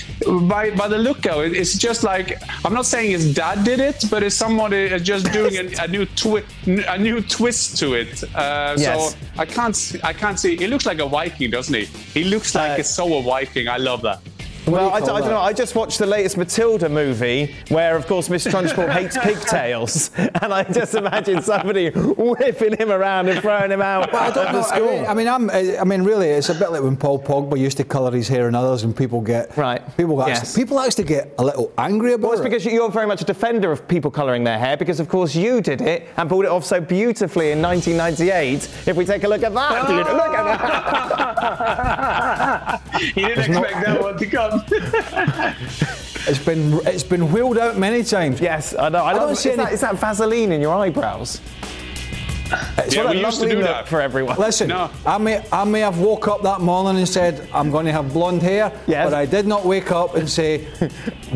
by 0.48 0.70
by 0.70 0.88
the 0.88 0.98
look 0.98 1.26
of 1.26 1.44
it, 1.44 1.52
it's 1.56 1.76
just 1.78 2.02
like 2.04 2.40
I'm 2.64 2.74
not 2.74 2.86
saying 2.86 3.10
his 3.12 3.34
dad 3.34 3.64
did 3.64 3.80
it, 3.80 4.04
but 4.10 4.22
it's 4.22 4.34
somebody 4.36 4.98
just 5.00 5.32
doing 5.32 5.54
a, 5.56 5.84
a 5.84 5.88
new 5.88 6.06
twi- 6.06 6.44
a 6.66 6.98
new 6.98 7.20
twist 7.20 7.78
to 7.78 7.94
it. 7.94 8.22
Uh, 8.34 8.74
yes. 8.78 9.12
So 9.12 9.16
I 9.38 9.46
can't 9.46 9.96
I 10.02 10.12
can't 10.12 10.38
see. 10.38 10.56
He 10.56 10.66
looks 10.66 10.86
like 10.86 10.98
a 10.98 11.06
Viking, 11.08 11.50
doesn't 11.50 11.74
he? 11.74 11.84
He 11.84 12.24
looks 12.24 12.54
like 12.54 12.80
uh, 12.80 12.82
so 12.82 13.18
a 13.18 13.22
Viking. 13.22 13.68
I 13.68 13.76
love 13.76 14.02
that. 14.02 14.20
Well, 14.66 14.90
I, 14.90 14.96
I, 14.96 15.00
don't 15.00 15.24
know. 15.24 15.40
I 15.40 15.52
just 15.52 15.74
watched 15.74 15.98
the 15.98 16.06
latest 16.06 16.36
Matilda 16.36 16.88
movie 16.88 17.54
where, 17.68 17.96
of 17.96 18.06
course, 18.06 18.28
Miss 18.28 18.46
Trunchbull 18.46 18.88
hates 18.92 19.16
pigtails. 19.18 20.10
And 20.16 20.52
I 20.52 20.64
just 20.64 20.94
imagine 20.94 21.42
somebody 21.42 21.90
whipping 21.90 22.76
him 22.76 22.90
around 22.90 23.28
and 23.28 23.40
throwing 23.40 23.70
him 23.70 23.82
out 23.82 24.12
well, 24.12 24.28
of 24.28 24.34
the 24.34 24.62
school. 24.62 25.04
I 25.08 25.14
mean, 25.14 25.28
I 25.28 25.30
mean, 25.38 25.38
I'm, 25.50 25.50
I 25.80 25.84
mean, 25.84 26.02
really, 26.02 26.28
it's 26.28 26.48
a 26.48 26.54
bit 26.54 26.70
like 26.70 26.82
when 26.82 26.96
Paul 26.96 27.22
Pogba 27.22 27.58
used 27.58 27.76
to 27.78 27.84
colour 27.84 28.12
his 28.12 28.28
hair 28.28 28.46
and 28.46 28.56
others, 28.56 28.84
and 28.84 28.96
people 28.96 29.20
get. 29.20 29.56
Right. 29.56 29.82
People, 29.96 30.22
yes. 30.26 30.40
actually, 30.40 30.62
people 30.62 30.80
actually 30.80 31.04
get 31.04 31.34
a 31.38 31.44
little 31.44 31.72
angry 31.78 32.14
about 32.14 32.28
well, 32.28 32.32
it's 32.32 32.40
it. 32.40 32.44
because 32.44 32.64
you're 32.64 32.90
very 32.90 33.06
much 33.06 33.22
a 33.22 33.24
defender 33.24 33.72
of 33.72 33.86
people 33.88 34.10
colouring 34.10 34.44
their 34.44 34.58
hair, 34.58 34.76
because, 34.76 35.00
of 35.00 35.08
course, 35.08 35.34
you 35.34 35.60
did 35.60 35.80
it 35.80 36.08
and 36.16 36.28
pulled 36.28 36.44
it 36.44 36.50
off 36.50 36.64
so 36.64 36.80
beautifully 36.80 37.52
in 37.52 37.62
1998. 37.62 38.68
If 38.86 38.96
we 38.96 39.04
take 39.04 39.24
a 39.24 39.28
look 39.28 39.42
at 39.42 39.54
that, 39.54 39.88
oh. 39.88 39.94
look 39.94 40.34
at 40.34 40.44
that. 40.44 40.60
he 43.00 43.22
didn't 43.22 43.38
expect 43.38 43.74
not... 43.74 43.84
that 43.84 44.00
one 44.00 44.18
to 44.18 44.26
come. 44.26 44.49
it's 46.28 46.44
been 46.44 46.80
it's 46.86 47.02
been 47.02 47.32
wheeled 47.32 47.58
out 47.58 47.78
many 47.78 48.02
times. 48.02 48.40
Yes, 48.40 48.74
I 48.74 48.88
know. 48.88 49.04
I, 49.04 49.10
I 49.10 49.14
don't 49.14 49.36
see 49.36 49.50
is, 49.50 49.58
any... 49.58 49.64
that, 49.64 49.72
is 49.72 49.80
that 49.80 49.96
Vaseline 49.96 50.52
in 50.52 50.60
your 50.60 50.74
eyebrows? 50.74 51.40
It's 52.78 52.96
yeah, 52.96 53.10
we 53.10 53.24
used 53.24 53.40
to 53.40 53.48
do 53.48 53.62
that 53.62 53.86
for 53.86 54.00
everyone. 54.00 54.36
Listen, 54.38 54.68
no. 54.68 54.90
I 55.06 55.18
may 55.18 55.44
I 55.52 55.64
may 55.64 55.80
have 55.80 55.98
woke 55.98 56.26
up 56.28 56.42
that 56.42 56.60
morning 56.60 56.98
and 56.98 57.08
said 57.08 57.48
I'm 57.52 57.70
going 57.70 57.86
to 57.86 57.92
have 57.92 58.12
blonde 58.12 58.42
hair, 58.42 58.72
yes. 58.86 59.06
but 59.06 59.14
I 59.14 59.24
did 59.24 59.46
not 59.46 59.64
wake 59.64 59.92
up 59.92 60.16
and 60.16 60.28
say, 60.28 60.66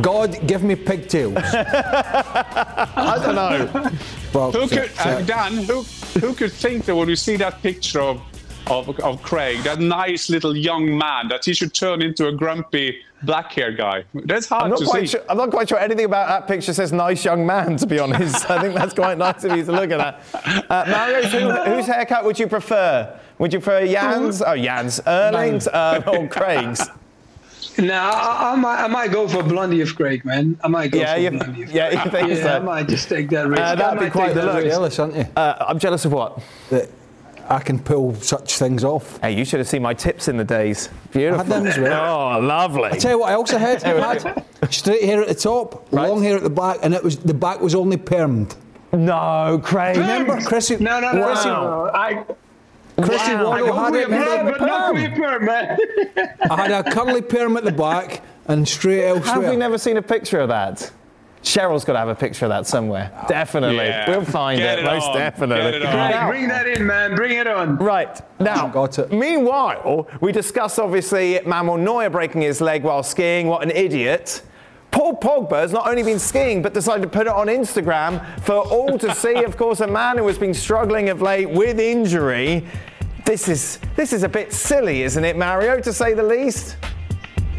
God, 0.01 0.47
give 0.47 0.62
me 0.62 0.75
pigtails. 0.75 1.37
I 1.45 3.19
don't 3.23 3.35
know. 3.35 3.91
Well, 4.33 4.51
who 4.53 4.67
could, 4.69 4.91
uh, 4.99 5.23
Dan? 5.23 5.65
Who 5.65 5.83
who 6.21 6.35
could 6.35 6.53
think 6.53 6.85
that 6.87 6.97
when 6.97 7.07
we 7.07 7.17
see 7.17 7.37
that 7.37 7.62
picture 7.62 8.01
of 8.01 8.21
of, 8.67 8.99
of 9.01 9.23
Craig, 9.23 9.62
that 9.65 9.81
nice 9.81 10.31
little 10.31 10.57
young 10.57 10.97
man, 10.97 11.29
that 11.29 11.45
he 11.45 11.55
should 11.55 11.75
turn 11.75 12.03
into 12.03 12.29
a 12.29 12.33
grumpy 12.33 12.99
black 13.23 13.53
hair 13.53 13.73
guy. 13.73 14.05
That's 14.15 14.47
hard 14.47 14.65
I'm 14.65 14.71
not 14.71 14.79
to 14.81 14.85
quite 14.87 15.01
see. 15.01 15.19
Sure, 15.19 15.23
I'm 15.29 15.37
not 15.37 15.51
quite 15.51 15.69
sure 15.69 15.79
anything 15.79 16.05
about 16.05 16.29
that 16.29 16.49
picture 16.49 16.73
says 16.73 16.93
nice 16.93 17.25
young 17.25 17.47
man, 17.47 17.77
to 17.79 17.87
be 17.87 17.99
honest. 17.99 18.49
I 18.51 18.61
think 18.61 18.75
that's 18.75 18.95
quite 18.95 19.19
nice 19.19 19.45
of 19.45 19.57
you 19.57 19.65
to 19.65 19.73
look 19.73 19.91
at 19.91 20.23
that. 20.33 20.71
Uh, 20.71 20.85
Mario, 20.91 21.23
who, 21.29 21.73
whose 21.73 21.87
haircut 21.87 22.25
would 22.25 22.39
you 22.39 22.47
prefer? 22.47 23.19
Would 23.39 23.53
you 23.53 23.61
prefer 23.61 23.87
Jan's? 23.87 24.43
Oh, 24.43 24.57
Jan's. 24.57 25.01
Erling's 25.07 25.67
uh, 25.67 26.03
or 26.07 26.29
Craig's? 26.29 26.89
No, 27.77 27.95
I, 27.95 28.53
I, 28.53 28.57
might, 28.57 28.85
I 28.85 28.87
might 28.87 29.11
go 29.11 29.27
for 29.27 29.43
Blondie 29.43 29.81
of 29.81 29.97
Craig, 29.97 30.25
man. 30.25 30.57
I 30.62 30.69
might 30.69 30.93
go 30.93 31.01
yeah, 31.01 31.15
for 31.15 31.21
you, 31.21 31.31
Blondie 31.31 31.62
of 31.65 31.73
Yeah, 31.73 32.05
you 32.05 32.11
think 32.11 32.29
yeah, 32.29 32.43
so? 32.43 32.57
I 32.57 32.59
might 32.61 32.89
just 32.89 33.09
take 33.09 33.29
that 33.31 33.49
risk. 33.49 33.61
Uh, 33.61 33.75
that'd 33.75 33.99
be 33.99 34.11
quite 34.11 34.35
the 34.35 34.45
look. 34.45 34.65
Jealous, 34.65 34.99
aren't 34.99 35.17
you? 35.17 35.27
Uh, 35.35 35.57
I'm 35.67 35.81
jealous 35.81 36.05
of 36.05 36.12
what? 36.12 36.41
That 36.71 36.89
I 37.49 37.61
can 37.61 37.78
pull 37.78 38.14
such 38.14 38.59
things 38.59 38.84
off. 38.84 39.18
Hey, 39.20 39.32
you 39.32 39.45
should 39.45 39.61
have 39.61 39.68
seen 39.68 39.82
my 39.82 39.95
tips 39.95 40.28
in 40.28 40.36
the 40.36 40.45
days. 40.45 40.88
Beautiful. 41.12 41.40
I 41.40 41.45
had 41.45 41.53
them 41.53 41.66
as 41.66 41.78
well. 41.78 42.05
Oh, 42.34 42.40
lovely. 42.40 42.84
I 42.84 42.99
tell 42.99 43.12
you 43.12 43.18
what, 43.18 43.30
I 43.30 43.34
also 43.34 43.59
had, 43.59 43.82
I 43.84 44.18
had 44.61 44.72
straight 44.72 45.03
hair 45.03 45.22
at 45.22 45.28
the 45.28 45.34
top, 45.34 45.86
right. 45.92 46.09
long 46.09 46.22
hair 46.22 46.36
at 46.36 46.42
the 46.42 46.51
back, 46.51 46.78
and 46.82 46.95
it 46.95 47.03
was 47.03 47.18
the 47.18 47.34
back 47.34 47.61
was 47.61 47.74
only 47.74 47.97
permed. 47.97 48.57
No, 48.92 49.61
Craig. 49.62 49.97
Remember 49.97 50.40
Chrissy? 50.40 50.76
No, 50.76 51.01
no, 51.01 51.12
no. 51.12 51.26
Chrissy, 51.26 51.49
no. 51.49 51.90
I, 51.92 52.24
Chrissy 53.03 53.34
wow. 53.34 53.51
Waddle 53.51 53.72
had 53.72 53.95
it. 53.95 54.09
Perm, 54.09 54.47
but 54.47 54.61
not 54.61 54.95
perm, 55.16 55.45
man. 55.45 55.78
I 56.51 56.57
had 56.57 56.70
a 56.70 56.90
curly 56.90 57.22
perm 57.22 57.57
at 57.57 57.64
the 57.64 57.72
back 57.72 58.22
and 58.47 58.68
straight 58.68 59.05
elsewhere. 59.05 59.42
Have 59.42 59.51
we 59.51 59.57
never 59.57 59.78
seen 59.78 59.97
a 59.97 60.03
picture 60.03 60.38
of 60.38 60.49
that? 60.49 60.90
Cheryl's 61.45 61.84
got 61.84 61.92
to 61.92 61.99
have 61.99 62.09
a 62.09 62.14
picture 62.14 62.47
of 62.47 62.49
that 62.49 62.66
somewhere. 62.66 63.12
Definitely. 63.28 63.76
Yeah. 63.84 64.09
We'll 64.09 64.24
find 64.24 64.59
Get 64.59 64.78
it, 64.78 64.84
it 64.84 64.88
most 64.88 65.05
on. 65.09 65.16
definitely. 65.16 65.78
Right, 65.84 66.26
bring 66.28 66.49
that 66.49 66.66
in, 66.66 66.86
man. 66.86 67.14
Bring 67.14 67.36
it 67.36 67.47
on. 67.47 67.76
Right. 67.76 68.18
Now, 68.40 68.66
got 68.68 68.99
it. 68.99 69.12
meanwhile, 69.12 70.09
we 70.22 70.32
discussed 70.32 70.78
obviously 70.78 71.40
Manuel 71.45 71.76
Neuer 71.76 72.09
breaking 72.09 72.40
his 72.40 72.62
leg 72.62 72.82
while 72.82 73.03
skiing. 73.03 73.47
What 73.47 73.62
an 73.62 73.70
idiot. 73.70 74.42
Paul 74.90 75.16
Pogba 75.20 75.61
has 75.61 75.72
not 75.72 75.86
only 75.86 76.03
been 76.03 76.18
skiing, 76.18 76.62
but 76.62 76.72
decided 76.72 77.03
to 77.03 77.09
put 77.09 77.26
it 77.26 77.32
on 77.32 77.49
Instagram 77.49 78.24
for 78.40 78.55
all 78.55 78.97
to 78.99 79.14
see. 79.22 79.45
Of 79.45 79.57
course, 79.59 79.80
a 79.80 79.86
man 79.86 80.16
who 80.16 80.26
has 80.28 80.38
been 80.38 80.55
struggling 80.55 81.11
of 81.11 81.20
late 81.20 81.51
with 81.51 81.78
injury. 81.78 82.66
This 83.26 83.49
is 83.49 83.80
this 83.97 84.12
is 84.12 84.22
a 84.22 84.28
bit 84.28 84.53
silly, 84.53 85.03
isn't 85.03 85.24
it, 85.24 85.36
Mario, 85.36 85.80
to 85.80 85.92
say 85.92 86.14
the 86.14 86.22
least? 86.22 86.76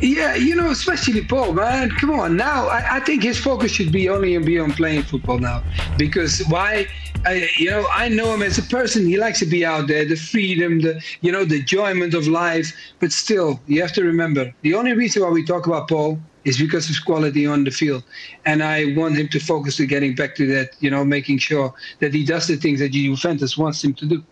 Yeah, 0.01 0.35
you 0.35 0.55
know, 0.55 0.71
especially 0.71 1.23
Paul, 1.23 1.53
man. 1.53 1.89
Come 1.89 2.11
on, 2.11 2.35
now 2.35 2.67
I, 2.67 2.97
I 2.97 2.99
think 2.99 3.23
his 3.23 3.39
focus 3.39 3.71
should 3.71 3.91
be 3.91 4.09
only 4.09 4.35
and 4.35 4.45
be 4.45 4.59
on 4.59 4.67
beyond 4.67 4.77
playing 4.77 5.03
football 5.03 5.39
now, 5.39 5.63
because 5.97 6.43
why? 6.49 6.87
I, 7.25 7.49
you 7.57 7.71
know, 7.71 7.87
I 7.91 8.09
know 8.09 8.33
him 8.33 8.43
as 8.43 8.57
a 8.57 8.63
person. 8.63 9.05
He 9.05 9.17
likes 9.17 9.39
to 9.39 9.45
be 9.45 9.65
out 9.65 9.87
there, 9.87 10.05
the 10.05 10.15
freedom, 10.15 10.81
the 10.81 11.01
you 11.21 11.31
know, 11.31 11.45
the 11.45 11.59
enjoyment 11.59 12.13
of 12.13 12.27
life. 12.27 12.75
But 12.99 13.13
still, 13.13 13.59
you 13.67 13.81
have 13.81 13.93
to 13.93 14.03
remember 14.03 14.53
the 14.61 14.73
only 14.73 14.93
reason 14.93 15.23
why 15.23 15.29
we 15.29 15.45
talk 15.45 15.65
about 15.65 15.87
Paul 15.87 16.19
is 16.43 16.59
because 16.59 16.83
of 16.83 16.89
his 16.89 16.99
quality 16.99 17.47
on 17.47 17.63
the 17.63 17.71
field, 17.71 18.03
and 18.45 18.61
I 18.61 18.93
want 18.95 19.15
him 19.15 19.29
to 19.29 19.39
focus 19.39 19.77
to 19.77 19.85
getting 19.85 20.13
back 20.13 20.35
to 20.35 20.45
that. 20.47 20.75
You 20.81 20.91
know, 20.91 21.05
making 21.05 21.37
sure 21.37 21.73
that 21.99 22.13
he 22.13 22.25
does 22.25 22.47
the 22.47 22.57
things 22.57 22.79
that 22.79 22.89
Juventus 22.89 23.57
wants 23.57 23.81
him 23.83 23.93
to 23.93 24.05
do. 24.05 24.23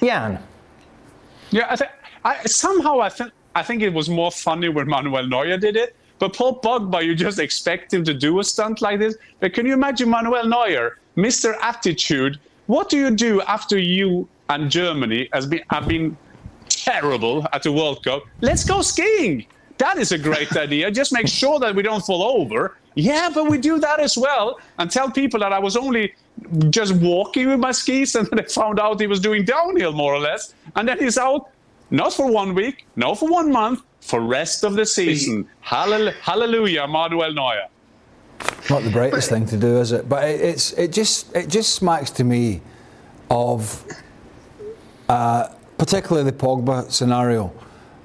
Jan. 0.00 0.42
Yeah, 1.50 1.66
I 1.70 1.76
think 1.76 1.90
I, 2.24 2.42
somehow 2.46 3.00
I 3.00 3.10
think 3.10 3.32
I 3.56 3.62
think 3.62 3.80
it 3.82 3.94
was 3.94 4.10
more 4.10 4.30
funny 4.30 4.68
when 4.68 4.86
Manuel 4.86 5.26
Neuer 5.26 5.56
did 5.56 5.76
it. 5.76 5.96
But 6.18 6.36
Paul 6.36 6.60
Pogba, 6.60 7.02
you 7.02 7.14
just 7.14 7.38
expect 7.38 7.92
him 7.92 8.04
to 8.04 8.12
do 8.12 8.38
a 8.38 8.44
stunt 8.44 8.82
like 8.82 8.98
this. 8.98 9.16
But 9.40 9.54
can 9.54 9.64
you 9.64 9.72
imagine 9.72 10.10
Manuel 10.10 10.46
Neuer, 10.46 10.98
Mr. 11.16 11.54
Attitude? 11.62 12.38
What 12.66 12.90
do 12.90 12.98
you 12.98 13.10
do 13.10 13.40
after 13.42 13.78
you 13.78 14.28
and 14.50 14.70
Germany 14.70 15.30
has 15.32 15.46
been 15.46 15.62
have 15.70 15.88
been 15.88 16.16
terrible 16.68 17.46
at 17.54 17.62
the 17.62 17.72
World 17.72 18.04
Cup? 18.04 18.24
Let's 18.42 18.62
go 18.62 18.82
skiing. 18.82 19.46
That 19.78 19.96
is 19.96 20.12
a 20.12 20.18
great 20.18 20.54
idea. 20.66 20.90
Just 20.90 21.12
make 21.14 21.28
sure 21.28 21.58
that 21.60 21.74
we 21.74 21.82
don't 21.82 22.04
fall 22.04 22.22
over. 22.22 22.76
Yeah, 22.94 23.30
but 23.32 23.48
we 23.48 23.56
do 23.56 23.78
that 23.78 24.00
as 24.00 24.18
well. 24.18 24.60
And 24.78 24.90
tell 24.90 25.10
people 25.10 25.40
that 25.40 25.52
I 25.54 25.58
was 25.58 25.76
only 25.78 26.14
just 26.68 26.94
walking 26.96 27.48
with 27.48 27.60
my 27.60 27.72
skis 27.72 28.14
and 28.18 28.26
then 28.28 28.36
they 28.36 28.48
found 28.52 28.78
out 28.78 29.00
he 29.00 29.06
was 29.06 29.20
doing 29.20 29.44
downhill 29.46 29.92
more 29.92 30.12
or 30.12 30.20
less. 30.20 30.54
And 30.74 30.86
then 30.86 30.98
he's 30.98 31.16
out 31.16 31.48
not 31.90 32.12
for 32.12 32.30
one 32.30 32.54
week, 32.54 32.86
not 32.96 33.18
for 33.18 33.28
one 33.28 33.50
month, 33.52 33.82
for 34.00 34.20
rest 34.20 34.64
of 34.64 34.74
the 34.74 34.86
season. 34.86 35.48
Hallel- 35.64 36.12
Hallelujah, 36.14 36.86
Manuel 36.86 37.32
Neuer. 37.32 37.66
Not 38.68 38.82
the 38.82 38.90
brightest 38.90 39.30
thing 39.30 39.46
to 39.46 39.56
do, 39.56 39.78
is 39.78 39.92
it? 39.92 40.08
But 40.08 40.28
it, 40.28 40.40
it's 40.40 40.72
it 40.72 40.92
just 40.92 41.34
it 41.34 41.48
just 41.48 41.74
smacks 41.74 42.10
to 42.12 42.24
me 42.24 42.60
of 43.30 43.84
uh, 45.08 45.48
particularly 45.78 46.28
the 46.30 46.36
Pogba 46.36 46.90
scenario 46.90 47.52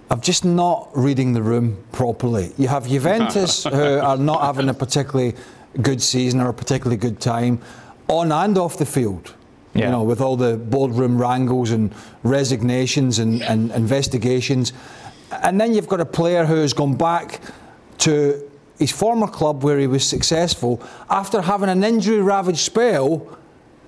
of 0.10 0.22
just 0.22 0.44
not 0.46 0.90
reading 0.94 1.34
the 1.34 1.42
room 1.42 1.82
properly. 1.92 2.52
You 2.58 2.68
have 2.68 2.88
Juventus 2.88 3.64
who 3.80 4.00
are 4.00 4.18
not 4.18 4.42
having 4.42 4.70
a 4.70 4.74
particularly 4.74 5.34
good 5.82 6.02
season 6.02 6.42
or 6.42 6.50
a 6.50 6.54
particularly 6.54 6.98
good 6.98 7.20
time 7.22 7.62
on 8.08 8.32
and 8.32 8.58
off 8.58 8.78
the 8.78 8.86
field. 8.86 9.34
Yeah. 9.74 9.86
You 9.86 9.92
know, 9.92 10.04
with 10.04 10.20
all 10.20 10.36
the 10.36 10.58
boardroom 10.58 11.20
wrangles 11.20 11.72
and 11.72 11.94
resignations 12.24 13.20
and, 13.20 13.42
and 13.44 13.72
investigations. 13.72 14.74
And 15.32 15.62
then 15.62 15.74
you've 15.74 15.88
got 15.88 16.02
a 16.02 16.06
player 16.06 16.46
who's 16.46 16.74
gone 16.74 16.96
back 16.96 17.40
to 18.00 18.50
his 18.78 18.92
former 18.92 19.28
club 19.28 19.64
where 19.64 19.80
he 19.80 19.88
was 19.88 20.06
successful 20.06 20.82
after 21.10 21.42
having 21.42 21.70
an 21.70 21.84
injury 21.84 22.20
ravaged 22.20 22.60
spell 22.60 23.38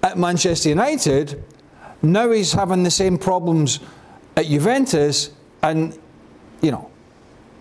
at 0.03 0.17
Manchester 0.17 0.69
United. 0.69 1.43
Now 2.01 2.31
he's 2.31 2.53
having 2.53 2.83
the 2.83 2.91
same 2.91 3.17
problems 3.17 3.79
at 4.35 4.45
Juventus, 4.45 5.31
and 5.61 5.97
you 6.61 6.71
know, 6.71 6.89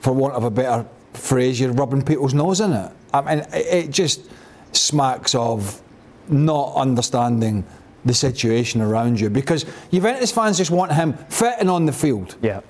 for 0.01 0.13
want 0.13 0.35
of 0.35 0.45
a 0.45 0.51
better 0.51 0.87
phrase, 1.15 1.59
you're 1.59 1.73
rubbing 1.73 2.03
people's 2.03 2.35
nose 2.35 2.61
in 2.61 2.73
it. 2.73 2.93
I 3.15 3.21
mean, 3.21 3.47
it 3.53 3.91
just 3.91 4.31
smacks 4.73 5.35
of 5.35 5.81
not 6.29 6.75
understanding 6.75 7.65
the 8.05 8.15
situation 8.15 8.81
around 8.81 9.21
you 9.21 9.31
because 9.31 9.65
Juventus 9.93 10.33
fans 10.33 10.59
just 10.59 10.71
want 10.71 10.93
him 10.93 11.15
fit 11.29 11.55
and 11.61 11.71
on 11.71 11.87
the 11.87 11.93
field. 11.93 12.37
Yeah. 12.43 12.61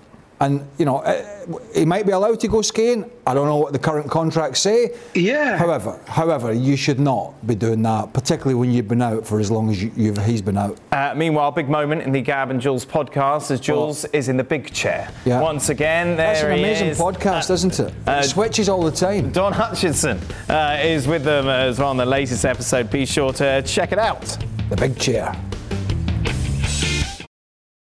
And 0.42 0.66
you 0.76 0.84
know, 0.84 0.98
uh, 0.98 1.24
he 1.72 1.84
might 1.84 2.04
be 2.04 2.10
allowed 2.10 2.40
to 2.40 2.48
go 2.48 2.62
skiing. 2.62 3.08
I 3.24 3.32
don't 3.32 3.46
know 3.46 3.58
what 3.58 3.72
the 3.72 3.78
current 3.78 4.10
contracts 4.10 4.58
say. 4.58 4.90
Yeah. 5.14 5.56
However, 5.56 6.00
however, 6.08 6.52
you 6.52 6.76
should 6.76 6.98
not 6.98 7.46
be 7.46 7.54
doing 7.54 7.80
that, 7.82 8.12
particularly 8.12 8.56
when 8.56 8.72
you've 8.72 8.88
been 8.88 9.02
out 9.02 9.24
for 9.24 9.38
as 9.38 9.52
long 9.52 9.70
as 9.70 9.80
you, 9.80 9.92
you've, 9.96 10.18
he's 10.26 10.42
been 10.42 10.58
out. 10.58 10.78
Uh, 10.90 11.14
meanwhile, 11.16 11.52
big 11.52 11.68
moment 11.68 12.02
in 12.02 12.10
the 12.10 12.20
Gab 12.20 12.50
and 12.50 12.60
Jules 12.60 12.84
podcast 12.84 13.52
as 13.52 13.60
Jules 13.60 14.04
is 14.06 14.28
in 14.28 14.36
the 14.36 14.42
big 14.42 14.72
chair. 14.72 15.08
Yeah. 15.24 15.40
Once 15.40 15.68
again, 15.68 16.16
there 16.16 16.34
That's 16.34 16.42
an 16.42 16.56
he 16.56 16.58
amazing 16.58 16.88
is. 16.88 16.98
podcast, 16.98 17.48
isn't 17.50 17.78
it? 17.78 17.94
uh, 18.08 18.22
it 18.24 18.24
switches 18.24 18.68
all 18.68 18.82
the 18.82 18.90
time. 18.90 19.30
Don 19.30 19.52
Hutchison 19.52 20.18
uh, 20.48 20.80
is 20.82 21.06
with 21.06 21.22
them 21.22 21.46
as 21.46 21.78
well 21.78 21.90
on 21.90 21.96
the 21.96 22.04
latest 22.04 22.44
episode. 22.44 22.90
Be 22.90 23.06
sure 23.06 23.32
to 23.34 23.62
check 23.62 23.92
it 23.92 23.98
out. 24.00 24.36
The 24.70 24.76
big 24.76 24.98
chair. 24.98 25.36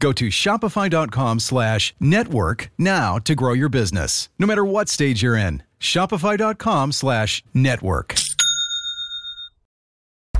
Go 0.00 0.12
to 0.12 0.28
shopify.com 0.28 1.40
slash 1.40 1.92
network 1.98 2.70
now 2.78 3.18
to 3.18 3.34
grow 3.34 3.52
your 3.52 3.68
business, 3.68 4.28
no 4.38 4.46
matter 4.46 4.64
what 4.64 4.88
stage 4.88 5.22
you're 5.22 5.36
in. 5.36 5.62
Shopify.com 5.80 6.92
slash 6.92 7.42
network. 7.52 8.14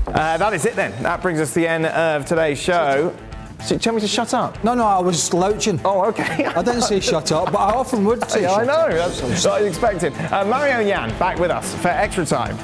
Uh, 0.07 0.37
that 0.37 0.53
is 0.53 0.65
it 0.65 0.75
then. 0.75 0.91
That 1.03 1.21
brings 1.21 1.39
us 1.41 1.49
to 1.53 1.59
the 1.59 1.67
end 1.67 1.85
of 1.87 2.25
today's 2.25 2.59
show. 2.59 3.13
So, 3.65 3.77
tell 3.77 3.93
me 3.93 3.99
to 3.99 4.07
shut 4.07 4.33
up. 4.33 4.63
No, 4.63 4.73
no, 4.73 4.85
I 4.85 4.99
was 4.99 5.21
slouching. 5.21 5.81
Oh, 5.83 6.05
okay. 6.05 6.45
I 6.45 6.63
didn't 6.63 6.83
say 6.83 7.01
shut 7.01 7.29
up, 7.33 7.51
but 7.51 7.57
I 7.57 7.73
often 7.73 8.05
would 8.05 8.23
say 8.31 8.43
Yeah, 8.43 8.53
I 8.53 8.63
know. 8.65 8.73
up. 8.73 8.91
That's 8.91 9.21
what 9.21 9.45
I 9.47 9.61
was 9.61 9.67
expecting. 9.77 10.13
Uh, 10.31 10.45
Mario 10.45 10.79
Yan 10.79 11.09
back 11.19 11.37
with 11.37 11.51
us 11.51 11.75
for 11.75 11.89
extra 11.89 12.25
time. 12.25 12.57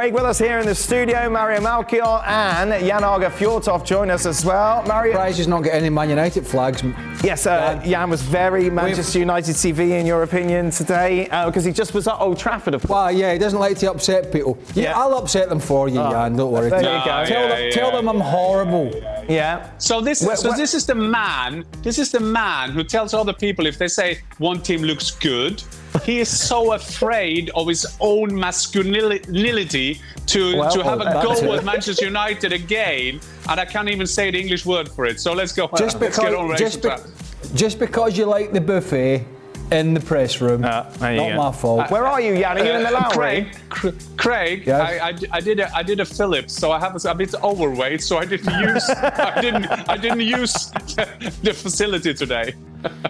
Craig 0.00 0.14
with 0.14 0.24
us 0.24 0.38
here 0.38 0.58
in 0.60 0.64
the 0.64 0.74
studio, 0.74 1.28
Mario 1.28 1.60
Melchiot 1.60 2.22
and 2.26 2.70
Jan 2.86 3.02
Aage 3.02 3.30
Fjortoft 3.32 3.84
join 3.84 4.10
us 4.10 4.24
as 4.24 4.42
well. 4.46 4.82
Mario, 4.86 5.12
Surprised 5.12 5.36
he's 5.36 5.46
not 5.46 5.62
getting 5.62 5.80
any 5.80 5.90
Man 5.90 6.08
United 6.08 6.46
flags. 6.46 6.82
yes, 7.22 7.46
uh, 7.46 7.78
Jan 7.84 8.08
was 8.08 8.22
very 8.22 8.70
Manchester 8.70 9.18
United 9.18 9.54
TV 9.56 10.00
in 10.00 10.06
your 10.06 10.22
opinion 10.22 10.70
today 10.70 11.24
because 11.44 11.66
he 11.66 11.72
just 11.72 11.92
was 11.92 12.08
at 12.08 12.14
Old 12.18 12.38
Trafford, 12.38 12.72
of 12.72 12.80
course. 12.80 12.90
Well, 12.90 13.12
yeah, 13.12 13.34
he 13.34 13.38
doesn't 13.38 13.58
like 13.58 13.76
to 13.80 13.90
upset 13.90 14.32
people. 14.32 14.56
Yeah, 14.72 14.84
Yeah. 14.84 14.98
I'll 14.98 15.12
upset 15.18 15.50
them 15.50 15.60
for 15.60 15.86
you, 15.86 15.96
Jan. 15.96 16.34
Don't 16.34 16.50
worry. 16.50 16.70
there 16.70 16.78
you 16.80 16.86
tell, 16.86 17.04
go. 17.04 17.26
Tell, 17.26 17.42
Yeah, 17.42 17.48
them, 17.48 17.62
yeah, 17.64 17.70
tell 17.70 17.92
them 17.92 18.08
I'm 18.08 18.20
horrible. 18.20 18.90
Yeah. 19.28 19.68
So 19.76 20.00
this, 20.00 20.22
Where- 20.22 20.34
so 20.34 20.48
where- 20.48 20.56
this 20.56 20.72
is 20.72 20.86
the 20.86 20.94
man. 20.94 21.66
This 21.82 21.98
is 21.98 22.10
the 22.10 22.20
man 22.20 22.70
who 22.70 22.84
tells 22.84 23.12
other 23.12 23.34
people 23.34 23.66
if 23.66 23.76
they 23.76 23.88
say 23.88 24.20
one 24.38 24.62
team 24.62 24.80
looks 24.82 25.10
good, 25.10 25.62
he 26.04 26.20
is 26.20 26.28
so 26.28 26.72
afraid 26.72 27.50
of 27.54 27.68
his 27.68 27.86
own 28.00 28.34
masculinity 28.34 30.00
to 30.26 30.56
Well, 30.56 30.70
to 30.70 30.82
have 30.82 31.00
a 31.00 31.20
go 31.22 31.50
with 31.50 31.64
Manchester 31.64 32.06
United 32.06 32.52
again, 32.52 33.20
and 33.48 33.60
I 33.60 33.64
can't 33.64 33.88
even 33.88 34.06
say 34.06 34.30
the 34.30 34.40
English 34.40 34.64
word 34.66 34.88
for 34.88 35.06
it. 35.06 35.20
So 35.20 35.32
let's 35.32 35.52
go. 35.52 35.68
Just 35.76 36.00
let's 36.00 36.18
get 36.18 36.34
on 36.34 36.48
because, 36.48 36.60
just, 36.60 36.82
be- 36.82 37.56
just 37.56 37.78
because 37.78 38.16
you 38.16 38.26
like 38.26 38.52
the 38.52 38.60
buffet 38.60 39.24
in 39.72 39.94
the 39.94 40.00
press 40.00 40.40
room, 40.40 40.64
Uh, 40.64 40.82
there 40.98 41.12
you 41.12 41.20
not 41.20 41.28
go. 41.30 41.36
my 41.36 41.52
fault. 41.52 41.90
Where 41.90 42.06
are 42.06 42.20
you, 42.20 42.36
Jan? 42.38 42.58
Are 42.58 42.64
you 42.64 42.72
in 42.72 42.82
the 42.82 42.88
Uh, 42.88 43.00
Lowry? 43.14 43.50
Craig, 43.68 43.94
Craig, 44.16 44.62
Yes? 44.66 44.80
I, 45.00 45.08
I, 45.10 45.14
I 45.32 45.40
did 45.40 45.60
a 45.60 45.74
I 45.76 45.82
did 45.82 46.00
a 46.00 46.04
Phillips, 46.04 46.52
so 46.54 46.72
I 46.72 46.78
have 46.80 46.94
a, 47.04 47.08
a 47.08 47.14
bit 47.14 47.34
overweight, 47.42 48.02
so 48.02 48.18
I 48.18 48.24
didn't 48.24 48.52
use 48.60 48.88
I 49.36 49.40
didn't 49.40 49.66
I 49.88 49.96
didn't 49.96 50.20
use 50.20 50.54
the, 50.96 51.32
the 51.42 51.52
facility 51.54 52.12
today. 52.14 52.54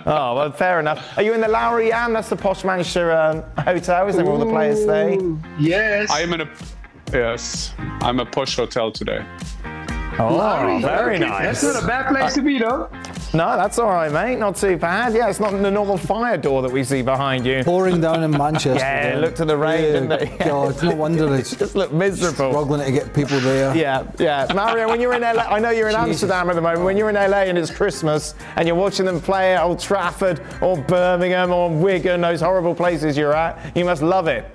Oh, 0.04 0.34
well, 0.36 0.52
fair 0.52 0.80
enough. 0.80 1.16
Are 1.16 1.22
you 1.22 1.32
in 1.32 1.40
the 1.40 1.48
Lowry, 1.48 1.88
Jan? 1.90 2.12
That's 2.12 2.28
the 2.28 2.36
posh 2.36 2.64
Manchester 2.64 3.12
um, 3.12 3.42
hotel, 3.64 4.08
isn't 4.08 4.20
it, 4.20 4.24
where 4.24 4.32
all 4.32 4.38
the 4.38 4.46
players 4.46 4.82
stay? 4.82 5.18
Yes. 5.58 6.10
I 6.10 6.20
am 6.20 6.32
in 6.34 6.40
a 6.42 6.48
yes, 7.12 7.72
I'm 8.02 8.20
a 8.20 8.26
posh 8.26 8.56
hotel 8.56 8.90
today. 8.92 9.24
Oh, 10.18 10.78
very 10.82 11.16
Okay, 11.16 11.24
nice. 11.24 11.62
That's 11.62 11.74
not 11.74 11.84
a 11.84 11.86
bad 11.86 12.08
place 12.14 12.34
to 12.34 12.42
be, 12.42 12.58
though. 12.58 12.90
No, 13.32 13.56
that's 13.56 13.78
all 13.78 13.88
right, 13.90 14.10
mate. 14.10 14.38
Not 14.40 14.56
too 14.56 14.76
bad. 14.76 15.14
Yeah, 15.14 15.28
it's 15.28 15.38
not 15.38 15.52
the 15.52 15.70
normal 15.70 15.96
fire 15.96 16.36
door 16.36 16.62
that 16.62 16.72
we 16.72 16.82
see 16.82 17.00
behind 17.00 17.46
you. 17.46 17.62
Pouring 17.62 18.00
down 18.00 18.24
in 18.24 18.30
Manchester. 18.32 18.70
Yeah, 18.80 19.18
looked 19.20 19.38
at 19.40 19.46
the 19.46 19.56
rain, 19.56 19.84
Yeah, 19.84 19.92
didn't 20.00 20.12
it? 20.32 20.38
God, 20.40 20.82
no 20.82 20.94
wonder 20.96 21.32
it's 21.36 21.54
Just 21.56 21.76
look 21.76 21.92
miserable. 21.92 22.50
struggling 22.50 22.84
to 22.84 22.90
get 22.90 23.14
people 23.14 23.38
there. 23.40 23.76
Yeah, 23.76 24.10
yeah. 24.18 24.46
Mario, 24.52 24.88
when 24.88 25.00
you're 25.00 25.14
in 25.14 25.22
LA, 25.22 25.42
I 25.44 25.60
know 25.60 25.70
you're 25.70 25.88
in 25.88 25.94
Jesus. 25.94 26.24
Amsterdam 26.24 26.50
at 26.50 26.56
the 26.56 26.60
moment. 26.60 26.84
When 26.84 26.96
you're 26.96 27.08
in 27.10 27.14
LA 27.14 27.42
and 27.42 27.56
it's 27.56 27.70
Christmas 27.70 28.34
and 28.56 28.66
you're 28.66 28.76
watching 28.76 29.06
them 29.06 29.20
play 29.20 29.54
at 29.54 29.62
Old 29.62 29.78
Trafford 29.78 30.40
or 30.60 30.76
Birmingham 30.76 31.52
or 31.52 31.70
Wigan, 31.70 32.20
those 32.20 32.40
horrible 32.40 32.74
places 32.74 33.16
you're 33.16 33.34
at, 33.34 33.76
you 33.76 33.84
must 33.84 34.02
love 34.02 34.26
it. 34.26 34.50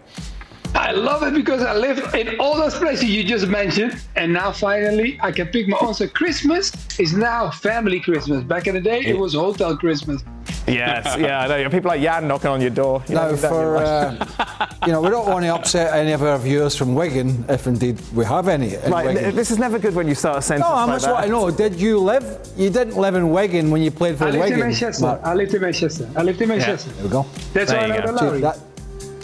I 0.75 0.91
love 0.91 1.23
it 1.23 1.33
because 1.33 1.61
I 1.63 1.73
live 1.73 2.13
in 2.15 2.37
all 2.39 2.57
those 2.57 2.75
places 2.75 3.05
you 3.09 3.23
just 3.23 3.47
mentioned, 3.47 3.97
and 4.15 4.31
now 4.33 4.51
finally 4.51 5.17
I 5.21 5.31
can 5.31 5.47
pick 5.47 5.67
my 5.67 5.77
own. 5.81 5.93
So 5.93 6.07
Christmas 6.07 6.71
is 6.99 7.13
now 7.13 7.49
family 7.49 7.99
Christmas. 8.01 8.43
Back 8.43 8.67
in 8.67 8.75
the 8.75 8.81
day, 8.81 8.99
it 8.99 9.17
was 9.17 9.33
hotel 9.33 9.77
Christmas. 9.77 10.23
Yes, 10.67 11.15
yeah, 11.19 11.41
I 11.41 11.63
know. 11.63 11.69
People 11.69 11.89
like 11.89 12.01
Jan 12.01 12.27
knocking 12.27 12.49
on 12.49 12.59
your 12.59 12.71
door. 12.71 13.03
You 13.07 13.15
Now, 13.15 13.29
know, 13.29 13.37
for 13.37 13.77
uh, 13.77 14.67
you 14.85 14.91
know, 14.91 14.99
we 14.99 15.09
don't 15.09 15.27
want 15.27 15.45
to 15.45 15.53
upset 15.53 15.93
any 15.93 16.11
of 16.11 16.23
our 16.23 16.37
viewers 16.39 16.75
from 16.75 16.95
Wigan, 16.95 17.45
if 17.47 17.67
indeed 17.67 18.01
we 18.13 18.25
have 18.25 18.47
any. 18.47 18.73
In 18.75 18.91
Right, 18.91 19.07
Wigan. 19.13 19.35
this 19.35 19.51
is 19.51 19.59
never 19.59 19.77
good 19.79 19.93
when 19.95 20.07
you 20.07 20.15
start 20.15 20.39
a 20.39 20.41
sentence 20.41 20.67
No, 20.67 20.73
I 20.75 20.79
like 20.81 20.87
must 20.89 21.05
that. 21.05 21.13
want 21.13 21.25
to 21.25 21.31
know. 21.31 21.51
Did 21.51 21.75
you 21.79 21.99
live? 21.99 22.25
You 22.57 22.69
didn't 22.71 22.95
live 22.97 23.13
in 23.15 23.29
Wigan 23.29 23.69
when 23.71 23.81
you 23.83 23.91
played 23.91 24.17
for 24.17 24.25
I 24.25 24.31
lived 24.31 24.43
Wigan. 24.43 24.53
in 24.59 24.65
Manchester. 24.65 25.05
Mark. 25.05 25.21
I 25.23 25.33
lived 25.35 25.53
in 25.53 25.61
Manchester. 25.61 26.09
I 26.15 26.23
lived 26.23 26.41
in 26.41 26.49
Manchester. 26.49 26.89
There 26.91 27.03
we 27.05 27.09
go. 27.11 27.25
That's 27.53 27.71
There 27.71 27.79
why 27.79 27.95
I 27.95 27.97
you 27.99 28.03
know 28.05 28.11
the 28.13 28.19
See, 28.19 28.25
Lowry. 28.41 28.41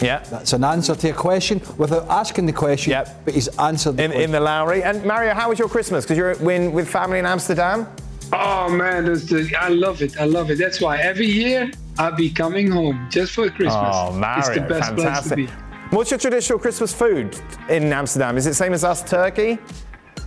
That, 0.02 0.22
Yeah. 0.24 0.38
that's 0.38 0.52
an 0.52 0.64
answer 0.64 0.94
to 0.94 1.06
your 1.06 1.16
question 1.16 1.60
without 1.78 2.06
asking 2.08 2.46
the 2.46 2.52
question. 2.52 2.90
Yep. 2.90 3.24
But 3.24 3.34
he's 3.34 3.48
answered 3.58 3.96
the 3.96 4.04
In, 4.04 4.10
question. 4.10 4.24
in 4.24 4.32
the 4.32 4.40
Lowry. 4.40 4.82
And 4.82 5.04
Mario, 5.04 5.34
how 5.34 5.48
was 5.48 5.58
your 5.58 5.68
Christmas? 5.68 6.04
Because 6.04 6.18
you're 6.18 6.32
in, 6.50 6.72
with 6.72 6.88
family 6.88 7.18
in 7.18 7.26
Amsterdam? 7.26 7.86
Oh 8.32 8.68
man, 8.70 9.04
that's 9.06 9.24
the, 9.24 9.50
I 9.58 9.68
love 9.68 10.00
it. 10.02 10.18
I 10.18 10.24
love 10.24 10.50
it. 10.50 10.58
That's 10.58 10.80
why 10.80 10.98
every 10.98 11.26
year 11.26 11.70
I'll 11.98 12.16
be 12.16 12.30
coming 12.30 12.70
home 12.70 13.08
just 13.10 13.32
for 13.32 13.48
Christmas. 13.50 13.74
Oh, 13.94 14.12
Mario, 14.12 14.38
it's 14.38 14.48
the 14.48 14.60
best 14.62 14.94
place 14.94 14.96
to 14.96 15.02
fantastic. 15.02 15.36
be. 15.36 15.46
What's 15.90 16.10
your 16.10 16.18
traditional 16.18 16.58
Christmas 16.58 16.92
food 16.94 17.38
in 17.68 17.92
Amsterdam? 17.92 18.38
Is 18.38 18.46
it 18.46 18.54
same 18.54 18.72
as 18.72 18.84
us, 18.84 19.02
turkey? 19.02 19.58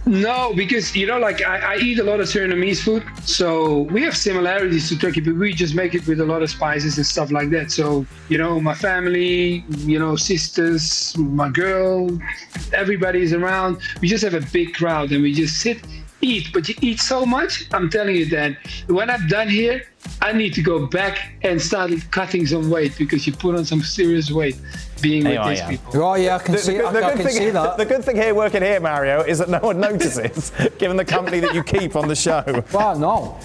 No, 0.07 0.53
because 0.53 0.95
you 0.95 1.07
know, 1.07 1.17
like 1.17 1.41
I, 1.41 1.73
I 1.73 1.75
eat 1.77 1.97
a 1.97 2.03
lot 2.03 2.19
of 2.19 2.27
Surinamese 2.27 2.83
food, 2.83 3.03
so 3.23 3.79
we 3.91 4.03
have 4.03 4.15
similarities 4.15 4.87
to 4.89 4.99
Turkey, 4.99 5.19
but 5.19 5.33
we 5.33 5.51
just 5.51 5.73
make 5.73 5.95
it 5.95 6.05
with 6.05 6.19
a 6.19 6.25
lot 6.25 6.43
of 6.43 6.51
spices 6.51 6.97
and 6.97 7.05
stuff 7.05 7.31
like 7.31 7.49
that. 7.49 7.71
So 7.71 8.05
you 8.29 8.37
know, 8.37 8.59
my 8.59 8.75
family, 8.75 9.65
you 9.79 9.97
know, 9.97 10.15
sisters, 10.15 11.17
my 11.17 11.49
girl, 11.49 12.07
everybody 12.71 13.23
is 13.23 13.33
around. 13.33 13.77
We 13.99 14.07
just 14.07 14.23
have 14.23 14.35
a 14.35 14.45
big 14.51 14.75
crowd, 14.75 15.11
and 15.11 15.23
we 15.23 15.33
just 15.33 15.59
sit, 15.59 15.81
eat. 16.21 16.49
But 16.53 16.69
you 16.69 16.75
eat 16.81 16.99
so 16.99 17.25
much. 17.25 17.65
I'm 17.73 17.89
telling 17.89 18.15
you 18.15 18.29
that 18.29 18.57
when 18.85 19.09
I'm 19.09 19.27
done 19.27 19.49
here, 19.49 19.85
I 20.21 20.31
need 20.31 20.53
to 20.55 20.61
go 20.61 20.87
back 20.87 21.33
and 21.43 21.61
start 21.61 21.91
cutting 22.11 22.45
some 22.47 22.69
weight 22.69 22.97
because 22.97 23.27
you 23.27 23.33
put 23.33 23.55
on 23.55 23.63
some 23.65 23.81
serious 23.81 24.31
weight 24.31 24.57
being 25.01 25.23
There 25.23 25.39
with 25.39 25.49
these 25.49 25.59
yeah. 25.59 25.69
people. 25.69 26.01
Oh 26.03 26.15
yeah, 26.15 26.35
I 26.35 26.39
can 26.39 26.53
The, 26.53 26.57
see. 26.57 26.77
the 26.77 26.87
I, 26.87 26.91
good 26.93 27.03
I 27.03 27.09
can 27.15 27.17
thing, 27.25 27.27
see 27.35 27.49
that. 27.51 27.77
the 27.77 27.85
good 27.85 28.03
thing 28.03 28.15
here 28.15 28.33
working 28.33 28.63
here, 28.63 28.79
Mario, 28.79 29.21
is 29.21 29.37
that 29.39 29.49
no 29.49 29.59
one 29.59 29.79
notices, 29.89 30.51
given 30.79 30.97
the 30.97 31.05
company 31.05 31.39
that 31.41 31.53
you 31.53 31.61
keep 31.63 31.95
on 31.95 32.07
the 32.07 32.15
show. 32.15 32.43
Well, 32.73 32.97
no. 32.97 33.37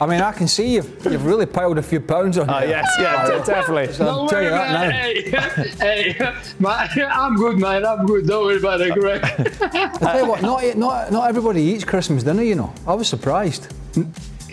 I 0.00 0.06
mean, 0.06 0.20
I 0.22 0.32
can 0.32 0.48
see 0.48 0.74
you've, 0.74 1.04
you've 1.04 1.26
really 1.26 1.46
piled 1.46 1.76
a 1.78 1.82
few 1.82 2.00
pounds 2.00 2.38
on 2.38 2.48
Oh, 2.48 2.60
you. 2.60 2.68
yes, 2.70 2.88
yeah, 2.98 3.26
de- 3.26 3.44
definitely. 3.44 3.92
So 3.92 4.06
I'll 4.06 4.16
Don't 4.26 4.28
tell 4.30 4.38
worry 4.38 4.44
you 4.46 4.50
that 4.50 4.70
about 4.70 4.88
now. 4.88 5.58
it. 5.58 5.74
Hey, 5.74 6.12
hey, 6.12 6.34
my, 6.58 6.88
I'm 7.12 7.36
good, 7.36 7.58
man. 7.58 7.84
I'm 7.84 8.06
good. 8.06 8.26
Don't 8.26 8.46
worry 8.46 8.56
about 8.56 8.80
it, 8.80 8.92
uh, 8.92 8.94
Greg. 8.94 9.24
I 9.24 9.88
tell 9.98 10.20
you 10.20 10.26
what, 10.30 10.40
not, 10.42 10.76
not, 10.76 11.12
not 11.12 11.28
everybody 11.28 11.60
eats 11.60 11.84
Christmas 11.84 12.22
dinner, 12.22 12.42
you 12.44 12.54
know. 12.54 12.72
I 12.86 12.94
was 12.94 13.08
surprised. 13.08 13.74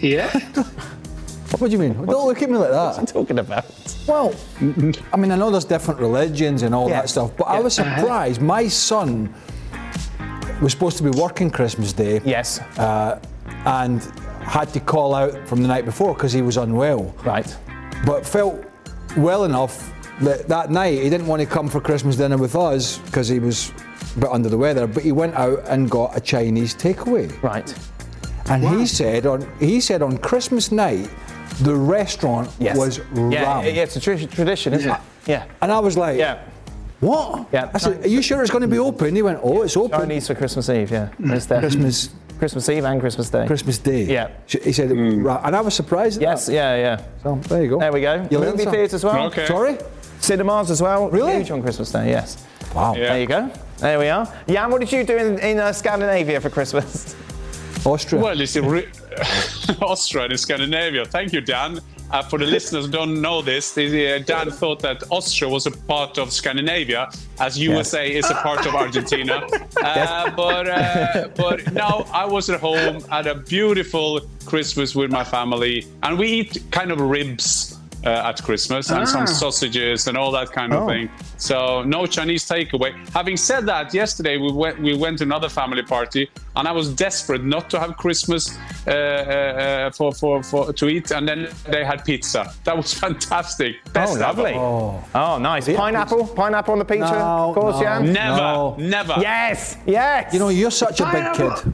yeah. 0.02 0.30
What 1.58 1.68
do 1.70 1.74
you 1.74 1.80
mean? 1.80 1.93
Don't 1.93 2.28
look 2.28 2.41
at 2.41 2.49
me 2.49 2.58
like 2.58 2.72
that. 2.72 2.97
I'm 2.97 3.06
talking 3.06 3.39
about. 3.39 3.66
Well, 4.08 4.34
I 4.60 5.18
mean, 5.18 5.32
I 5.32 5.36
know 5.36 5.52
there's 5.52 5.66
different 5.66 5.99
religions 5.99 6.64
and 6.64 6.74
all 6.74 6.89
Yeah. 6.89 7.02
that 7.02 7.10
stuff, 7.10 7.32
but 7.38 7.45
I 7.45 7.60
was 7.60 7.74
surprised. 7.76 8.41
My 8.41 8.68
son 8.68 9.34
was 10.62 10.72
supposed 10.72 10.97
to 10.97 11.04
be 11.04 11.10
working 11.12 11.49
Christmas 11.49 11.93
Day. 11.93 12.22
Yes. 12.24 12.60
Uh, 12.78 13.20
and 13.66 14.02
had 14.41 14.74
to 14.74 14.80
call 14.80 15.14
out 15.14 15.38
from 15.47 15.62
the 15.62 15.68
night 15.68 15.86
before 15.86 16.14
because 16.14 16.34
he 16.34 16.41
was 16.41 16.58
unwell. 16.58 17.14
Right. 17.24 17.56
But 18.06 18.26
felt 18.26 18.64
well 19.18 19.43
enough 19.43 19.93
that 20.22 20.47
that 20.47 20.72
night 20.72 21.02
he 21.04 21.10
didn't 21.10 21.28
want 21.28 21.41
to 21.41 21.45
come 21.45 21.68
for 21.68 21.80
Christmas 21.80 22.16
dinner 22.16 22.38
with 22.38 22.56
us 22.56 22.97
because 22.99 23.28
he 23.28 23.39
was 23.39 23.72
a 24.16 24.20
bit 24.22 24.30
under 24.32 24.49
the 24.49 24.58
weather. 24.58 24.88
But 24.88 25.04
he 25.04 25.12
went 25.12 25.36
out 25.36 25.64
and 25.68 25.89
got 25.91 26.16
a 26.18 26.20
Chinese 26.22 26.74
takeaway. 26.74 27.30
Right. 27.43 27.74
And 28.49 28.64
he 28.68 28.86
said 28.88 29.26
on 29.28 29.47
he 29.60 29.80
said 29.80 30.02
on 30.02 30.18
Christmas 30.18 30.72
night 30.72 31.10
the 31.60 31.76
restaurant 31.76 32.49
Yes. 32.60 32.78
was 32.78 32.97
yeah, 32.97 33.43
rammed. 33.43 33.66
yeah, 33.68 33.84
it's 33.84 33.95
a 33.95 33.99
tra- 33.99 34.26
tradition, 34.26 34.74
isn't 34.74 34.88
Yeah. 34.89 34.95
it? 34.95 35.02
Yeah. 35.28 35.43
And 35.62 35.72
I 35.72 35.80
was 35.80 35.97
like, 35.97 36.18
Yeah. 36.18 36.39
what? 36.99 37.47
Yeah. 37.52 37.70
I 37.74 37.78
said, 37.78 38.04
are 38.06 38.08
you 38.08 38.22
sure 38.22 38.41
it's 38.41 38.52
going 38.52 38.62
to 38.62 38.68
be 38.68 38.80
open? 38.80 39.16
He 39.16 39.22
went, 39.22 39.39
oh, 39.43 39.62
it's 39.64 39.76
open. 39.78 39.99
Chinese 39.99 40.28
for 40.28 40.36
Christmas 40.36 40.70
Eve, 40.70 40.91
yeah. 40.91 41.10
It's 41.20 41.45
there. 41.45 41.60
Christmas 41.60 42.10
Christmas 42.39 42.68
Eve 42.70 42.86
and 42.86 42.99
Christmas 42.99 43.30
Day. 43.30 43.45
Christmas 43.45 43.78
Day. 43.78 44.04
Yeah. 44.06 44.30
He 44.47 44.72
said, 44.74 44.89
"Right," 44.89 45.41
and 45.43 45.56
I 45.56 45.62
was 45.62 45.76
surprised. 45.76 46.18
At 46.18 46.22
Yes, 46.24 46.45
that. 46.47 46.54
yeah, 46.54 46.76
yeah. 46.76 47.02
So 47.22 47.36
there 47.47 47.62
you 47.64 47.70
go. 47.70 47.78
There 47.80 47.91
we 47.91 48.02
go. 48.02 48.14
You 48.32 48.39
learned 48.39 48.54
Movie 48.54 48.64
something. 48.64 48.80
theatre 48.80 48.95
as 48.95 49.04
well. 49.04 49.26
Okay. 49.28 49.45
Sorry. 49.45 49.78
Cinemas 50.20 50.72
as 50.72 50.82
well. 50.82 51.08
Really? 51.12 51.34
Huge 51.36 51.52
on 51.52 51.62
Christmas 51.62 51.91
Day, 51.91 52.10
yes. 52.10 52.43
Wow. 52.74 52.95
Yeah. 52.95 53.10
There 53.10 53.20
you 53.20 53.28
go. 53.28 53.52
There 53.78 53.99
we 53.99 54.08
are. 54.10 54.28
Jan, 54.47 54.72
what 54.72 54.80
did 54.82 54.91
you 54.91 55.04
do 55.04 55.18
in, 55.18 55.38
in 55.38 55.60
uh, 55.60 55.72
Scandinavia 55.72 56.41
for 56.41 56.49
Christmas? 56.49 57.16
Austria. 57.86 58.21
Well, 58.21 58.39
it's 58.39 58.55
re- 58.57 58.88
Austria 59.82 60.25
and 60.25 60.39
Scandinavia. 60.39 61.05
Thank 61.05 61.34
you, 61.34 61.41
Dan. 61.41 61.79
Uh, 62.11 62.21
for 62.21 62.38
the 62.38 62.45
listeners 62.45 62.86
who 62.88 62.91
don't 62.91 63.21
know 63.21 63.41
this, 63.41 63.73
the, 63.73 64.15
uh, 64.15 64.19
Dan 64.19 64.51
thought 64.51 64.82
that 64.82 65.01
Austria 65.11 65.49
was 65.49 65.65
a 65.65 65.71
part 65.71 66.17
of 66.17 66.34
Scandinavia, 66.34 67.09
as 67.39 67.57
USA 67.57 68.11
is 68.11 68.29
a 68.29 68.34
part 68.36 68.65
of 68.65 68.75
Argentina. 68.75 69.47
Uh, 69.82 70.29
But 70.36 70.67
uh, 70.67 71.29
but 71.36 71.73
now 71.73 72.05
I 72.13 72.25
was 72.25 72.49
at 72.51 72.59
home, 72.59 73.01
had 73.09 73.25
a 73.25 73.34
beautiful 73.36 74.21
Christmas 74.45 74.93
with 74.95 75.09
my 75.11 75.23
family, 75.23 75.88
and 76.03 76.19
we 76.19 76.27
eat 76.27 76.61
kind 76.71 76.91
of 76.91 76.99
ribs. 77.01 77.70
Uh, 78.04 78.30
at 78.30 78.41
Christmas 78.41 78.89
and 78.89 79.08
some 79.08 79.28
sausages 79.28 80.08
and 80.08 80.18
all 80.18 80.32
that 80.32 80.52
kind 80.52 80.74
of 80.74 80.82
Oh. 80.84 80.88
thing. 80.88 81.08
So 81.38 81.84
no 81.84 82.08
Chinese 82.08 82.43
takeaway. 82.49 82.91
Having 83.14 83.38
said 83.38 83.68
that, 83.68 83.93
yesterday 83.93 84.38
we 84.38 84.52
went 84.52 84.82
we 84.82 84.93
went 84.97 85.20
to 85.20 85.24
another 85.24 85.49
family 85.49 85.84
party, 85.84 86.24
and 86.56 86.68
I 86.68 86.72
was 86.72 86.88
desperate 86.95 87.43
not 87.43 87.70
to 87.70 87.80
have 87.80 87.91
Christmas 87.97 88.58
uh, 88.88 88.91
uh, 88.91 88.93
uh, 88.93 89.91
for, 89.91 90.10
for 90.14 90.41
for 90.41 90.74
to 90.74 90.86
eat, 90.89 91.12
and 91.12 91.28
then 91.30 91.47
they 91.74 91.84
had 91.86 92.04
pizza. 92.04 92.41
That 92.64 92.76
was 92.76 92.91
fantastic. 93.06 93.76
Best 93.93 94.16
oh, 94.16 94.20
lovely. 94.20 94.54
ever. 94.56 94.99
Oh, 95.24 95.38
nice. 95.38 95.68
Pineapple? 95.68 96.26
Pineapple 96.41 96.72
on 96.74 96.80
the 96.80 96.86
pizza, 96.86 97.12
No, 97.12 97.49
of 97.49 97.56
course, 97.56 97.76
no. 97.76 97.82
Jan? 97.84 98.12
Never, 98.14 98.38
No. 98.38 98.76
never. 98.80 99.16
Yes, 99.22 99.78
yes. 99.86 100.34
You 100.34 100.39
know, 100.39 100.49
you're 100.49 100.72
such 100.86 101.02
a 101.02 101.06
big 101.06 101.26
kid. 101.38 101.74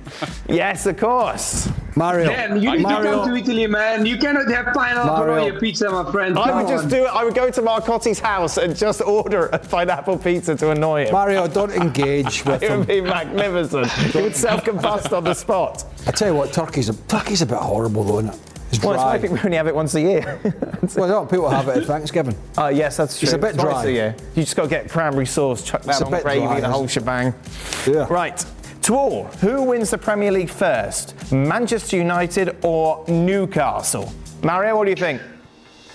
yes, 0.48 0.86
of 0.86 0.96
course. 0.96 1.68
Mario. 1.94 2.26
Dan, 2.30 2.62
you 2.62 2.70
need 2.70 2.76
to 2.78 2.82
Mario. 2.82 3.12
come 3.24 3.28
to 3.28 3.36
Italy, 3.36 3.66
man. 3.66 4.06
You 4.06 4.16
cannot 4.16 4.48
have 4.50 4.72
pineapple 4.74 5.10
on 5.30 5.46
your 5.46 5.60
pizza, 5.60 5.90
my 5.90 6.10
friend. 6.10 6.38
I 6.38 6.48
Come 6.48 6.58
would 6.62 6.68
just 6.68 6.84
on. 6.84 6.90
do 6.90 7.04
it. 7.04 7.08
I 7.08 7.22
would 7.24 7.34
go 7.34 7.50
to 7.50 7.60
Marcotti's 7.62 8.18
house 8.18 8.56
and 8.56 8.74
just 8.74 9.02
order 9.02 9.46
a 9.46 9.58
pineapple 9.58 10.16
pizza 10.18 10.54
to 10.56 10.70
annoy 10.70 11.04
him. 11.06 11.12
Mario, 11.12 11.46
don't 11.48 11.72
engage 11.72 12.44
with 12.46 12.62
It 12.62 12.70
would 12.70 12.80
them. 12.80 12.86
be 12.86 13.00
magnificent. 13.02 13.90
He 13.92 14.22
would 14.22 14.34
self-combust 14.34 15.14
on 15.14 15.24
the 15.24 15.34
spot. 15.34 15.84
I 16.06 16.12
tell 16.12 16.28
you 16.28 16.34
what, 16.34 16.52
turkey's 16.52 16.88
a, 16.88 16.94
turkey's 16.94 17.42
a 17.42 17.46
bit 17.46 17.58
horrible, 17.58 18.04
though, 18.04 18.18
isn't 18.20 18.30
it? 18.34 18.40
It's 18.70 18.82
Well, 18.82 18.94
it's 18.94 19.02
why 19.02 19.04
dry. 19.04 19.12
I 19.12 19.18
think 19.18 19.32
we 19.34 19.40
only 19.40 19.56
have 19.58 19.66
it 19.66 19.74
once 19.74 19.94
a 19.94 20.00
year. 20.00 20.40
well, 20.96 21.06
don't 21.08 21.30
people 21.30 21.50
have 21.50 21.68
it 21.68 21.76
at 21.76 21.84
Thanksgiving? 21.84 22.34
Oh, 22.56 22.68
yes, 22.68 22.96
that's 22.96 23.18
true. 23.18 23.26
It's 23.26 23.34
a 23.34 23.38
bit 23.38 23.52
Twice 23.54 23.82
dry. 23.82 23.84
year. 23.90 24.16
You 24.34 24.44
just 24.44 24.56
got 24.56 24.62
to 24.62 24.68
get 24.70 24.88
cranberry 24.88 25.26
sauce, 25.26 25.62
chuck 25.62 25.82
that 25.82 25.90
It's 25.90 26.00
on 26.00 26.08
gravy, 26.22 26.40
dry, 26.46 26.60
the 26.60 26.68
whole 26.70 26.86
shebang. 26.86 27.34
Yeah. 27.86 28.06
Right. 28.08 28.42
To 28.82 28.96
all, 28.96 29.24
who 29.40 29.62
wins 29.62 29.90
the 29.90 29.98
Premier 29.98 30.32
League 30.32 30.50
first? 30.50 31.30
Manchester 31.32 31.96
United 31.96 32.56
or 32.64 33.04
Newcastle? 33.06 34.12
Mario, 34.42 34.76
what 34.76 34.84
do 34.84 34.90
you 34.90 34.96
think? 34.96 35.22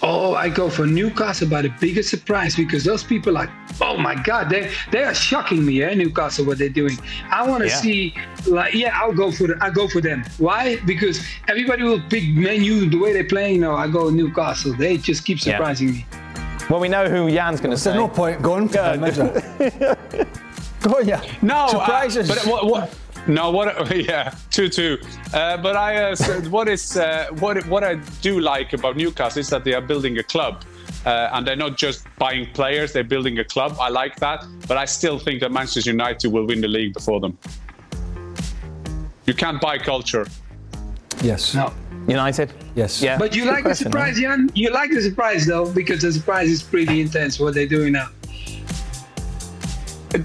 Oh, 0.04 0.36
I 0.36 0.48
go 0.48 0.70
for 0.70 0.86
Newcastle 0.86 1.50
by 1.50 1.64
the 1.64 1.74
biggest 1.82 2.10
surprise 2.10 2.56
because 2.56 2.84
those 2.86 3.04
people 3.04 3.34
like, 3.34 3.50
oh 3.82 3.98
my 3.98 4.16
God, 4.16 4.50
they 4.50 4.72
they 4.92 5.04
are 5.04 5.14
shocking 5.14 5.66
me, 5.66 5.82
eh? 5.84 5.96
Newcastle, 5.96 6.46
what 6.46 6.60
they're 6.60 6.70
doing. 6.70 6.98
I 7.30 7.46
want 7.50 7.64
to 7.64 7.68
Yeah. 7.70 7.76
see, 7.76 8.16
like, 8.46 8.74
yeah, 8.74 8.92
I'll 8.96 9.12
go 9.12 9.32
for 9.32 9.48
the, 9.48 9.58
I 9.60 9.70
go 9.70 9.88
for 9.90 10.00
them. 10.00 10.24
Why? 10.38 10.78
Because 10.86 11.20
everybody 11.50 11.84
will 11.84 12.02
pick 12.10 12.24
Man 12.30 12.64
U 12.64 12.90
the 12.90 12.98
way 13.00 13.12
they're 13.12 13.24
playing. 13.26 13.60
No, 13.62 13.76
I 13.76 13.88
go 13.90 14.10
Newcastle. 14.10 14.74
They 14.78 14.96
just 14.98 15.26
keep 15.26 15.44
Yeah. 15.46 15.58
surprising 15.58 15.88
me. 15.92 16.06
Well, 16.70 16.80
we 16.80 16.88
know 16.90 17.10
who 17.10 17.30
Jan's 17.32 17.60
going 17.60 17.72
to 17.72 17.78
say. 17.78 17.90
There's 17.92 18.00
no 18.02 18.08
point 18.08 18.42
going 18.42 18.70
for 18.70 18.96
Good. 18.98 19.16
them, 19.18 20.28
is 20.88 21.08
there? 21.08 21.18
Go 21.18 21.22
on, 21.22 21.24
yeah. 21.24 21.38
No, 21.42 21.56
uh, 21.56 21.68
Surprises. 21.68 22.28
but 22.28 22.46
what, 22.46 22.66
what? 22.66 22.96
No, 23.28 23.52
what? 23.52 23.96
Yeah, 23.96 24.34
two 24.52 24.70
two. 24.70 24.98
Uh, 25.34 25.58
but 25.58 25.76
I, 25.76 26.12
uh, 26.12 26.16
so 26.16 26.40
what 26.50 26.68
is 26.68 26.98
uh, 26.98 27.28
what 27.40 27.66
what 27.68 27.84
I 27.84 27.96
do 28.22 28.40
like 28.40 28.74
about 28.74 28.96
Newcastle 28.96 29.40
is 29.40 29.50
that 29.50 29.64
they 29.64 29.74
are 29.74 29.82
building 29.82 30.18
a 30.18 30.24
club. 30.24 30.64
Uh, 31.06 31.30
and 31.34 31.48
they're 31.48 31.56
not 31.56 31.78
just 31.78 32.06
buying 32.18 32.52
players; 32.54 32.92
they're 32.92 33.04
building 33.04 33.40
a 33.40 33.44
club. 33.44 33.78
I 33.80 33.90
like 33.90 34.20
that, 34.20 34.46
but 34.68 34.78
I 34.78 34.86
still 34.86 35.20
think 35.20 35.40
that 35.42 35.52
Manchester 35.52 35.90
United 35.90 36.32
will 36.32 36.46
win 36.46 36.60
the 36.60 36.68
league 36.68 36.94
before 36.94 37.20
them. 37.20 37.38
You 39.26 39.34
can't 39.34 39.62
buy 39.62 39.78
culture. 39.78 40.26
Yes. 41.22 41.54
No. 41.54 41.74
United? 42.08 42.54
Yes. 42.76 43.02
Yeah. 43.02 43.18
But 43.18 43.36
you 43.36 43.44
Good 43.44 43.54
like 43.54 43.64
the 43.66 43.76
surprise, 43.76 44.20
Jan? 44.20 44.50
You 44.54 44.70
like 44.72 44.92
the 44.92 45.02
surprise, 45.02 45.46
though, 45.46 45.72
because 45.72 46.02
the 46.02 46.14
surprise 46.14 46.50
is 46.50 46.64
pretty 46.64 47.02
intense 47.02 47.40
what 47.40 47.54
they're 47.54 47.68
doing 47.68 47.94
now. 47.94 48.08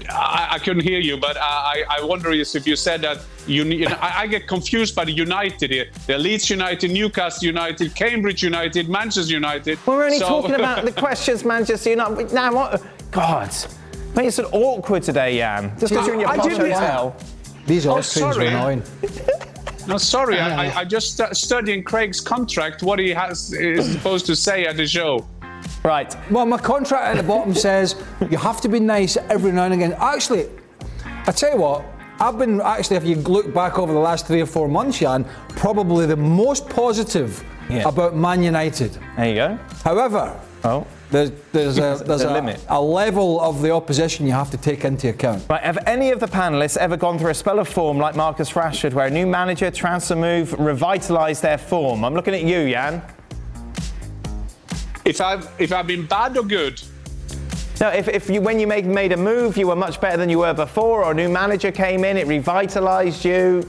I, 0.09 0.47
I 0.51 0.59
couldn't 0.59 0.83
hear 0.83 0.99
you, 0.99 1.17
but 1.17 1.37
I, 1.39 1.83
I 1.89 2.03
wonder 2.03 2.31
is 2.31 2.55
if 2.55 2.65
you 2.65 2.75
said 2.75 3.01
that 3.01 3.19
you, 3.47 3.63
you 3.65 3.89
know, 3.89 3.97
I, 3.99 4.21
I 4.21 4.27
get 4.27 4.47
confused 4.47 4.95
by 4.95 5.05
the 5.05 5.11
United 5.11 5.71
here. 5.71 5.87
The 6.07 6.17
Leeds 6.17 6.49
United, 6.49 6.91
Newcastle 6.91 7.45
United, 7.45 7.93
Cambridge 7.95 8.41
United, 8.43 8.87
Manchester 8.89 9.33
United. 9.33 9.77
We're 9.85 10.05
only 10.05 10.19
So- 10.19 10.27
talking 10.27 10.55
about 10.55 10.85
the 10.85 10.91
questions 11.05 11.43
Manchester 11.43 11.89
United. 11.91 12.31
Now, 12.33 12.53
what? 12.53 12.81
God. 13.11 13.53
Mate, 14.15 14.27
it's 14.27 14.39
an 14.39 14.45
awkward 14.45 15.03
today, 15.03 15.37
Jan. 15.37 15.77
Just 15.79 15.91
because 15.91 16.05
you're 16.07 16.15
in 16.15 16.21
your 16.21 16.29
I 16.29 16.37
posh 16.37 16.45
didn't- 16.45 16.71
hotel. 16.71 17.15
These 17.65 17.85
Oh, 17.85 17.97
Austrians 17.97 18.29
are 18.29 18.33
sorry. 18.33 18.47
annoying. 18.47 18.83
No, 19.85 19.97
sorry, 19.97 20.39
I, 20.39 20.67
I, 20.67 20.67
uh. 20.69 20.79
I 20.79 20.85
just 20.85 21.11
stu- 21.15 21.33
studying 21.33 21.83
Craig's 21.83 22.21
contract, 22.21 22.83
what 22.83 22.99
he 22.99 23.09
has 23.09 23.51
is 23.51 23.91
supposed 23.91 24.25
to 24.27 24.33
say 24.35 24.65
at 24.65 24.77
the 24.77 24.87
show. 24.87 25.27
Right. 25.83 26.15
Well, 26.31 26.45
my 26.45 26.57
contract 26.57 27.03
at 27.05 27.17
the 27.21 27.27
bottom 27.27 27.53
says 27.67 27.95
you 28.29 28.37
have 28.37 28.61
to 28.61 28.69
be 28.69 28.79
nice 28.79 29.17
every 29.17 29.51
now 29.51 29.65
and 29.65 29.73
again. 29.73 29.95
Actually, 29.99 30.47
I 31.27 31.31
tell 31.31 31.51
you 31.53 31.57
what, 31.61 31.83
I've 32.19 32.37
been 32.37 32.61
actually, 32.61 32.97
if 32.97 33.03
you 33.05 33.15
look 33.15 33.53
back 33.53 33.77
over 33.79 33.91
the 33.91 33.99
last 33.99 34.27
three 34.27 34.41
or 34.41 34.45
four 34.45 34.67
months, 34.67 34.99
Jan, 34.99 35.25
probably 35.49 36.05
the 36.05 36.15
most 36.15 36.69
positive 36.69 37.43
Yeah. 37.69 37.87
about 37.87 38.15
Man 38.15 38.43
United. 38.43 38.97
There 39.17 39.27
you 39.27 39.35
go. 39.35 39.59
However, 39.83 40.39
Oh. 40.65 40.85
there's, 41.11 41.31
there's, 41.51 41.77
a, 41.77 42.01
there's 42.05 42.21
a 42.21 42.29
a, 42.29 42.31
limit. 42.31 42.63
a 42.69 42.81
level 42.81 43.41
of 43.41 43.61
the 43.61 43.71
opposition 43.71 44.25
you 44.25 44.31
have 44.31 44.51
to 44.51 44.57
take 44.57 44.85
into 44.85 45.09
account. 45.09 45.43
Right, 45.49 45.61
have 45.61 45.79
any 45.85 46.11
of 46.11 46.21
the 46.21 46.27
panelists 46.27 46.77
ever 46.77 46.95
gone 46.95 47.19
through 47.19 47.31
a 47.31 47.33
spell 47.33 47.59
of 47.59 47.67
form 47.67 47.97
like 47.97 48.15
Marcus 48.15 48.51
Rashford, 48.51 48.93
where 48.93 49.07
a 49.07 49.11
new 49.11 49.27
manager, 49.27 49.69
transfer 49.71 50.15
move, 50.15 50.51
revitalised 50.51 51.41
their 51.41 51.57
form? 51.57 52.05
I'm 52.05 52.13
looking 52.13 52.33
at 52.33 52.43
you, 52.43 52.69
Jan. 52.69 53.01
If 55.05 55.19
I've 55.21 55.49
if 55.59 55.71
I've 55.73 55.87
been 55.87 56.05
bad 56.05 56.37
or 56.37 56.43
good, 56.43 56.81
No, 57.81 57.89
if, 57.89 58.07
if 58.07 58.29
you, 58.29 58.41
when 58.41 58.59
you 58.59 58.67
made, 58.67 58.85
made 58.85 59.11
a 59.11 59.17
move, 59.17 59.57
you 59.57 59.67
were 59.67 59.75
much 59.75 59.99
better 59.99 60.15
than 60.17 60.29
you 60.29 60.39
were 60.39 60.53
before, 60.53 61.03
or 61.03 61.11
a 61.11 61.15
new 61.15 61.27
manager 61.29 61.71
came 61.71 62.05
in, 62.05 62.17
it 62.17 62.27
revitalised 62.27 63.25
you. 63.25 63.67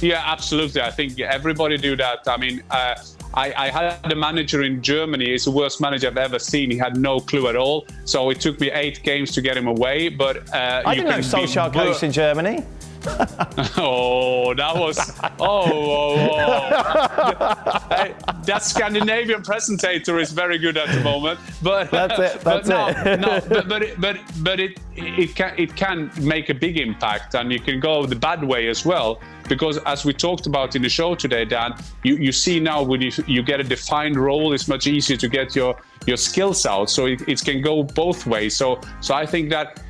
yeah, 0.00 0.22
absolutely. 0.24 0.82
I 0.82 0.90
think 0.90 1.18
everybody 1.18 1.76
do 1.78 1.96
that. 1.96 2.20
I 2.28 2.36
mean, 2.36 2.62
uh, 2.70 2.94
I, 3.34 3.52
I 3.56 3.68
had 3.70 4.12
a 4.12 4.14
manager 4.14 4.62
in 4.62 4.80
Germany. 4.82 5.26
He's 5.30 5.44
the 5.46 5.50
worst 5.50 5.80
manager 5.80 6.06
I've 6.06 6.16
ever 6.16 6.38
seen. 6.38 6.70
He 6.70 6.78
had 6.78 6.96
no 6.96 7.18
clue 7.18 7.48
at 7.48 7.56
all. 7.56 7.86
So 8.04 8.30
it 8.30 8.40
took 8.40 8.60
me 8.60 8.70
eight 8.70 9.02
games 9.02 9.32
to 9.32 9.40
get 9.42 9.56
him 9.56 9.66
away. 9.66 10.08
But 10.08 10.48
uh, 10.54 10.82
I 10.86 10.92
you 10.92 11.02
didn't 11.02 11.10
know 11.10 11.20
can 11.22 11.40
be 11.40 11.46
Solskjaer 11.46 11.72
coached 11.72 12.02
in 12.02 12.12
Germany. 12.12 12.64
Oh, 13.78 14.54
that 14.54 14.74
was 14.74 14.98
oh, 15.20 15.36
oh, 15.40 16.16
oh. 16.18 17.86
Hey, 17.88 18.10
eh, 18.10 18.32
that 18.44 18.62
Scandinavian 18.62 19.42
presentator 19.42 20.20
is 20.20 20.32
very 20.32 20.58
good 20.58 20.76
at 20.76 20.94
the 20.94 21.00
moment. 21.02 21.38
But 21.62 21.90
That's 21.90 22.18
it, 22.18 22.40
but 22.44 22.64
that's 22.64 22.68
no, 22.68 22.88
it. 22.88 23.20
no, 23.20 23.40
but 23.48 23.68
but 23.68 23.82
it, 23.82 24.00
but 24.00 24.18
but 24.42 24.60
it 24.60 24.78
it 24.94 25.34
can 25.34 25.54
it 25.58 25.74
can 25.76 26.10
make 26.20 26.48
a 26.48 26.54
big 26.54 26.78
impact, 26.78 27.34
and 27.34 27.52
you 27.52 27.60
can 27.60 27.80
go 27.80 28.06
the 28.06 28.16
bad 28.16 28.42
way 28.42 28.68
as 28.68 28.84
well. 28.84 29.20
Because 29.48 29.78
as 29.78 30.04
we 30.04 30.12
talked 30.12 30.46
about 30.46 30.74
in 30.76 30.82
the 30.82 30.88
show 30.88 31.14
today, 31.14 31.44
Dan, 31.44 31.74
you, 32.02 32.16
you 32.16 32.32
see 32.32 32.58
now 32.58 32.82
when 32.82 33.00
you, 33.00 33.12
you 33.26 33.42
get 33.42 33.60
a 33.60 33.64
defined 33.64 34.16
role, 34.16 34.52
it's 34.52 34.66
much 34.66 34.86
easier 34.86 35.16
to 35.16 35.28
get 35.28 35.54
your 35.54 35.76
your 36.06 36.16
skills 36.16 36.66
out. 36.66 36.90
So 36.90 37.06
it, 37.06 37.28
it 37.28 37.40
can 37.44 37.62
go 37.62 37.82
both 37.82 38.26
ways. 38.26 38.56
So 38.56 38.80
so 39.00 39.14
I 39.14 39.26
think 39.26 39.50
that 39.50 39.82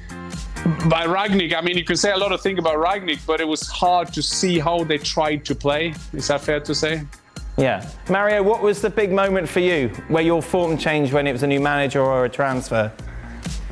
by 0.66 1.06
Rangnick, 1.06 1.54
I 1.54 1.60
mean, 1.60 1.76
you 1.76 1.84
can 1.84 1.96
say 1.96 2.10
a 2.10 2.16
lot 2.16 2.32
of 2.32 2.40
things 2.40 2.58
about 2.58 2.76
Rangnick, 2.76 3.24
but 3.24 3.40
it 3.40 3.46
was 3.46 3.68
hard 3.68 4.12
to 4.14 4.22
see 4.22 4.58
how 4.58 4.82
they 4.82 4.98
tried 4.98 5.44
to 5.44 5.54
play. 5.54 5.94
Is 6.12 6.28
that 6.28 6.40
fair 6.40 6.60
to 6.60 6.74
say? 6.74 7.02
Yeah. 7.56 7.88
Mario, 8.10 8.42
what 8.42 8.62
was 8.62 8.82
the 8.82 8.90
big 8.90 9.12
moment 9.12 9.48
for 9.48 9.60
you 9.60 9.88
where 10.08 10.22
your 10.22 10.42
form 10.42 10.76
changed 10.76 11.12
when 11.12 11.26
it 11.26 11.32
was 11.32 11.42
a 11.42 11.46
new 11.46 11.60
manager 11.60 12.02
or 12.02 12.24
a 12.24 12.28
transfer? 12.28 12.92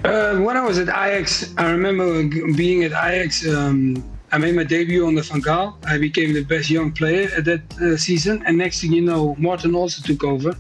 Uh, 0.05 0.37
when 0.37 0.57
I 0.57 0.65
was 0.65 0.79
at 0.79 0.89
Ajax, 0.89 1.55
I 1.57 1.71
remember 1.71 2.23
being 2.55 2.85
at 2.85 2.93
Ajax. 2.93 3.47
Um, 3.47 4.03
I 4.31 4.39
made 4.39 4.55
my 4.55 4.65
debut 4.65 5.07
on 5.07 5.15
the 5.15 5.23
Van 5.23 5.43
Gaal. 5.43 5.75
I 5.87 5.99
became 5.99 6.33
the 6.33 6.45
best 6.45 6.71
young 6.71 6.93
player 6.93 7.29
at 7.37 7.45
that 7.45 7.63
uh, 7.81 7.97
season. 7.97 8.43
And 8.47 8.57
next 8.57 8.81
thing 8.81 8.93
you 8.93 9.03
know, 9.03 9.35
Morten 9.39 9.75
Olsen 9.75 10.05
took 10.05 10.25
over, 10.25 10.57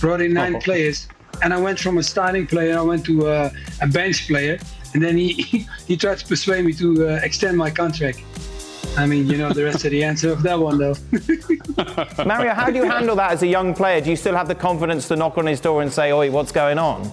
brought 0.00 0.20
in 0.20 0.34
nine 0.34 0.60
players. 0.60 1.08
And 1.42 1.54
I 1.54 1.60
went 1.60 1.78
from 1.78 1.98
a 1.98 2.02
starting 2.02 2.46
player, 2.46 2.78
I 2.78 2.82
went 2.82 3.04
to 3.06 3.28
uh, 3.28 3.50
a 3.80 3.86
bench 3.86 4.26
player. 4.26 4.58
And 4.94 5.02
then 5.02 5.16
he, 5.16 5.32
he 5.86 5.96
tried 5.96 6.18
to 6.18 6.26
persuade 6.26 6.64
me 6.64 6.72
to 6.74 7.08
uh, 7.08 7.20
extend 7.22 7.56
my 7.56 7.70
contract. 7.70 8.22
I 8.96 9.06
mean, 9.06 9.28
you 9.28 9.36
know 9.38 9.52
the 9.52 9.64
rest 9.64 9.84
of 9.84 9.90
the 9.90 10.02
answer 10.02 10.32
of 10.32 10.42
that 10.42 10.58
one, 10.58 10.78
though. 10.78 10.94
Mario, 12.24 12.52
how 12.52 12.70
do 12.70 12.76
you 12.76 12.84
handle 12.84 13.14
that 13.16 13.32
as 13.32 13.42
a 13.42 13.46
young 13.46 13.74
player? 13.74 14.00
Do 14.00 14.10
you 14.10 14.16
still 14.16 14.34
have 14.34 14.48
the 14.48 14.54
confidence 14.54 15.06
to 15.08 15.16
knock 15.16 15.38
on 15.38 15.46
his 15.46 15.60
door 15.60 15.82
and 15.82 15.92
say, 15.92 16.12
Oi, 16.12 16.30
what's 16.30 16.52
going 16.52 16.78
on? 16.78 17.12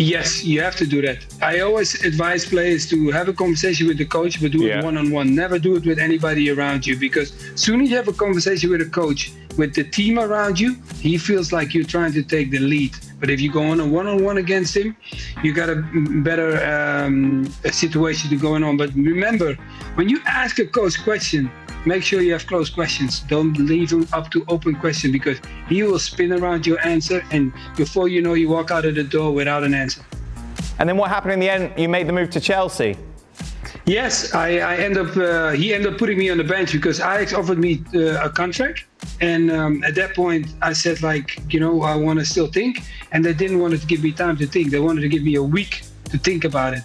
Yes, 0.00 0.42
you 0.42 0.62
have 0.62 0.76
to 0.76 0.86
do 0.86 1.02
that. 1.02 1.18
I 1.42 1.60
always 1.60 2.02
advise 2.06 2.46
players 2.46 2.88
to 2.88 3.10
have 3.10 3.28
a 3.28 3.34
conversation 3.34 3.86
with 3.86 3.98
the 3.98 4.06
coach, 4.06 4.40
but 4.40 4.50
do 4.50 4.64
Yeah. 4.64 4.78
it 4.78 4.84
one 4.84 4.96
on 4.96 5.10
one. 5.10 5.34
Never 5.34 5.58
do 5.58 5.76
it 5.76 5.84
with 5.84 5.98
anybody 5.98 6.48
around 6.50 6.86
you 6.86 6.96
because 6.96 7.34
soon 7.54 7.82
as 7.82 7.90
you 7.90 7.96
have 7.96 8.08
a 8.08 8.14
conversation 8.14 8.70
with 8.70 8.80
a 8.80 8.86
coach, 8.86 9.30
with 9.58 9.74
the 9.74 9.84
team 9.84 10.18
around 10.18 10.58
you, 10.58 10.76
he 11.00 11.18
feels 11.18 11.52
like 11.52 11.74
you're 11.74 11.84
trying 11.96 12.14
to 12.14 12.22
take 12.22 12.50
the 12.50 12.60
lead. 12.60 12.92
But 13.20 13.28
if 13.28 13.42
you 13.42 13.52
go 13.52 13.62
on 13.62 13.78
a 13.80 13.86
one 13.86 14.06
on 14.06 14.24
one 14.24 14.38
against 14.38 14.74
him, 14.74 14.96
you 15.42 15.52
got 15.52 15.68
a 15.68 15.76
better 16.28 16.50
um, 16.74 17.52
a 17.64 17.72
situation 17.72 18.30
to 18.30 18.36
going 18.36 18.64
on. 18.64 18.78
But 18.78 18.94
remember, 18.94 19.54
when 19.96 20.08
you 20.08 20.18
ask 20.26 20.58
a 20.58 20.66
coach 20.66 21.02
question, 21.04 21.50
make 21.86 22.02
sure 22.02 22.20
you 22.20 22.32
have 22.32 22.46
closed 22.46 22.74
questions. 22.74 23.20
Don't 23.20 23.56
leave 23.58 23.90
him 23.92 24.06
up 24.12 24.30
to 24.30 24.44
open 24.48 24.74
question 24.74 25.12
because 25.12 25.38
he 25.68 25.82
will 25.82 25.98
spin 25.98 26.32
around 26.32 26.66
your 26.66 26.84
answer, 26.86 27.22
and 27.30 27.52
before 27.76 28.08
you 28.08 28.22
know, 28.22 28.34
you 28.34 28.48
walk 28.48 28.70
out 28.70 28.84
of 28.84 28.94
the 28.94 29.04
door 29.04 29.32
without 29.32 29.64
an 29.64 29.74
answer. 29.74 30.04
And 30.78 30.88
then 30.88 30.96
what 30.96 31.10
happened 31.10 31.34
in 31.34 31.40
the 31.40 31.50
end? 31.50 31.72
You 31.78 31.88
made 31.88 32.06
the 32.06 32.12
move 32.12 32.30
to 32.30 32.40
Chelsea. 32.40 32.96
Yes, 33.86 34.34
I, 34.34 34.58
I 34.58 34.76
end 34.76 34.96
up. 34.96 35.16
Uh, 35.16 35.50
he 35.50 35.74
ended 35.74 35.92
up 35.92 35.98
putting 35.98 36.18
me 36.18 36.30
on 36.30 36.38
the 36.38 36.44
bench 36.44 36.72
because 36.72 37.00
Ajax 37.00 37.32
offered 37.32 37.58
me 37.58 37.82
uh, 37.94 38.24
a 38.24 38.30
contract, 38.30 38.84
and 39.20 39.50
um, 39.50 39.82
at 39.84 39.94
that 39.96 40.14
point 40.14 40.46
I 40.62 40.72
said 40.72 41.02
like, 41.02 41.40
you 41.52 41.60
know, 41.60 41.82
I 41.82 41.96
want 41.96 42.18
to 42.18 42.24
still 42.24 42.46
think, 42.46 42.82
and 43.12 43.24
they 43.24 43.34
didn't 43.34 43.58
want 43.58 43.78
to 43.78 43.86
give 43.86 44.02
me 44.02 44.12
time 44.12 44.36
to 44.38 44.46
think. 44.46 44.70
They 44.70 44.80
wanted 44.80 45.00
to 45.02 45.08
give 45.08 45.22
me 45.22 45.34
a 45.34 45.42
week 45.42 45.82
to 46.10 46.18
think 46.18 46.44
about 46.44 46.74
it. 46.74 46.82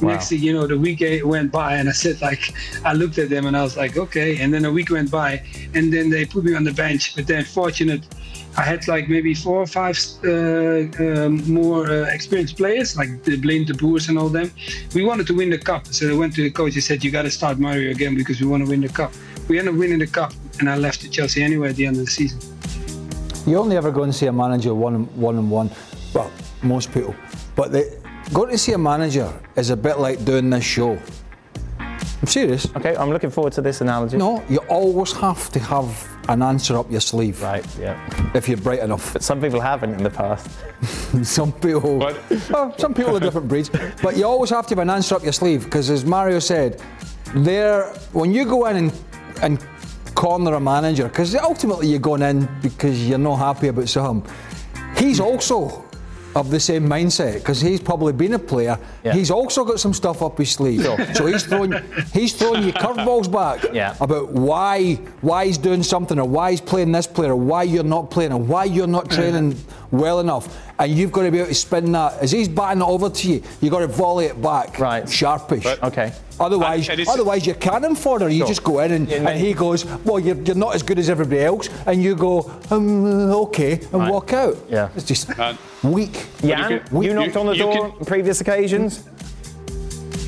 Next 0.00 0.28
thing 0.28 0.40
you 0.40 0.52
know, 0.52 0.66
the 0.66 0.78
week 0.78 1.02
eh, 1.02 1.22
went 1.22 1.50
by, 1.50 1.74
and 1.74 1.88
I 1.88 1.92
said 1.92 2.20
like, 2.20 2.54
I 2.84 2.92
looked 2.92 3.18
at 3.18 3.30
them 3.30 3.46
and 3.46 3.56
I 3.56 3.62
was 3.62 3.76
like, 3.76 3.96
okay. 3.96 4.38
And 4.40 4.52
then 4.54 4.64
a 4.64 4.70
week 4.70 4.90
went 4.90 5.10
by, 5.10 5.42
and 5.74 5.92
then 5.92 6.10
they 6.10 6.24
put 6.24 6.44
me 6.44 6.54
on 6.54 6.64
the 6.64 6.72
bench. 6.72 7.16
But 7.16 7.26
then, 7.26 7.44
fortunate, 7.44 8.04
I 8.56 8.62
had 8.62 8.86
like 8.88 9.08
maybe 9.08 9.34
four 9.34 9.60
or 9.62 9.66
five 9.66 9.98
uh, 10.24 10.88
um, 10.98 11.52
more 11.52 11.90
uh, 11.90 12.04
experienced 12.12 12.56
players, 12.56 12.96
like 12.96 13.22
the 13.24 13.36
Blaine 13.36 13.64
de 13.64 13.74
Boers 13.74 14.08
and 14.08 14.18
all 14.18 14.28
them. 14.28 14.50
We 14.94 15.04
wanted 15.04 15.26
to 15.28 15.34
win 15.36 15.50
the 15.50 15.58
cup, 15.58 15.86
so 15.86 16.06
they 16.06 16.16
went 16.16 16.34
to 16.34 16.42
the 16.42 16.50
coach 16.50 16.74
and 16.74 16.82
said, 16.82 17.04
"You 17.04 17.10
got 17.10 17.22
to 17.22 17.30
start 17.30 17.58
Mario 17.58 17.90
again 17.90 18.14
because 18.14 18.40
we 18.40 18.46
want 18.46 18.64
to 18.64 18.70
win 18.70 18.80
the 18.80 18.88
cup." 18.88 19.12
We 19.48 19.58
ended 19.58 19.74
up 19.74 19.80
winning 19.80 19.98
the 19.98 20.06
cup, 20.06 20.32
and 20.60 20.68
I 20.68 20.76
left 20.76 21.00
to 21.02 21.08
Chelsea 21.08 21.42
anyway 21.42 21.70
at 21.70 21.76
the 21.76 21.86
end 21.86 21.96
of 21.96 22.04
the 22.04 22.10
season. 22.10 22.40
You 23.46 23.58
only 23.58 23.76
ever 23.76 23.90
go 23.90 24.02
and 24.02 24.14
see 24.14 24.26
a 24.26 24.32
manager 24.32 24.74
one 24.74 25.04
one 25.16 25.36
on 25.36 25.48
one. 25.50 25.70
Well, 26.12 26.30
most 26.62 26.92
people. 26.92 27.14
But 27.54 27.72
the, 27.72 27.97
going 28.32 28.50
to 28.50 28.58
see 28.58 28.72
a 28.72 28.78
manager 28.78 29.32
is 29.56 29.70
a 29.70 29.76
bit 29.76 29.98
like 29.98 30.24
doing 30.24 30.50
this 30.50 30.64
show. 30.64 30.98
I'm 31.78 32.26
serious. 32.26 32.66
Okay, 32.76 32.96
I'm 32.96 33.10
looking 33.10 33.30
forward 33.30 33.52
to 33.54 33.62
this 33.62 33.80
analogy. 33.80 34.16
No, 34.16 34.42
you 34.48 34.58
always 34.68 35.12
have 35.12 35.50
to 35.50 35.60
have 35.60 36.18
an 36.28 36.42
answer 36.42 36.76
up 36.76 36.90
your 36.90 37.00
sleeve. 37.00 37.40
Right, 37.42 37.64
yeah. 37.78 37.96
If 38.34 38.48
you're 38.48 38.58
bright 38.58 38.80
enough. 38.80 39.12
But 39.12 39.22
some 39.22 39.40
people 39.40 39.60
haven't 39.60 39.94
in 39.94 40.02
the 40.02 40.10
past. 40.10 40.50
some 41.22 41.52
people, 41.52 41.98
well, 42.50 42.74
some 42.76 42.92
people 42.92 43.16
are 43.16 43.20
different 43.20 43.48
breeds. 43.48 43.70
But 44.02 44.16
you 44.16 44.24
always 44.24 44.50
have 44.50 44.66
to 44.66 44.74
have 44.74 44.82
an 44.82 44.90
answer 44.90 45.14
up 45.14 45.22
your 45.22 45.32
sleeve 45.32 45.64
because, 45.64 45.90
as 45.90 46.04
Mario 46.04 46.40
said, 46.40 46.82
there 47.34 47.84
when 48.12 48.32
you 48.32 48.44
go 48.44 48.66
in 48.66 48.76
and 48.76 48.92
and 49.40 49.64
corner 50.14 50.54
a 50.54 50.60
manager, 50.60 51.04
because 51.04 51.34
ultimately 51.36 51.86
you're 51.86 52.00
going 52.00 52.22
in 52.22 52.48
because 52.60 53.08
you're 53.08 53.18
not 53.18 53.36
happy 53.36 53.68
about 53.68 53.88
something. 53.88 54.28
He's 54.96 55.20
also 55.20 55.87
of 56.38 56.50
the 56.50 56.60
same 56.60 56.88
mindset 56.88 57.34
because 57.34 57.60
he's 57.60 57.80
probably 57.80 58.12
been 58.12 58.34
a 58.34 58.38
player. 58.38 58.78
Yeah. 59.04 59.12
He's 59.12 59.30
also 59.30 59.64
got 59.64 59.80
some 59.80 59.92
stuff 59.92 60.22
up 60.22 60.38
his 60.38 60.50
sleeve. 60.52 60.82
So 61.14 61.26
he's 61.26 61.44
throwing 61.44 61.72
he's 62.12 62.32
throwing 62.32 62.62
you 62.62 62.72
curveballs 62.72 63.30
back 63.30 63.72
Yeah. 63.74 63.96
about 64.00 64.30
why 64.30 64.94
why 65.20 65.46
he's 65.46 65.58
doing 65.58 65.82
something 65.82 66.18
or 66.18 66.28
why 66.28 66.52
he's 66.52 66.60
playing 66.60 66.92
this 66.92 67.06
player 67.06 67.32
or 67.32 67.36
why 67.36 67.64
you're 67.64 67.82
not 67.82 68.10
playing 68.10 68.32
or 68.32 68.40
why 68.40 68.64
you're 68.64 68.86
not 68.86 69.10
training 69.10 69.56
well 69.90 70.20
enough. 70.20 70.56
And 70.78 70.92
you've 70.92 71.12
got 71.12 71.22
to 71.22 71.30
be 71.30 71.38
able 71.38 71.48
to 71.48 71.54
spin 71.54 71.92
that. 71.92 72.18
As 72.20 72.30
he's 72.30 72.48
batting 72.48 72.82
it 72.82 72.86
over 72.86 73.08
to 73.10 73.28
you, 73.28 73.42
you've 73.60 73.72
got 73.72 73.80
to 73.80 73.86
volley 73.88 74.26
it 74.26 74.40
back. 74.40 74.78
Right. 74.78 75.08
Sharpish. 75.08 75.64
Okay. 75.82 76.12
Otherwise, 76.40 76.88
And- 76.88 77.00
and 77.00 77.08
otherwise 77.08 77.44
you're 77.46 77.56
cannon 77.56 77.96
fodder. 77.96 78.28
You 78.28 78.38
Sure. 78.38 78.46
just 78.46 78.62
go 78.62 78.78
in 78.80 78.92
and, 78.92 79.08
Yeah, 79.08 79.28
and 79.28 79.40
he 79.40 79.52
goes, 79.54 79.84
well, 80.04 80.20
you're, 80.20 80.36
you're 80.36 80.54
not 80.54 80.74
as 80.76 80.82
good 80.84 80.98
as 80.98 81.10
everybody 81.10 81.40
else, 81.42 81.68
and 81.86 82.00
you 82.02 82.14
go, 82.14 82.48
um, 82.70 83.30
okay, 83.32 83.72
and 83.72 83.92
Right. 83.92 84.12
walk 84.12 84.32
out. 84.32 84.56
Yeah. 84.70 84.88
It's 84.94 85.04
just 85.04 85.30
And- 85.36 85.58
weak. 85.82 86.26
Jan, 86.42 86.70
you, 86.70 86.78
can- 86.80 87.02
you- 87.02 87.14
knocked 87.14 87.36
on 87.36 87.46
the 87.46 87.54
door 87.56 87.72
can- 87.72 87.82
on 87.98 88.04
previous 88.04 88.40
occasions. 88.40 89.02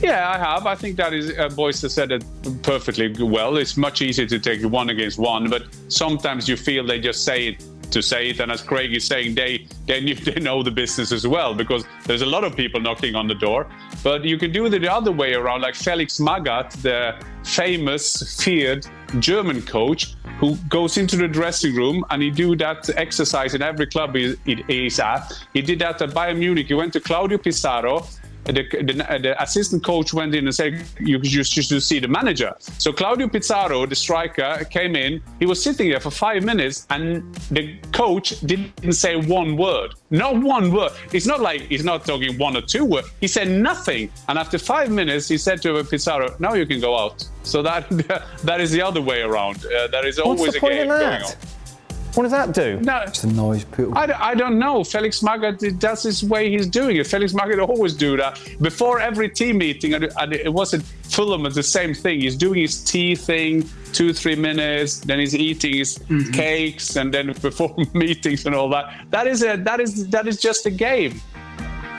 Yeah, 0.02 0.30
I 0.30 0.38
have. 0.38 0.66
I 0.66 0.74
think 0.74 0.96
that 0.96 1.12
is 1.12 1.30
uh, 1.38 1.48
Boyce 1.50 1.82
has 1.82 1.92
said 1.92 2.10
it 2.10 2.24
perfectly 2.62 3.12
well. 3.22 3.58
It's 3.58 3.76
much 3.76 4.00
easier 4.00 4.24
to 4.26 4.38
take 4.38 4.62
one 4.62 4.88
against 4.88 5.18
one, 5.18 5.50
but 5.50 5.64
sometimes 5.88 6.48
you 6.48 6.56
feel 6.56 6.86
they 6.86 6.98
just 6.98 7.22
say 7.24 7.48
it 7.48 7.62
to 7.90 8.02
say 8.02 8.30
it. 8.30 8.40
And 8.40 8.50
as 8.50 8.62
Craig 8.62 8.94
is 8.94 9.06
saying, 9.06 9.34
they 9.34 9.66
they, 9.86 10.00
knew, 10.04 10.14
they 10.14 10.40
know 10.40 10.62
the 10.62 10.70
business 10.70 11.12
as 11.12 11.26
well 11.26 11.54
because 11.54 11.84
there's 12.06 12.22
a 12.22 12.26
lot 12.26 12.44
of 12.44 12.56
people 12.56 12.80
knocking 12.80 13.14
on 13.14 13.26
the 13.26 13.34
door. 13.34 13.66
But 14.02 14.24
you 14.24 14.38
can 14.38 14.52
do 14.52 14.66
it 14.66 14.70
the 14.70 14.92
other 14.92 15.12
way 15.12 15.34
around, 15.34 15.60
like 15.62 15.74
Felix 15.74 16.18
Magath, 16.18 16.80
the 16.82 17.14
famous, 17.44 18.42
feared 18.42 18.86
German 19.18 19.62
coach, 19.62 20.14
who 20.38 20.56
goes 20.68 20.96
into 20.96 21.16
the 21.16 21.28
dressing 21.28 21.74
room 21.74 22.04
and 22.10 22.22
he 22.22 22.30
do 22.30 22.56
that 22.56 22.88
exercise 22.96 23.54
in 23.54 23.62
every 23.62 23.86
club 23.86 24.14
he, 24.14 24.36
he, 24.44 24.64
he's 24.66 24.98
at. 24.98 25.32
He 25.52 25.60
did 25.60 25.78
that 25.80 26.00
at 26.00 26.10
Bayern 26.10 26.38
Munich. 26.38 26.68
He 26.68 26.74
went 26.74 26.92
to 26.94 27.00
Claudio 27.00 27.36
Pizarro 27.36 28.06
the, 28.52 28.62
the, 28.82 29.18
the 29.22 29.42
assistant 29.42 29.84
coach 29.84 30.12
went 30.12 30.34
in 30.34 30.46
and 30.46 30.54
said, 30.54 30.84
you, 30.98 31.18
you 31.22 31.44
should 31.44 31.82
see 31.82 31.98
the 31.98 32.08
manager. 32.08 32.54
So 32.78 32.92
Claudio 32.92 33.28
Pizarro, 33.28 33.86
the 33.86 33.94
striker, 33.94 34.64
came 34.70 34.96
in. 34.96 35.22
He 35.38 35.46
was 35.46 35.62
sitting 35.62 35.90
there 35.90 36.00
for 36.00 36.10
five 36.10 36.42
minutes, 36.44 36.86
and 36.90 37.34
the 37.50 37.76
coach 37.92 38.40
didn't 38.40 38.92
say 38.92 39.16
one 39.16 39.56
word. 39.56 39.94
Not 40.10 40.36
one 40.42 40.72
word. 40.72 40.92
It's 41.12 41.26
not 41.26 41.40
like 41.40 41.62
he's 41.62 41.84
not 41.84 42.04
talking 42.04 42.36
one 42.38 42.56
or 42.56 42.62
two 42.62 42.84
words. 42.84 43.08
He 43.20 43.28
said 43.28 43.48
nothing. 43.48 44.10
And 44.28 44.38
after 44.38 44.58
five 44.58 44.90
minutes, 44.90 45.28
he 45.28 45.38
said 45.38 45.62
to 45.62 45.82
Pizarro, 45.84 46.34
now 46.38 46.54
you 46.54 46.66
can 46.66 46.80
go 46.80 46.98
out. 46.98 47.26
So 47.42 47.62
that 47.62 47.88
that 48.44 48.60
is 48.60 48.70
the 48.70 48.82
other 48.82 49.00
way 49.00 49.22
around. 49.22 49.64
Uh, 49.64 49.86
there 49.88 50.06
is 50.06 50.18
always 50.18 50.54
a 50.54 50.60
game 50.60 50.88
going 50.88 51.22
on. 51.22 51.32
What 52.14 52.24
does 52.24 52.32
that 52.32 52.52
do? 52.52 52.80
No, 52.80 53.02
It's 53.06 53.24
a 53.24 53.28
noise 53.28 53.64
people. 53.64 53.96
I, 53.96 54.12
I 54.18 54.34
don't 54.34 54.58
know. 54.58 54.82
Felix 54.82 55.20
Magath, 55.20 55.78
that's 55.78 56.02
his 56.02 56.24
way 56.24 56.50
he's 56.50 56.66
doing 56.66 56.96
it. 56.96 57.06
Felix 57.06 57.32
Magath 57.32 57.68
always 57.68 57.94
do 57.94 58.16
that. 58.16 58.40
Before 58.60 59.00
every 59.00 59.28
team 59.28 59.58
meeting, 59.58 59.94
and 59.94 60.10
and 60.18 60.32
it 60.32 60.52
wasn't 60.52 60.82
Fulham, 61.04 61.46
it's 61.46 61.54
the 61.54 61.62
same 61.62 61.94
thing. 61.94 62.20
He's 62.20 62.36
doing 62.36 62.60
his 62.60 62.82
tea 62.82 63.14
thing, 63.14 63.68
two, 63.92 64.12
three 64.12 64.36
minutes, 64.36 65.00
then 65.00 65.18
he's 65.18 65.34
eating 65.34 65.76
his 65.76 65.98
mm-hmm. 65.98 66.32
cakes, 66.32 66.96
and 66.96 67.14
then 67.14 67.32
before 67.40 67.74
meetings 67.94 68.44
and 68.46 68.54
all 68.54 68.68
that. 68.70 69.06
That 69.10 69.26
is 69.26 69.42
a 69.42 69.56
that 69.56 69.80
is 69.80 70.08
that 70.08 70.26
is 70.26 70.40
just 70.40 70.66
a 70.66 70.70
game. 70.70 71.20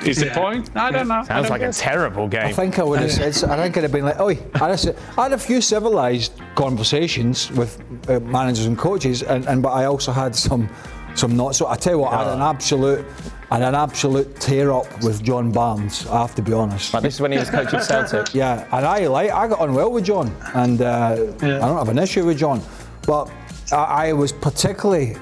Is 0.05 0.17
the 0.17 0.31
point? 0.31 0.69
I 0.75 0.91
don't 0.91 1.07
know. 1.07 1.23
Sounds 1.23 1.47
don't 1.47 1.49
like 1.49 1.61
a 1.61 1.71
terrible 1.73 2.27
game. 2.27 2.45
I 2.45 2.51
think 2.51 2.79
I 2.79 2.83
would 2.83 2.99
have 2.99 3.11
said. 3.11 3.49
I 3.49 3.61
think 3.63 3.77
I'd 3.77 3.83
have 3.83 3.91
been 3.91 4.05
like, 4.05 4.19
"Oi!" 4.19 4.37
I 4.55 4.69
had 4.69 4.85
a, 4.85 4.95
I 5.17 5.23
had 5.23 5.33
a 5.33 5.37
few 5.37 5.61
civilized 5.61 6.33
conversations 6.55 7.51
with 7.51 7.81
uh, 8.09 8.19
managers 8.19 8.65
and 8.65 8.77
coaches, 8.77 9.23
and, 9.23 9.47
and 9.47 9.61
but 9.61 9.69
I 9.69 9.85
also 9.85 10.11
had 10.11 10.35
some, 10.35 10.69
some 11.15 11.35
not 11.35 11.55
so. 11.55 11.67
I 11.67 11.75
tell 11.75 11.93
you 11.93 11.99
what, 11.99 12.13
I 12.13 12.23
had 12.23 12.33
an 12.33 12.41
absolute, 12.41 13.05
I 13.51 13.59
had 13.59 13.67
an 13.67 13.75
absolute 13.75 14.39
tear 14.39 14.71
up 14.71 14.87
with 15.03 15.23
John 15.23 15.51
Barnes. 15.51 16.07
I 16.07 16.21
have 16.21 16.35
to 16.35 16.41
be 16.41 16.53
honest. 16.53 16.93
Like, 16.93 17.03
this 17.03 17.15
is 17.15 17.21
when 17.21 17.31
he 17.31 17.37
was 17.37 17.49
coaching 17.49 17.79
Celtic. 17.91 18.33
Yeah, 18.33 18.65
and 18.71 18.85
I 18.85 19.07
like 19.07 19.31
I 19.31 19.47
got 19.47 19.59
on 19.59 19.73
well 19.73 19.91
with 19.91 20.05
John, 20.05 20.35
and 20.55 20.81
uh, 20.81 21.15
I 21.41 21.47
don't 21.47 21.77
have 21.77 21.89
an 21.89 21.99
issue 21.99 22.25
with 22.25 22.37
John, 22.39 22.61
but 23.05 23.29
I, 23.71 24.09
I 24.09 24.13
was 24.13 24.31
particularly 24.31 25.15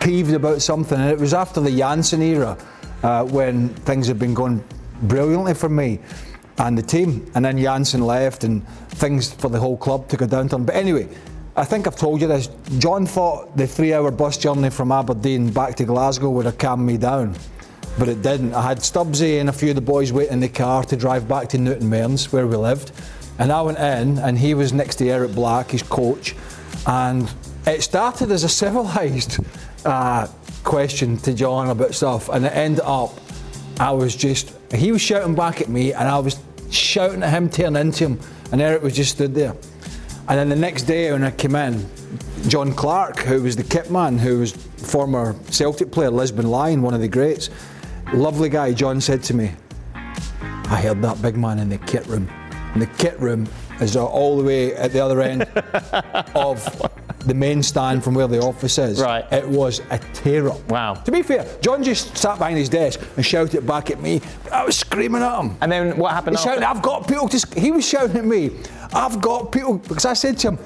peeved 0.00 0.32
about 0.32 0.62
something, 0.62 0.98
and 0.98 1.10
it 1.10 1.18
was 1.18 1.34
after 1.34 1.60
the 1.60 1.70
Jansen 1.76 2.22
era 2.22 2.56
uh, 3.02 3.24
when 3.24 3.68
things 3.68 4.06
had 4.06 4.18
been 4.18 4.34
going 4.34 4.62
brilliantly 5.02 5.54
for 5.54 5.68
me 5.68 6.00
and 6.58 6.76
the 6.76 6.82
team, 6.82 7.30
and 7.34 7.44
then 7.44 7.58
Jansen 7.58 8.00
left, 8.00 8.42
and 8.44 8.66
things 8.88 9.32
for 9.32 9.48
the 9.48 9.60
whole 9.60 9.76
club 9.76 10.08
took 10.08 10.22
a 10.22 10.26
downturn. 10.26 10.66
But 10.66 10.74
anyway. 10.74 11.08
I 11.56 11.64
think 11.64 11.88
I've 11.88 11.96
told 11.96 12.20
you 12.20 12.28
this. 12.28 12.48
John 12.78 13.04
thought 13.04 13.56
the 13.56 13.66
three-hour 13.66 14.12
bus 14.12 14.38
journey 14.38 14.70
from 14.70 14.92
Aberdeen 14.92 15.50
back 15.50 15.74
to 15.78 15.84
Glasgow 15.84 16.30
would 16.30 16.46
have 16.46 16.56
calmed 16.56 16.86
me 16.86 16.96
down 16.96 17.34
but 17.98 18.08
it 18.08 18.22
didn't. 18.22 18.54
I 18.54 18.62
had 18.62 18.78
Stubbsy 18.78 19.40
and 19.40 19.48
a 19.48 19.52
few 19.52 19.70
of 19.70 19.74
the 19.74 19.80
boys 19.80 20.12
waiting 20.12 20.34
in 20.34 20.40
the 20.40 20.48
car 20.48 20.84
to 20.84 20.96
drive 20.96 21.26
back 21.26 21.48
to 21.50 21.58
Newton 21.58 21.88
Mearns, 21.88 22.32
where 22.32 22.46
we 22.46 22.56
lived. 22.56 22.92
And 23.38 23.52
I 23.52 23.60
went 23.62 23.78
in, 23.78 24.18
and 24.18 24.38
he 24.38 24.54
was 24.54 24.72
next 24.72 24.96
to 24.96 25.08
Eric 25.08 25.34
Black, 25.34 25.70
his 25.70 25.82
coach. 25.82 26.34
And 26.86 27.30
it 27.66 27.82
started 27.82 28.30
as 28.30 28.44
a 28.44 28.48
civilised 28.48 29.38
uh, 29.84 30.28
question 30.68 31.16
to 31.16 31.32
John 31.32 31.70
about 31.70 31.94
stuff, 31.94 32.28
and 32.28 32.44
it 32.44 32.54
ended 32.54 32.82
up, 32.84 33.18
I 33.80 33.90
was 33.90 34.14
just, 34.14 34.54
he 34.70 34.92
was 34.92 35.00
shouting 35.00 35.34
back 35.34 35.62
at 35.62 35.70
me, 35.70 35.94
and 35.94 36.06
I 36.06 36.18
was 36.18 36.38
shouting 36.70 37.22
at 37.22 37.30
him, 37.30 37.48
tearing 37.48 37.74
into 37.74 38.04
him, 38.04 38.20
and 38.52 38.60
Eric 38.60 38.82
was 38.82 38.94
just 38.94 39.12
stood 39.12 39.34
there. 39.34 39.56
And 40.28 40.38
then 40.38 40.50
the 40.50 40.56
next 40.56 40.82
day 40.82 41.10
when 41.10 41.24
I 41.24 41.30
came 41.30 41.56
in, 41.56 41.88
John 42.48 42.74
Clark, 42.74 43.20
who 43.20 43.44
was 43.44 43.56
the 43.56 43.64
kit 43.64 43.90
man, 43.90 44.18
who 44.18 44.40
was 44.40 44.52
former 44.52 45.34
Celtic 45.50 45.90
player, 45.90 46.10
Lisbon 46.10 46.50
Lion, 46.50 46.82
one 46.82 46.92
of 46.92 47.00
the 47.00 47.08
greats, 47.08 47.48
lovely 48.12 48.50
guy, 48.50 48.74
John 48.74 49.00
said 49.00 49.22
to 49.22 49.34
me, 49.34 49.52
I 49.94 50.82
heard 50.82 51.00
that 51.00 51.22
big 51.22 51.38
man 51.38 51.60
in 51.60 51.70
the 51.70 51.78
kit 51.78 52.06
room. 52.06 52.28
And 52.74 52.82
the 52.82 52.86
kit 52.98 53.18
room 53.18 53.48
is 53.80 53.96
all 53.96 54.36
the 54.36 54.44
way 54.44 54.74
at 54.76 54.92
the 54.92 55.00
other 55.00 55.22
end 55.22 55.44
of 56.34 56.62
the 57.26 57.34
main 57.34 57.62
stand 57.62 58.04
from 58.04 58.14
where 58.14 58.28
the 58.28 58.40
office 58.40 58.78
is. 58.78 59.00
Right. 59.00 59.24
It 59.32 59.46
was 59.46 59.80
a 59.90 59.98
tear 60.14 60.48
up. 60.48 60.60
Wow. 60.70 60.94
To 60.94 61.10
be 61.10 61.22
fair, 61.22 61.46
John 61.60 61.82
just 61.82 62.16
sat 62.16 62.38
behind 62.38 62.56
his 62.58 62.68
desk 62.68 63.00
and 63.16 63.26
shouted 63.26 63.66
back 63.66 63.90
at 63.90 64.00
me. 64.00 64.20
I 64.52 64.64
was 64.64 64.76
screaming 64.78 65.22
at 65.22 65.38
him. 65.40 65.56
And 65.60 65.70
then 65.70 65.98
what 65.98 66.12
happened 66.12 66.36
He 66.38 66.42
shouted. 66.44 66.62
I've 66.62 66.80
got 66.82 67.08
people 67.08 67.28
to. 67.28 67.38
sc-" 67.38 67.54
He 67.54 67.70
was 67.72 67.86
shouting 67.86 68.16
at 68.16 68.24
me, 68.24 68.50
I've 68.94 69.20
got 69.20 69.50
people. 69.52 69.78
Because 69.78 70.04
I 70.04 70.12
said 70.14 70.38
to 70.38 70.48
him, 70.52 70.58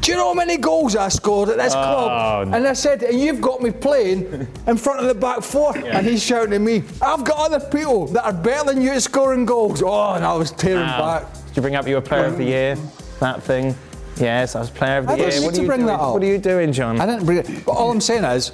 Do 0.00 0.12
you 0.12 0.18
know 0.18 0.28
how 0.28 0.34
many 0.34 0.58
goals 0.58 0.96
I 0.96 1.08
scored 1.08 1.48
at 1.48 1.56
this 1.56 1.72
club? 1.72 2.10
Oh, 2.12 2.50
no. 2.50 2.56
And 2.56 2.66
I 2.68 2.74
said, 2.74 3.02
And 3.02 3.18
you've 3.18 3.40
got 3.40 3.62
me 3.62 3.70
playing 3.70 4.46
in 4.66 4.76
front 4.76 5.00
of 5.00 5.06
the 5.06 5.14
back 5.14 5.40
four. 5.42 5.74
And 5.78 6.06
he's 6.06 6.22
shouting 6.22 6.52
at 6.52 6.60
me, 6.60 6.82
I've 7.00 7.24
got 7.24 7.38
other 7.50 7.60
people 7.70 8.06
that 8.08 8.24
are 8.26 8.32
better 8.34 8.66
than 8.74 8.82
you 8.82 8.90
at 8.90 9.02
scoring 9.02 9.46
goals. 9.46 9.82
Oh, 9.82 10.12
and 10.12 10.24
I 10.24 10.34
was 10.34 10.50
tearing 10.50 10.82
Wow. 10.86 11.20
back. 11.20 11.32
Did 11.46 11.56
you 11.56 11.62
bring 11.62 11.74
up 11.76 11.86
your 11.88 12.02
player 12.02 12.26
of 12.26 12.36
the 12.36 12.44
year? 12.44 12.76
That 13.20 13.42
thing? 13.42 13.74
Yes, 14.16 14.54
I 14.54 14.60
was 14.60 14.70
player 14.70 14.98
of 14.98 15.06
the 15.06 15.12
I 15.12 15.16
don't 15.16 15.30
year. 15.30 15.40
need 15.40 15.46
What 15.46 15.54
to 15.54 15.60
are 15.60 15.62
you 15.62 15.68
bring 15.68 15.78
doing? 15.80 15.86
that 15.88 16.00
up. 16.00 16.12
What 16.14 16.22
are 16.22 16.26
you 16.26 16.38
doing, 16.38 16.72
John? 16.72 17.00
I 17.00 17.06
didn't 17.06 17.24
bring 17.26 17.38
it. 17.38 17.64
But 17.66 17.72
all 17.72 17.90
I'm 17.90 18.00
saying 18.00 18.24
is, 18.24 18.52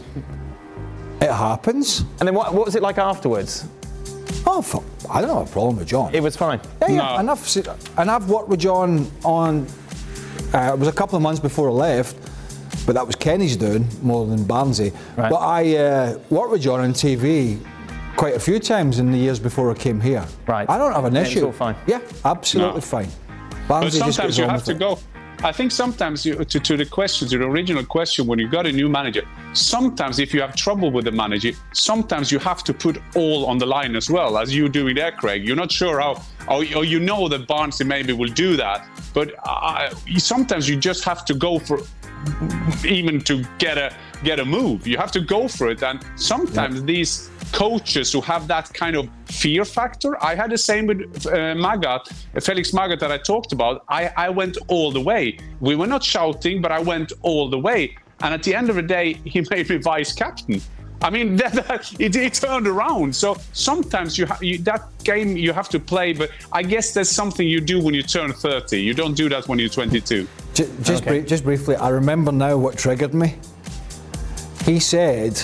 it 1.21 1.31
happens. 1.31 2.01
And 2.19 2.27
then 2.29 2.35
what, 2.35 2.55
what 2.55 2.65
was 2.65 2.75
it 2.77 2.83
like 2.83 2.99
afterwards? 2.99 3.67
Oh, 4.47 4.63
fuck. 4.63 4.85
I 5.11 5.21
don't 5.21 5.37
have 5.37 5.49
a 5.49 5.53
problem 5.53 5.77
with 5.77 5.87
John. 5.89 6.15
It 6.15 6.23
was 6.23 6.35
fine. 6.37 6.61
Yeah, 6.81 6.89
yeah. 6.89 6.97
No. 6.97 7.17
And, 7.17 7.31
I've, 7.31 7.39
se- 7.41 7.65
and 7.99 8.11
I've 8.11 8.29
worked 8.31 8.49
with 8.49 8.61
John 8.61 9.11
on. 9.25 9.67
Uh, 10.55 10.73
it 10.75 10.79
was 10.79 10.89
a 10.89 10.93
couple 10.93 11.17
of 11.17 11.23
months 11.23 11.39
before 11.41 11.69
I 11.69 11.73
left, 11.73 12.17
but 12.87 12.95
that 12.95 13.07
was 13.07 13.15
Kenny's 13.17 13.57
doing 13.57 13.87
more 14.03 14.27
than 14.27 14.39
Barnsey. 14.41 14.93
Right. 15.17 15.31
But 15.31 15.37
I 15.37 15.77
uh, 15.77 16.19
worked 16.31 16.53
with 16.53 16.63
John 16.63 16.81
on 16.81 16.93
TV 16.93 17.61
quite 18.17 18.35
a 18.35 18.41
few 18.41 18.59
times 18.59 18.99
in 18.99 19.13
the 19.13 19.19
years 19.19 19.39
before 19.39 19.71
I 19.71 19.75
came 19.75 20.01
here. 20.01 20.27
Right. 20.47 20.69
I 20.69 20.79
don't 20.79 20.93
have 20.93 21.05
an 21.05 21.17
And 21.17 21.27
it's 21.27 21.37
issue. 21.37 21.47
all 21.47 21.53
fine. 21.53 21.77
Yeah, 21.87 22.01
absolutely 22.25 22.75
No. 22.77 22.81
fine. 22.81 23.09
But 23.69 23.83
Barnsey 23.85 23.99
just 24.03 24.17
sometimes 24.17 24.39
you 24.39 24.45
have 24.45 24.65
to 24.65 24.73
it. 24.73 24.79
go. 24.79 24.99
I 25.43 25.53
think 25.53 25.73
sometimes 25.73 26.27
you, 26.27 26.45
to, 26.45 26.61
to 26.61 26.77
the 26.77 26.85
question, 26.85 27.27
to 27.29 27.39
the 27.39 27.47
original 27.47 27.83
question, 27.83 28.27
when 28.27 28.39
you 28.39 28.47
got 28.47 28.67
a 28.67 28.73
new 28.73 28.91
manager, 28.91 29.23
sometimes 29.55 30.19
if 30.19 30.35
you 30.35 30.43
have 30.43 30.55
trouble 30.55 30.91
with 30.91 31.07
the 31.07 31.13
manager, 31.13 31.53
sometimes 31.73 32.31
you 32.31 32.39
have 32.39 32.63
to 32.65 32.75
put 32.75 33.01
all 33.17 33.47
on 33.47 33.57
the 33.57 33.65
line 33.65 33.97
as 33.97 34.11
well, 34.11 34.37
as 34.37 34.55
you 34.55 34.69
doing 34.69 34.95
there, 34.95 35.13
Craig. 35.13 35.47
You're 35.47 35.57
not 35.57 35.73
sure 35.73 35.99
how, 35.99 36.23
or, 36.47 36.65
or 36.77 36.85
you 36.85 37.01
know 37.01 37.27
that 37.29 37.47
Barnsley 37.47 37.87
maybe 37.87 38.13
will 38.13 38.33
do 38.33 38.55
that, 38.57 38.87
but 39.15 39.35
uh, 39.45 39.89
sometimes 40.19 40.69
you 40.69 40.77
just 40.77 41.05
have 41.05 41.25
to 41.25 41.33
go 41.33 41.59
for 41.59 41.79
even 42.85 43.19
to 43.23 43.43
get 43.57 43.79
a 43.79 43.95
get 44.23 44.41
a 44.41 44.45
move. 44.45 44.87
You 44.87 44.99
have 44.99 45.11
to 45.13 45.21
go 45.21 45.49
for 45.49 45.71
it, 45.71 45.83
and 45.83 46.05
sometimes 46.17 46.83
these 46.83 47.30
coaches 47.53 48.13
who 48.13 48.21
have 48.21 48.47
that 48.49 48.73
kind 48.73 48.97
of 48.97 49.09
fear 49.27 49.65
factor. 49.65 50.23
I 50.23 50.35
had 50.35 50.51
the 50.51 50.59
same 50.59 50.87
with 50.87 51.27
uh, 51.27 51.55
Magath, 51.55 52.13
Felix 52.43 52.71
Magath 52.73 53.01
that 53.01 53.13
I 53.13 53.19
talked 53.19 53.53
about. 53.53 53.85
I, 53.89 54.13
I 54.17 54.29
went 54.31 54.59
all 54.69 54.91
the 54.93 55.01
way. 55.01 55.39
We 55.61 55.75
were 55.77 55.87
not 55.87 56.03
shouting, 56.03 56.61
but 56.63 56.73
I 56.73 56.81
went 56.81 57.13
all 57.23 57.49
the 57.49 57.59
way. 57.59 57.97
And 58.23 58.35
at 58.35 58.43
the 58.43 58.55
end 58.55 58.69
of 58.71 58.77
the 58.77 58.83
day, 58.83 59.15
he 59.25 59.45
made 59.51 59.69
me 59.69 59.77
vice 59.77 60.13
captain. 60.13 60.61
I 61.03 61.09
mean, 61.11 61.37
that, 61.41 61.53
that, 61.55 62.01
it, 62.01 62.15
it 62.17 62.35
turned 62.35 62.67
around. 62.67 63.15
So 63.15 63.37
sometimes 63.53 64.19
you, 64.19 64.27
ha- 64.27 64.39
you 64.41 64.59
that 64.59 64.83
game 65.05 65.37
you 65.37 65.53
have 65.53 65.69
to 65.71 65.81
play, 65.81 66.13
but 66.13 66.31
I 66.53 66.63
guess 66.63 66.93
there's 66.93 67.11
something 67.11 67.47
you 67.47 67.61
do 67.61 67.83
when 67.83 67.95
you 67.95 68.03
turn 68.03 68.33
30. 68.33 68.81
You 68.81 68.95
don't 68.95 69.15
do 69.15 69.29
that 69.31 69.49
when 69.49 69.59
you're 69.59 69.69
22. 69.69 70.27
Ju- 70.55 70.71
Just, 70.83 71.05
brie- 71.05 71.23
just 71.23 71.45
briefly, 71.45 71.77
I 71.77 71.89
remember 71.89 72.33
now 72.33 72.57
what 72.59 72.77
triggered 72.77 73.15
me. 73.15 73.37
He 74.65 74.79
said, 74.79 75.41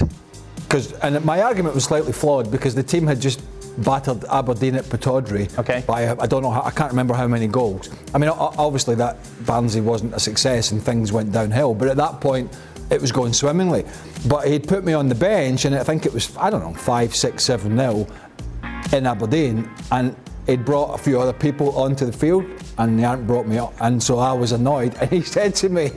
because, 0.69 0.93
and 0.95 1.25
my 1.25 1.43
argument 1.43 1.75
was 1.75 1.85
slightly 1.85 2.13
flawed 2.13 2.51
because 2.51 2.75
the 2.75 2.83
team 2.83 3.07
had 3.07 3.21
just 3.21 3.41
battered 3.85 4.25
Aberdeen 4.25 4.75
at 4.75 4.85
Pittodrie 4.85 5.57
Okay. 5.59 5.85
by, 5.87 6.07
uh, 6.07 6.17
I 6.19 6.27
don't 6.27 6.43
know, 6.43 6.51
how, 6.51 6.63
I 6.63 6.71
can't 6.71 6.91
remember 6.91 7.15
how 7.15 7.29
many 7.29 7.47
goals. 7.47 7.91
I 8.15 8.19
mean, 8.19 8.31
obviously 8.31 8.95
that 8.97 9.19
Barnsley 9.45 9.81
wasn't 9.81 10.15
a 10.15 10.21
success 10.21 10.73
and 10.73 10.83
things 10.83 11.13
went 11.13 11.31
downhill, 11.33 11.75
but 11.75 11.89
at 11.89 11.97
that 11.99 12.21
point, 12.21 12.57
it 12.91 13.01
was 13.01 13.13
going 13.13 13.33
swimmingly. 13.33 13.85
But 14.29 14.47
he'd 14.47 14.67
put 14.67 14.85
me 14.85 14.93
on 14.93 15.09
the 15.09 15.15
bench, 15.15 15.65
and 15.65 15.75
I 15.75 15.83
think 15.83 16.07
it 16.07 16.13
was, 16.13 16.35
I 16.37 16.51
don't 16.51 16.63
know, 16.63 16.75
five 16.75 17.15
six 17.15 17.45
seven 17.45 17.77
nil 17.77 18.09
in 18.93 19.07
Aberdeen, 19.07 19.69
and 19.91 20.15
he'd 20.47 20.65
brought 20.65 20.99
a 20.99 21.03
few 21.03 21.21
other 21.21 21.33
people 21.33 21.77
onto 21.77 22.07
the 22.07 22.13
field, 22.13 22.45
and 22.79 22.99
they 22.99 23.03
hadn't 23.03 23.27
brought 23.27 23.47
me 23.47 23.59
up, 23.59 23.75
and 23.81 24.03
so 24.03 24.19
I 24.19 24.33
was 24.33 24.53
annoyed. 24.53 24.95
And 25.01 25.11
he 25.11 25.23
said 25.37 25.55
to 25.57 25.69
me, 25.69 25.91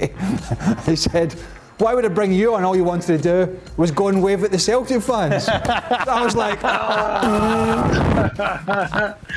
he 0.86 0.96
said, 0.96 1.36
"Why 1.80 1.94
would 1.96 2.06
I 2.06 2.10
bring 2.10 2.32
you 2.32 2.54
on? 2.56 2.64
All 2.64 2.76
you 2.76 2.84
wanted 2.84 3.08
to 3.08 3.18
do 3.18 3.60
was 3.78 3.90
go 3.92 4.08
and 4.10 4.22
wave 4.22 4.44
at 4.44 4.52
the 4.52 4.60
Celtic 4.60 5.02
fans." 5.02 5.48
I 5.50 6.22
was 6.24 6.36
like, 6.36 6.62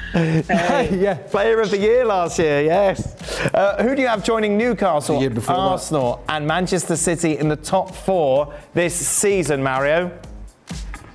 "Yeah." 0.15 1.15
Player 1.31 1.61
of 1.61 1.71
the 1.71 1.79
year 1.79 2.05
last 2.05 2.39
year, 2.39 2.61
yes. 2.63 3.17
Uh, 3.55 3.83
who 3.83 3.95
do 3.95 4.03
you 4.03 4.09
have 4.09 4.23
joining 4.23 4.59
Newcastle, 4.59 5.17
The 5.17 5.21
year 5.23 5.31
before 5.31 5.57
that. 5.57 5.61
Arsenal, 5.61 6.23
and 6.29 6.47
Manchester 6.47 6.97
City 6.97 7.39
in 7.39 7.49
the 7.49 7.57
top 7.57 7.95
four 7.95 8.55
this 8.75 8.95
season, 8.95 9.63
Mario? 9.63 10.11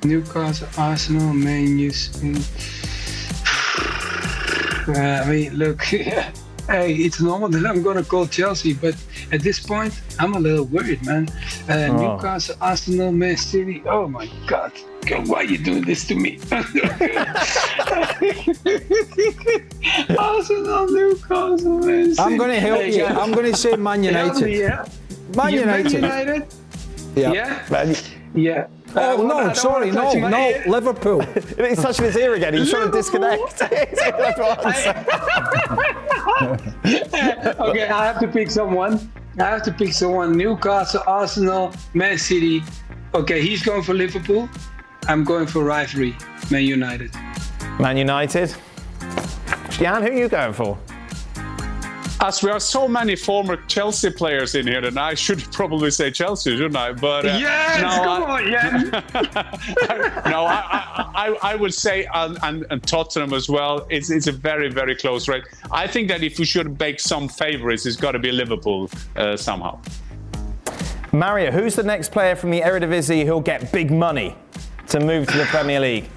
Newcastle, 0.04 0.68
Arsenal, 0.78 1.34
Man 1.34 1.78
U. 1.78 1.92
Uh, 4.90 5.22
I 5.26 5.30
mean, 5.30 5.54
look, 5.54 5.84
hey, 6.68 6.94
it's 6.96 7.20
normal 7.22 7.50
that 7.50 7.66
I'm 7.66 7.82
gonna 7.84 8.04
call 8.04 8.28
Chelsea, 8.28 8.74
but 8.74 8.96
at 9.32 9.42
this 9.42 9.60
point, 9.60 10.00
I'm 10.20 10.34
a 10.36 10.40
little 10.40 10.66
worried, 10.66 11.04
man. 11.06 11.30
Uh, 11.70 11.88
Newcastle, 11.88 12.56
Arsenal, 12.62 13.12
Man 13.12 13.38
City. 13.38 13.82
Oh 13.86 14.08
my 14.08 14.30
God, 14.48 14.72
God, 15.06 15.28
why 15.28 15.38
are 15.38 15.44
you 15.44 15.58
doing 15.58 15.84
this 15.86 16.06
to 16.08 16.16
me? 16.16 16.40
Arsenal, 20.18 20.88
Newcastle, 20.88 21.80
man. 21.80 22.14
City. 22.14 22.22
I'm 22.22 22.38
going 22.38 22.50
to 22.52 22.60
help 22.60 22.86
you. 22.86 23.06
I'm 23.06 23.32
going 23.32 23.52
to 23.52 23.58
say 23.58 23.76
Man 23.76 24.04
United. 24.04 24.50
Yeah. 24.50 24.86
Man 25.36 25.54
You- 25.54 25.60
United. 25.62 25.92
United. 25.94 26.46
Yeah. 27.16 27.32
Yeah. 27.34 27.66
Man, 27.72 27.96
Yeah. 28.36 28.68
Oh 29.00 29.24
I 29.24 29.48
no, 29.48 29.54
sorry, 29.54 29.92
wanna 29.92 30.20
no, 30.20 30.30
no. 30.30 30.62
Liverpool. 30.68 31.22
he's 31.68 31.82
touching 31.82 32.06
his 32.06 32.18
ear 32.18 32.34
again. 32.34 32.54
He's 32.54 32.70
trying 32.70 32.92
to 32.92 32.98
disconnect. 32.98 33.62
okay, 37.60 37.88
I 37.88 38.06
have 38.06 38.20
to 38.20 38.28
pick 38.28 38.50
someone. 38.50 39.12
I 39.40 39.44
have 39.44 39.64
to 39.64 39.72
pick 39.72 39.94
someone. 39.94 40.36
Newcastle, 40.36 41.04
Arsenal, 41.06 41.74
Man 41.94 42.18
City. 42.18 42.64
Okay, 43.14 43.42
he's 43.42 43.64
going 43.64 43.84
for 43.84 43.94
Liverpool. 43.94 44.50
I'm 45.08 45.24
going 45.24 45.48
for 45.48 45.64
rivalry, 45.64 46.16
Man 46.52 46.64
United. 46.64 47.14
Man 47.80 47.98
United. 47.98 48.56
Jan, 49.72 50.02
who 50.02 50.10
are 50.10 50.14
you 50.14 50.28
going 50.28 50.54
for? 50.54 50.78
As 52.28 52.44
we 52.44 52.52
are 52.52 52.60
so 52.60 52.90
many 52.90 53.16
former 53.16 53.56
Chelsea 53.68 54.10
players 54.10 54.54
in 54.54 54.68
here, 54.68 54.84
and 54.84 55.00
I 55.00 55.14
should 55.14 55.40
probably 55.54 55.90
say 55.92 56.12
Chelsea, 56.12 56.58
shouldn't 56.58 56.76
I? 56.76 56.92
But 56.92 57.26
uh, 57.26 57.38
yes, 57.40 57.82
no, 57.82 58.04
come 58.04 58.24
I- 58.24 58.42
on, 58.42 58.52
yeah. 58.52 60.22
no, 60.30 60.44
I, 60.44 60.60
I, 60.60 61.12
I, 61.16 61.38
I 61.54 61.56
would 61.56 61.74
say 61.74 62.06
and, 62.14 62.38
and, 62.44 62.66
and 62.70 62.84
Tottenham 62.84 63.34
as 63.34 63.48
well. 63.48 63.88
It's, 63.90 64.10
it's 64.10 64.28
a 64.28 64.34
very, 64.34 64.70
very 64.70 64.94
close 64.94 65.30
race. 65.30 65.46
I 65.72 65.88
think 65.88 66.10
that 66.10 66.22
if 66.22 66.38
we 66.38 66.44
should 66.44 66.78
make 66.78 67.00
some 67.00 67.30
favourites, 67.30 67.86
it's 67.86 67.96
got 67.96 68.12
to 68.12 68.20
be 68.20 68.34
Liverpool 68.34 68.90
uh, 69.16 69.38
somehow. 69.38 69.80
Mario, 71.14 71.50
who's 71.50 71.76
the 71.76 71.84
next 71.84 72.12
player 72.12 72.36
from 72.36 72.52
the 72.52 72.60
Eredivisie 72.60 73.26
who'll 73.26 73.40
get 73.40 73.72
big 73.72 73.90
money 73.90 74.36
to 74.90 75.00
move 75.00 75.28
to 75.28 75.38
the 75.38 75.46
Premier 75.46 75.80
League? 75.80 76.10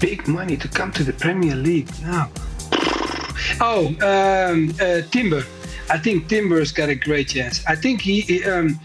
Big 0.00 0.28
money 0.28 0.58
to 0.58 0.68
come 0.68 0.92
to 0.92 1.02
the 1.02 1.14
Premier 1.14 1.54
League 1.54 1.88
now. 2.02 2.30
Oh, 3.60 3.86
um, 4.00 4.74
uh, 4.80 5.02
Timber. 5.10 5.42
I 5.90 5.98
think 5.98 6.28
Timber's 6.28 6.72
got 6.72 6.88
a 6.88 6.94
great 6.94 7.28
chance. 7.28 7.62
I 7.66 7.74
think 7.74 8.00
he 8.00 8.20
he, 8.22 8.44
um, 8.44 8.78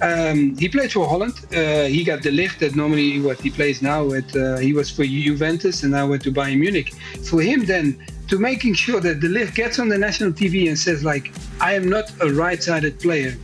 um, 0.00 0.56
he 0.56 0.68
played 0.68 0.92
for 0.92 1.06
Holland. 1.06 1.34
Uh, 1.52 1.84
he 1.84 2.04
got 2.04 2.22
de 2.22 2.30
Ligt 2.30 2.58
that 2.60 2.74
normally 2.74 3.20
what 3.20 3.40
he 3.40 3.50
plays 3.50 3.82
now. 3.82 4.12
At 4.12 4.34
uh, 4.36 4.56
he 4.58 4.72
was 4.72 4.88
for 4.90 5.04
Juventus 5.04 5.82
and 5.82 5.92
now 5.92 6.06
went 6.06 6.22
to 6.22 6.32
Bayern 6.32 6.58
Munich. 6.60 6.94
For 7.28 7.42
him 7.42 7.66
then 7.66 8.02
to 8.28 8.38
making 8.38 8.74
sure 8.74 9.00
that 9.00 9.20
de 9.20 9.28
Ligt 9.28 9.54
gets 9.54 9.78
on 9.78 9.88
the 9.88 9.98
national 9.98 10.32
TV 10.32 10.68
and 10.68 10.78
says 10.78 11.04
like, 11.04 11.32
I 11.60 11.74
am 11.74 11.88
not 11.90 12.10
a 12.22 12.32
right-sided 12.32 12.98
player 12.98 13.36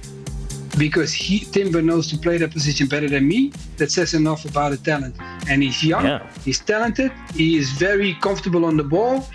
because 0.78 1.12
he 1.12 1.40
Timber 1.40 1.82
knows 1.82 2.06
to 2.08 2.16
play 2.16 2.38
that 2.38 2.52
position 2.52 2.86
better 2.86 3.08
than 3.08 3.26
me. 3.28 3.52
That 3.76 3.90
says 3.90 4.14
enough 4.14 4.44
about 4.46 4.70
the 4.70 4.78
talent. 4.78 5.14
And 5.48 5.62
he's 5.62 5.82
young, 5.84 6.04
Yeah. 6.06 6.26
he's 6.44 6.60
talented, 6.60 7.12
he 7.34 7.56
is 7.58 7.70
very 7.72 8.14
comfortable 8.22 8.64
on 8.64 8.76
the 8.76 8.84
ball. 8.84 9.26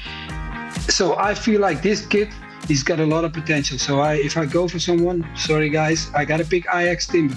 So 0.89 1.15
I 1.17 1.33
feel 1.33 1.61
like 1.61 1.81
this 1.81 2.05
kid, 2.05 2.29
he's 2.67 2.83
got 2.83 2.99
a 2.99 3.05
lot 3.05 3.25
of 3.25 3.33
potential. 3.33 3.77
So 3.77 3.99
I, 3.99 4.15
if 4.15 4.37
I 4.37 4.45
go 4.45 4.67
for 4.67 4.79
someone, 4.79 5.27
sorry 5.35 5.69
guys, 5.69 6.09
I 6.15 6.25
gotta 6.25 6.45
pick 6.45 6.65
Ajax 6.73 7.07
Timber. 7.07 7.35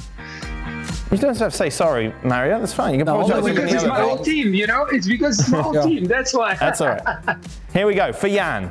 You 1.10 1.16
don't 1.16 1.36
have 1.38 1.50
to 1.52 1.56
say 1.56 1.70
sorry, 1.70 2.12
Mario. 2.22 2.60
That's 2.60 2.74
fine. 2.74 2.92
You 2.94 2.98
can 2.98 3.06
No, 3.06 3.20
apologise. 3.20 3.44
no, 3.46 3.54
Because 3.54 3.72
it's 3.74 3.82
my 3.84 3.96
guy. 3.96 4.02
whole 4.02 4.18
team, 4.22 4.52
you 4.54 4.66
know. 4.66 4.84
It's 4.92 5.06
because 5.08 5.40
it's 5.40 5.48
my 5.48 5.62
whole 5.62 5.82
team. 5.82 6.04
That's 6.04 6.34
why. 6.34 6.54
That's 6.54 6.82
all 6.82 6.88
right. 6.88 7.36
Here 7.72 7.86
we 7.86 7.94
go. 7.94 8.12
For 8.12 8.28
Jan, 8.28 8.70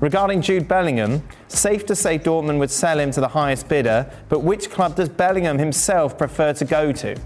regarding 0.00 0.42
Jude 0.42 0.68
Bellingham, 0.68 1.22
safe 1.48 1.86
to 1.86 1.96
say 1.96 2.18
Dortmund 2.18 2.58
would 2.58 2.70
sell 2.70 2.98
him 3.00 3.10
to 3.12 3.20
the 3.20 3.28
highest 3.28 3.68
bidder, 3.68 4.10
but 4.28 4.40
which 4.42 4.68
club 4.70 4.96
does 4.96 5.08
Bellingham 5.08 5.58
himself 5.58 6.18
prefer 6.18 6.52
to 6.52 6.64
go 6.66 6.92
to? 6.92 7.16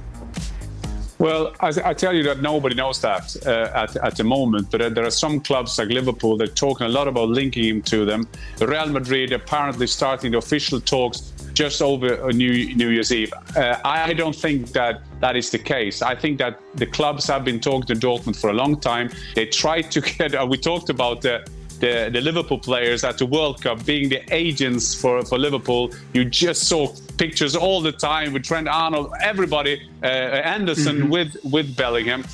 Well, 1.22 1.54
I, 1.60 1.68
I 1.84 1.94
tell 1.94 2.12
you 2.12 2.24
that 2.24 2.42
nobody 2.42 2.74
knows 2.74 3.00
that 3.02 3.36
uh, 3.46 3.70
at, 3.72 3.94
at 3.94 4.16
the 4.16 4.24
moment, 4.24 4.72
but 4.72 4.92
there 4.92 5.06
are 5.06 5.10
some 5.24 5.38
clubs 5.38 5.78
like 5.78 5.86
Liverpool 5.86 6.36
that 6.38 6.48
are 6.48 6.54
talking 6.54 6.84
a 6.84 6.88
lot 6.88 7.06
about 7.06 7.28
linking 7.28 7.62
him 7.62 7.82
to 7.82 8.04
them. 8.04 8.26
Real 8.58 8.88
Madrid 8.88 9.32
apparently 9.32 9.86
starting 9.86 10.32
the 10.32 10.38
official 10.38 10.80
talks 10.80 11.32
just 11.54 11.80
over 11.80 12.32
New, 12.32 12.74
New 12.74 12.88
Year's 12.88 13.12
Eve. 13.12 13.32
Uh, 13.54 13.78
I 13.84 14.14
don't 14.14 14.34
think 14.34 14.72
that 14.72 15.02
that 15.20 15.36
is 15.36 15.48
the 15.50 15.60
case. 15.60 16.02
I 16.02 16.16
think 16.16 16.38
that 16.38 16.58
the 16.74 16.86
clubs 16.86 17.28
have 17.28 17.44
been 17.44 17.60
talking 17.60 17.94
to 17.94 18.06
Dortmund 18.06 18.40
for 18.40 18.50
a 18.50 18.54
long 18.54 18.80
time. 18.80 19.08
They 19.36 19.46
tried 19.46 19.92
to 19.92 20.00
get, 20.18 20.34
uh, 20.34 20.44
we 20.44 20.58
talked 20.58 20.90
about 20.90 21.22
the 21.22 21.46
the, 21.82 22.10
the 22.12 22.20
Liverpool 22.20 22.60
players 22.60 23.02
at 23.02 23.18
the 23.18 23.26
World 23.26 23.60
Cup 23.60 23.84
being 23.84 24.08
the 24.08 24.22
agents 24.32 24.94
for, 24.94 25.20
for 25.22 25.36
Liverpool. 25.36 25.92
You 26.12 26.24
just 26.24 26.68
saw 26.68 26.94
pictures 27.18 27.54
all 27.54 27.80
the 27.80 27.92
time 27.92 28.32
with 28.32 28.44
Trent 28.44 28.68
Arnold, 28.68 29.12
everybody, 29.20 29.88
uh, 30.02 30.42
Henderson 30.42 31.08
with, 31.08 31.36
with 31.44 31.76
Bellingham. 31.76 32.24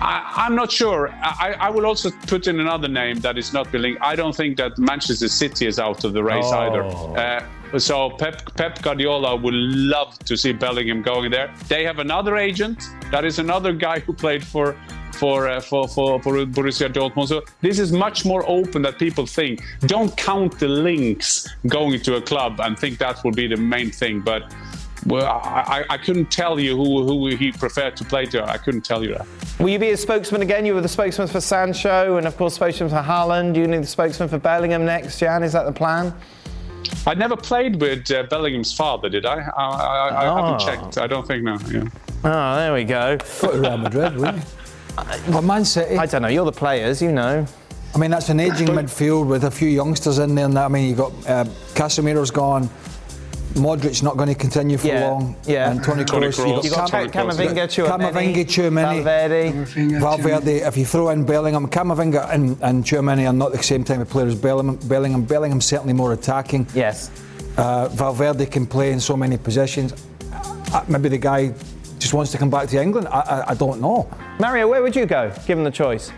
I, 0.00 0.44
I'm 0.46 0.54
not 0.54 0.70
sure. 0.72 1.10
I, 1.22 1.54
I 1.60 1.70
will 1.70 1.84
also 1.86 2.10
put 2.26 2.46
in 2.46 2.58
another 2.60 2.88
name 2.88 3.18
that 3.20 3.36
is 3.36 3.52
not 3.52 3.70
billing. 3.70 3.96
I 4.00 4.16
don't 4.16 4.34
think 4.34 4.56
that 4.56 4.78
Manchester 4.78 5.28
City 5.28 5.66
is 5.66 5.78
out 5.78 6.04
of 6.04 6.12
the 6.12 6.22
race 6.24 6.44
Oh. 6.48 6.58
either. 6.60 6.82
Uh, 7.74 7.78
so 7.78 8.10
Pep, 8.10 8.54
Pep 8.56 8.80
Guardiola 8.82 9.36
would 9.36 9.54
love 9.54 10.18
to 10.20 10.36
see 10.36 10.52
Bellingham 10.52 11.02
going 11.02 11.30
there. 11.30 11.52
They 11.68 11.84
have 11.84 11.98
another 11.98 12.36
agent. 12.36 12.82
That 13.10 13.24
is 13.24 13.38
another 13.38 13.72
guy 13.72 14.00
who 14.00 14.12
played 14.12 14.44
for 14.44 14.76
for 15.12 15.48
uh, 15.48 15.60
for, 15.60 15.86
for 15.86 16.20
for 16.22 16.32
Borussia 16.46 16.88
Dortmund. 16.90 17.28
So 17.28 17.42
this 17.60 17.78
is 17.78 17.92
much 17.92 18.24
more 18.24 18.42
open 18.48 18.82
than 18.82 18.94
people 18.94 19.26
think. 19.26 19.62
Don't 19.80 20.16
count 20.16 20.58
the 20.58 20.68
links 20.68 21.46
going 21.66 22.00
to 22.02 22.16
a 22.16 22.22
club 22.22 22.58
and 22.60 22.78
think 22.78 22.98
that 22.98 23.22
will 23.22 23.32
be 23.32 23.46
the 23.46 23.56
main 23.56 23.90
thing. 23.90 24.20
But 24.20 24.42
well, 25.06 25.26
I, 25.26 25.84
I 25.90 25.94
I 25.94 25.98
couldn't 25.98 26.30
tell 26.30 26.58
you 26.60 26.76
who 26.76 27.04
who 27.04 27.26
he 27.28 27.52
preferred 27.52 27.96
to 27.96 28.04
play 28.04 28.26
to. 28.26 28.44
I 28.44 28.58
couldn't 28.58 28.82
tell 28.84 29.02
you 29.04 29.14
that. 29.14 29.26
Will 29.58 29.68
you 29.70 29.78
be 29.78 29.90
a 29.90 29.96
spokesman 29.96 30.42
again? 30.42 30.64
You 30.66 30.74
were 30.74 30.80
the 30.80 30.88
spokesman 30.88 31.28
for 31.28 31.40
Sancho 31.40 32.16
and, 32.16 32.26
of 32.26 32.36
course, 32.36 32.54
spokesman 32.54 32.88
for 32.88 32.96
Haaland. 33.02 33.56
You 33.56 33.66
need 33.66 33.82
the 33.82 33.86
spokesman 33.86 34.28
for 34.28 34.38
Bellingham 34.38 34.84
next, 34.84 35.18
Jan. 35.18 35.42
Is 35.42 35.52
that 35.52 35.64
the 35.64 35.72
plan? 35.72 36.14
I 37.06 37.14
never 37.14 37.36
played 37.36 37.80
with 37.80 38.10
uh, 38.10 38.22
Bellingham's 38.24 38.72
father, 38.72 39.08
did 39.08 39.26
I? 39.26 39.40
I, 39.56 39.64
I, 39.64 40.20
I 40.22 40.24
haven't 40.24 40.62
Oh. 40.62 40.64
checked. 40.64 40.98
I 40.98 41.06
don't 41.06 41.26
think 41.26 41.44
no. 41.44 41.58
Yeah. 41.70 41.84
Oh, 42.24 42.56
there 42.56 42.72
we 42.72 42.84
go. 42.84 43.18
Go 43.40 43.52
to 43.52 43.58
Real 43.60 43.76
Madrid, 43.78 44.16
wouldn't 44.16 44.38
you? 44.38 44.42
But 45.32 45.42
Man 45.42 45.64
City. 45.64 45.96
I 45.96 46.04
don't 46.06 46.22
know. 46.22 46.28
You're 46.28 46.44
the 46.44 46.52
players, 46.52 47.00
you 47.00 47.12
know. 47.12 47.46
I 47.94 47.98
mean, 47.98 48.10
that's 48.10 48.28
an 48.28 48.40
aging 48.40 48.66
midfield 48.78 49.26
with 49.28 49.44
a 49.44 49.50
few 49.50 49.68
youngsters 49.68 50.18
in 50.18 50.34
there. 50.34 50.44
And 50.46 50.56
that, 50.56 50.64
I 50.66 50.68
mean, 50.68 50.88
you've 50.88 50.98
got 50.98 51.12
uh, 51.28 51.44
Casemiro's 51.74 52.30
gone. 52.30 52.68
Modric's 53.54 54.02
not 54.02 54.16
going 54.16 54.28
to 54.28 54.34
continue 54.34 54.78
for 54.78 54.86
Yeah, 54.86 55.08
long. 55.08 55.36
yeah. 55.44 55.70
And 55.70 55.82
Tony 55.82 56.04
Toni 56.04 56.28
Kroos. 56.28 56.38
Kroos. 56.38 56.64
You 56.64 56.70
got 56.70 56.88
Toni 56.88 57.08
Cam- 57.08 57.28
Camavinga, 57.28 57.66
Camavinga, 57.66 58.44
Tchouameni. 58.46 59.02
Valverde. 59.02 59.98
Valverde, 59.98 60.56
if 60.62 60.76
you 60.76 60.84
throw 60.84 61.08
in 61.10 61.24
Bellingham, 61.24 61.66
Camavinga 61.68 62.32
and, 62.32 62.56
and 62.62 62.84
Tchouameni 62.84 63.28
are 63.28 63.32
not 63.32 63.52
the 63.52 63.62
same 63.62 63.82
type 63.82 63.98
of 63.98 64.08
player 64.08 64.26
as 64.26 64.34
Bellingham. 64.36 64.76
Bellingham, 64.88 65.24
Bellingham's 65.24 65.66
certainly 65.66 65.92
more 65.92 66.12
attacking. 66.12 66.66
Yes. 66.74 67.10
Uh, 67.56 67.88
Valverde 67.88 68.46
can 68.46 68.66
play 68.66 68.92
in 68.92 69.00
so 69.00 69.16
many 69.16 69.36
positions. 69.36 69.92
Uh, 70.72 70.84
maybe 70.86 71.08
the 71.08 71.18
guy 71.18 71.52
just 71.98 72.14
wants 72.14 72.30
to 72.30 72.38
come 72.38 72.50
back 72.50 72.68
to 72.68 72.80
England. 72.80 73.08
I, 73.08 73.20
I, 73.20 73.50
I 73.50 73.54
don't 73.54 73.80
know. 73.80 74.08
Mario, 74.38 74.68
where 74.68 74.80
would 74.82 74.94
you 74.94 75.06
go, 75.06 75.32
given 75.46 75.64
the 75.64 75.70
choice? 75.72 76.12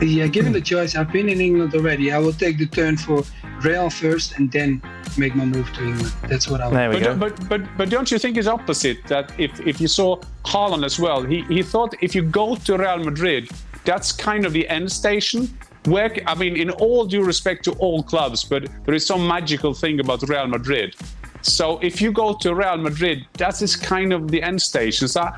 Yeah, 0.00 0.26
given 0.26 0.52
hmm. 0.52 0.54
the 0.54 0.60
choice, 0.60 0.96
I've 0.96 1.12
been 1.12 1.28
in 1.28 1.40
England 1.40 1.74
already. 1.74 2.12
I 2.12 2.18
will 2.18 2.32
take 2.32 2.58
the 2.58 2.66
turn 2.66 2.96
for 2.96 3.22
Real 3.62 3.88
first 3.88 4.36
and 4.36 4.50
then 4.50 4.82
make 5.16 5.34
my 5.34 5.44
move 5.44 5.72
to 5.74 5.84
England. 5.84 6.12
That's 6.28 6.48
what 6.48 6.60
I 6.60 6.66
will. 6.66 6.74
There 6.74 6.90
we 6.90 7.00
go. 7.00 7.16
But, 7.16 7.36
but 7.36 7.48
but 7.48 7.76
but 7.78 7.90
don't 7.90 8.10
you 8.10 8.18
think 8.18 8.36
it's 8.36 8.48
opposite 8.48 8.98
that 9.06 9.32
if 9.38 9.58
if 9.60 9.80
you 9.80 9.88
saw 9.88 10.20
Haaland 10.44 10.84
as 10.84 10.98
well, 10.98 11.22
he 11.22 11.42
he 11.42 11.62
thought 11.62 11.94
if 12.02 12.14
you 12.14 12.22
go 12.22 12.56
to 12.56 12.76
Real 12.76 12.98
Madrid, 12.98 13.50
that's 13.84 14.12
kind 14.12 14.44
of 14.44 14.52
the 14.52 14.68
end 14.68 14.90
station. 14.90 15.48
Where 15.84 16.10
I 16.26 16.34
mean, 16.34 16.56
in 16.56 16.70
all 16.70 17.04
due 17.04 17.24
respect 17.24 17.64
to 17.64 17.72
all 17.72 18.02
clubs, 18.02 18.44
but 18.44 18.68
there 18.84 18.94
is 18.94 19.06
some 19.06 19.26
magical 19.26 19.72
thing 19.72 20.00
about 20.00 20.22
Real 20.28 20.48
Madrid. 20.48 20.96
So 21.42 21.78
if 21.80 22.00
you 22.00 22.10
go 22.10 22.32
to 22.32 22.54
Real 22.54 22.78
Madrid, 22.78 23.26
that 23.34 23.60
is 23.60 23.76
kind 23.76 24.14
of 24.14 24.30
the 24.30 24.42
end 24.42 24.60
station. 24.62 25.08
So 25.08 25.28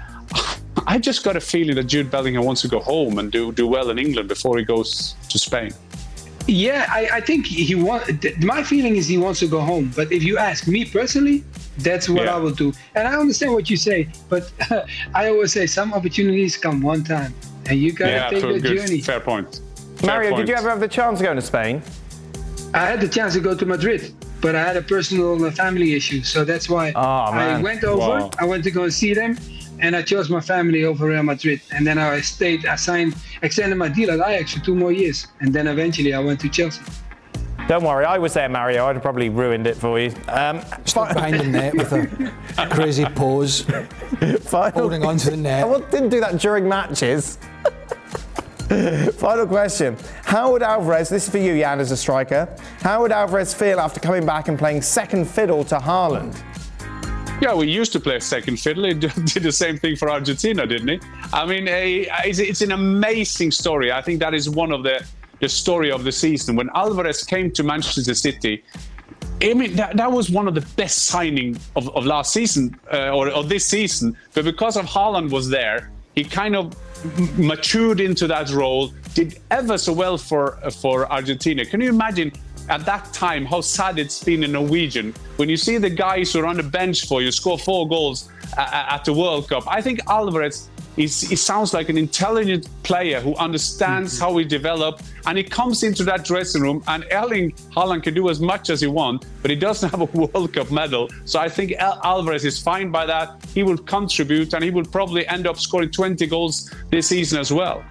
I, 0.87 0.95
I 0.95 0.99
just 0.99 1.25
got 1.25 1.37
a 1.37 1.41
feeling 1.41 1.75
that 1.77 1.85
Jude 1.85 2.11
Bellingham 2.11 2.45
wants 2.45 2.63
to 2.63 2.69
go 2.69 2.81
home 2.81 3.19
and 3.19 3.31
do 3.33 3.53
do 3.53 3.67
well 3.67 3.91
in 3.91 3.99
England 3.99 4.29
before 4.29 4.59
he 4.59 4.65
goes 4.65 5.15
to 5.29 5.39
Spain. 5.39 5.73
Yeah, 6.49 6.87
I, 6.89 7.09
I 7.15 7.21
think 7.21 7.45
he 7.47 7.75
wants. 7.75 8.09
My 8.45 8.63
feeling 8.63 8.95
is 8.97 9.09
he 9.09 9.19
wants 9.19 9.41
to 9.41 9.49
go 9.49 9.61
home. 9.61 9.91
But 9.97 10.13
if 10.13 10.23
you 10.23 10.39
ask 10.39 10.69
me 10.69 10.85
personally, 10.85 11.43
that's 11.79 12.09
what 12.09 12.25
Yeah. 12.25 12.35
I 12.37 12.39
will 12.39 12.53
do. 12.55 12.73
And 12.95 13.09
I 13.09 13.15
understand 13.17 13.53
what 13.53 13.69
you 13.69 13.77
say, 13.77 14.09
but 14.29 14.53
I 15.15 15.29
always 15.29 15.53
say 15.53 15.67
some 15.67 15.93
opportunities 15.93 16.57
come 16.57 16.81
one 16.83 17.03
time, 17.03 17.35
and 17.69 17.79
you 17.81 17.93
gotta 17.93 18.13
yeah, 18.13 18.31
take 18.31 18.63
the 18.63 18.75
journey. 18.75 19.01
fair 19.01 19.19
point. 19.21 19.61
Fair 19.97 20.07
Mario, 20.11 20.31
point. 20.31 20.47
did 20.47 20.49
you 20.51 20.55
ever 20.57 20.71
have 20.71 20.79
the 20.81 20.89
chance 20.89 21.19
of 21.19 21.25
going 21.25 21.37
to 21.37 21.43
Spain? 21.43 21.83
I 22.75 22.87
had 22.87 23.01
the 23.01 23.09
chance 23.09 23.33
to 23.35 23.41
go 23.41 23.55
to 23.57 23.67
Madrid, 23.67 24.13
but 24.41 24.55
I 24.55 24.63
had 24.63 24.77
a 24.77 24.83
personal 24.83 25.43
uh, 25.45 25.51
family 25.51 25.95
issue, 25.95 26.23
so 26.23 26.45
that's 26.45 26.69
why 26.69 26.93
Oh, 26.95 27.01
I 27.01 27.61
went 27.61 27.83
over. 27.83 27.99
Wow. 28.21 28.31
I 28.39 28.45
went 28.45 28.63
to 28.65 28.71
go 28.71 28.85
and 28.85 28.93
see 28.93 29.15
them, 29.15 29.37
and 29.81 29.95
I 29.97 30.03
chose 30.03 30.29
my 30.31 30.41
family 30.41 30.85
over 30.85 31.07
Real 31.07 31.23
Madrid. 31.23 31.61
And 31.73 31.87
then 31.87 31.99
I 31.99 32.21
stayed. 32.21 32.67
I 32.67 32.77
signed, 32.77 33.15
extended 33.43 33.77
my 33.77 33.89
deal 33.89 34.11
at 34.11 34.29
Ajax 34.29 34.55
for 34.55 34.61
two 34.65 34.75
more 34.75 34.93
years, 34.93 35.27
and 35.41 35.53
then 35.53 35.67
eventually 35.67 36.15
I 36.15 36.21
went 36.21 36.41
to 36.41 36.49
Chelsea. 36.49 36.83
Don't 37.69 37.83
worry, 37.83 38.05
I 38.05 38.17
was 38.19 38.33
there, 38.35 38.49
Mario. 38.49 38.87
I'd 38.87 38.95
have 38.95 39.03
probably 39.03 39.29
ruined 39.29 39.67
it 39.67 39.77
for 39.77 39.99
you. 39.99 40.15
Um, 40.29 40.61
Stuck 40.85 41.13
behind 41.15 41.41
the 41.41 41.45
net 41.49 41.75
with 41.75 41.93
a 41.93 42.69
crazy 42.71 43.05
pose, 43.07 43.63
final, 44.43 44.71
holding 44.83 45.05
on 45.05 45.17
to 45.17 45.31
the 45.31 45.37
net. 45.37 45.67
wa- 45.67 45.79
didn't 45.79 46.11
do 46.11 46.21
that 46.21 46.39
during 46.39 46.69
matches. 46.69 47.39
Final 49.19 49.47
question. 49.47 49.97
How 50.25 50.51
would 50.53 50.63
Alvarez, 50.63 51.09
this 51.09 51.25
is 51.25 51.31
for 51.31 51.39
you, 51.39 51.57
Jan, 51.59 51.79
as 51.81 51.93
a 51.93 51.97
striker, 51.97 52.49
how 52.81 53.01
would 53.03 53.13
Alvarez 53.13 53.55
feel 53.55 53.79
after 53.79 54.01
coming 54.01 54.27
back 54.27 54.49
and 54.49 54.59
playing 54.59 54.83
second 54.83 55.25
fiddle 55.29 55.65
to 55.65 55.77
Haaland? 55.79 56.37
Yeah, 57.41 57.55
we 57.55 57.69
used 57.69 57.93
to 57.93 58.01
play 58.01 58.19
second 58.21 58.59
fiddle. 58.59 58.85
He 58.85 58.95
did 58.95 59.11
the 59.43 59.53
same 59.53 59.77
thing 59.77 59.95
for 59.97 60.11
Argentina, 60.11 60.67
didn't 60.67 60.89
he? 60.89 61.01
I 61.35 61.45
mean, 61.45 61.67
it's, 61.69 62.63
an 62.63 62.73
amazing 62.73 63.51
story. 63.51 63.93
I 63.93 64.01
think 64.01 64.21
that 64.21 64.33
is 64.35 64.49
one 64.49 64.73
of 64.73 64.83
the 64.83 65.07
the 65.41 65.49
story 65.51 65.93
of 65.93 66.03
the 66.03 66.13
season. 66.13 66.57
When 66.57 66.71
Alvarez 66.75 67.23
came 67.23 67.51
to 67.53 67.63
Manchester 67.63 68.15
City, 68.15 68.65
I 69.43 69.53
mean, 69.53 69.77
that, 69.77 69.99
that 69.99 70.11
was 70.11 70.31
one 70.31 70.49
of 70.49 70.55
the 70.55 70.67
best 70.77 71.05
signing 71.05 71.59
of, 71.77 71.95
of 71.95 72.07
last 72.07 72.33
season 72.33 72.81
uh, 72.91 73.11
or 73.11 73.29
of 73.29 73.51
this 73.51 73.67
season. 73.67 74.17
But 74.33 74.47
because 74.47 74.79
of 74.79 74.87
Haaland 74.87 75.31
was 75.31 75.51
there, 75.51 75.91
he 76.15 76.25
kind 76.25 76.57
of 76.57 76.75
matured 77.39 78.01
into 78.01 78.27
that 78.29 78.49
role. 78.51 78.93
Did 79.13 79.39
ever 79.51 79.77
so 79.77 79.93
well 79.93 80.17
for 80.17 80.53
for 80.71 81.11
Argentina. 81.13 81.67
Can 81.67 81.83
you 81.83 81.91
imagine 81.91 82.33
at 82.69 82.85
that 82.87 83.13
time 83.13 83.45
how 83.45 83.61
sad 83.61 83.99
it's 83.99 84.23
been 84.23 84.43
in 84.45 84.53
Norwegian 84.53 85.15
when 85.37 85.49
you 85.49 85.57
see 85.57 85.79
the 85.79 85.91
guys 85.91 86.33
who 86.33 86.41
are 86.41 86.47
on 86.47 86.57
the 86.57 86.63
bench 86.63 87.07
for 87.07 87.23
you 87.23 87.31
score 87.31 87.59
four 87.59 87.89
goals 87.89 88.29
a- 88.57 88.61
a- 88.61 88.95
at 88.95 89.05
the 89.05 89.13
World 89.13 89.49
Cup? 89.49 89.65
I 89.67 89.81
think 89.81 90.01
Alvarez. 90.09 90.69
Is, 90.97 91.21
he 91.21 91.37
sounds 91.37 91.75
like 91.75 91.91
an 91.91 91.99
intelligent 91.99 92.71
player 92.83 93.21
who 93.21 93.35
understands 93.37 94.15
mm-hmm. 94.15 94.25
how 94.25 94.33
we 94.33 94.45
develop, 94.45 95.03
and 95.27 95.37
he 95.37 95.45
comes 95.45 95.83
into 95.83 96.05
that 96.05 96.25
dressing 96.25 96.63
room. 96.63 96.83
And 96.89 97.05
Erling 97.13 97.53
Haaland 97.77 98.03
can 98.05 98.15
do 98.15 98.31
as 98.31 98.41
much 98.41 98.71
as 98.71 98.81
he 98.81 98.87
wants, 98.87 99.27
but 99.43 99.51
he 99.51 99.59
doesn't 99.59 99.91
have 99.95 100.01
a 100.01 100.07
World 100.07 100.55
Cup 100.55 100.71
medal. 100.71 101.11
So 101.27 101.39
I 101.39 101.51
think 101.51 101.73
Al- 101.73 102.01
Alvarez 102.03 102.47
is 102.47 102.59
fine 102.59 102.91
by 102.91 103.05
that. 103.05 103.45
He 103.53 103.63
will 103.63 103.77
contribute, 103.77 104.55
and 104.55 104.65
he 104.65 104.71
will 104.71 104.87
probably 104.87 105.27
end 105.27 105.47
up 105.47 105.59
scoring 105.59 105.91
20 105.91 106.27
goals 106.29 106.73
this 106.89 107.09
season 107.09 107.41
as 107.41 107.53
well. 107.53 107.85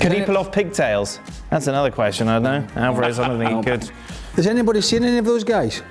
Could 0.00 0.12
he 0.12 0.22
pull 0.22 0.36
off 0.36 0.52
pigtails? 0.52 1.20
That's 1.50 1.66
another 1.66 1.90
question, 1.90 2.28
I 2.28 2.34
don't 2.38 2.42
know. 2.42 2.66
Alvarez, 2.82 3.18
I 3.18 3.28
don't 3.28 3.38
think 3.38 3.64
he 3.64 3.70
could. 3.70 3.90
Has 4.36 4.46
anybody 4.46 4.80
seen 4.80 5.04
any 5.04 5.18
of 5.18 5.24
those 5.24 5.44
guys? 5.44 5.82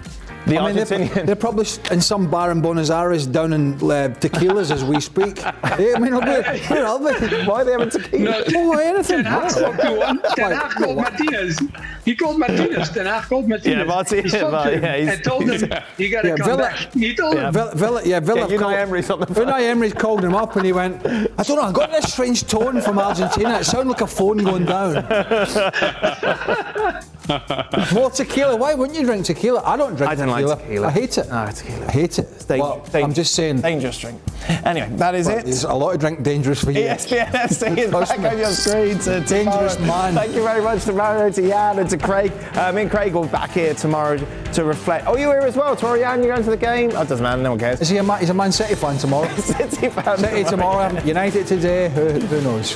The 0.46 0.58
I 0.58 0.74
mean, 0.74 0.86
they're, 0.86 1.26
they're 1.26 1.36
probably 1.38 1.66
in 1.90 2.02
some 2.02 2.30
bar 2.30 2.52
in 2.52 2.60
Buenos 2.62 2.90
Aires 2.90 3.26
down 3.26 3.54
in 3.54 3.76
uh, 3.76 4.14
tequilas 4.20 4.72
as 4.72 4.84
we 4.84 5.00
speak. 5.00 5.42
Yeah, 5.80 5.94
I 5.96 6.00
mean, 6.00 6.14
where, 6.16 6.44
where 6.68 6.86
are 6.86 7.00
they? 7.00 7.46
Why 7.46 7.62
are 7.62 7.66
they 7.66 7.72
having 7.72 7.90
tequila? 7.90 8.44
Oh, 8.56 8.78
anything. 8.78 9.24
Ten 9.24 9.26
Hag 9.26 9.50
spoke 9.50 9.78
to 9.78 9.92
one. 9.94 10.22
Ten 10.36 10.52
Hag 10.52 10.72
called 10.72 10.98
Martinez. 10.98 11.60
He 12.06 12.16
called 12.16 12.38
Martinez. 12.38 12.90
Ten 12.92 13.06
Hag 13.08 13.24
called 13.24 13.48
Martinez. 13.50 13.78
Yeah, 13.80 13.84
Martinez, 13.86 14.34
He 14.34 14.40
but 14.42 14.72
him 14.74 14.84
yeah, 14.84 14.98
he's- 14.98 15.16
and 15.16 15.24
told 15.24 15.50
him 15.50 15.72
you 15.98 16.10
got 16.12 16.22
to 16.22 16.28
Yeah, 16.28 16.36
come 16.36 16.46
Villa- 16.48 16.58
back. 16.64 16.94
He 16.94 17.16
told 17.16 17.36
him. 17.38 17.52
Villa, 17.54 17.72
Villa, 17.76 18.02
yeah, 18.06 18.20
Villa. 18.20 18.42
Yeah, 18.42 18.48
Unai 18.58 18.60
called- 18.60 18.74
Emery's 18.76 19.10
on 19.10 19.20
the 19.22 19.26
phone. 19.28 19.48
Unai 19.48 19.62
Emery's 19.64 19.94
called 19.94 20.24
him 20.24 20.36
up 20.36 20.56
and 20.58 20.66
he 20.66 20.74
went, 20.74 21.04
I 21.06 21.44
don't 21.44 21.56
know, 21.56 21.62
I 21.64 21.72
got 21.72 21.90
this 21.92 22.12
strange 22.14 22.46
tone 22.46 22.82
from 22.82 23.00
Argentina. 23.00 23.58
It 23.60 23.64
sounded 23.64 23.90
like 23.94 24.02
a 24.02 24.08
phone 24.08 24.38
going 24.38 24.66
down. 24.66 24.96
More 27.94 28.10
tequila. 28.12 28.56
Why 28.56 28.74
wouldn't 28.74 28.98
you 29.00 29.06
drink 29.06 29.26
tequila? 29.26 29.62
I 29.64 29.78
don't 29.78 29.96
drink 29.96 30.12
I 30.12 30.16
don't 30.16 30.28
like 30.30 30.46
tequila. 30.46 30.58
tequila. 30.62 30.88
I 30.88 30.92
hate 30.92 31.18
it. 31.18 31.30
No, 31.30 31.48
tequila. 31.52 31.86
I 31.88 31.92
hate 31.92 32.20
it. 32.20 32.46
Dang- 32.48 32.60
Well, 32.60 32.86
I'm 32.94 33.14
just 33.14 33.34
saying, 33.34 33.62
Dangerous 33.62 33.98
drink. 34.00 34.22
Anyway, 34.66 34.90
that 34.98 35.16
is 35.16 35.28
it. 35.30 35.46
there's 35.46 35.64
a 35.64 35.74
lot 35.74 35.94
of 35.94 36.02
drink 36.02 36.22
dangerous 36.22 36.62
for 36.64 36.72
you. 36.72 36.82
ESPN 36.82 37.28
FC 37.28 37.78
is 37.78 37.92
back 37.92 38.20
me. 38.20 38.28
on 38.28 38.38
your 38.38 38.52
screen. 38.52 39.00
To 39.00 39.22
Dangerous 39.22 39.76
tomorrow. 39.78 40.12
man. 40.12 40.16
Thank 40.16 40.36
you 40.36 40.44
very 40.44 40.62
much 40.62 40.84
to 40.84 40.92
Mario, 40.94 41.30
to 41.32 41.42
Jan, 41.48 41.80
and 41.80 41.90
to 41.90 41.98
Craig. 41.98 42.32
Uh, 42.56 42.72
me 42.74 42.82
and 42.82 42.92
Craig 42.92 43.14
will 43.14 43.24
be 43.24 43.30
back 43.30 43.52
here 43.52 43.74
tomorrow 43.74 44.18
to 44.18 44.64
reflect. 44.66 45.08
Oh, 45.08 45.16
you 45.16 45.30
here 45.30 45.40
as 45.40 45.56
well? 45.56 45.76
Tomorrow, 45.78 46.00
Jan, 46.00 46.22
you're 46.22 46.34
going 46.34 46.44
to 46.44 46.50
the 46.50 46.58
game? 46.58 46.92
Oh, 46.94 47.02
it 47.04 47.08
doesn't 47.08 47.24
matter, 47.24 47.42
no 47.42 47.52
one 47.52 47.60
cares. 47.60 47.80
Is 47.80 47.88
he 47.90 47.98
a 47.98 48.04
Man, 48.04 48.20
he's 48.20 48.30
a 48.30 48.34
Man 48.34 48.52
City 48.52 48.76
fan 48.76 48.98
tomorrow? 48.98 49.34
City 49.38 49.90
fan 49.90 50.18
City 50.18 50.44
tomorrow, 50.44 51.02
United 51.04 51.48
today, 51.48 51.88
who, 51.90 52.10
who 52.10 52.42
knows? 52.42 52.76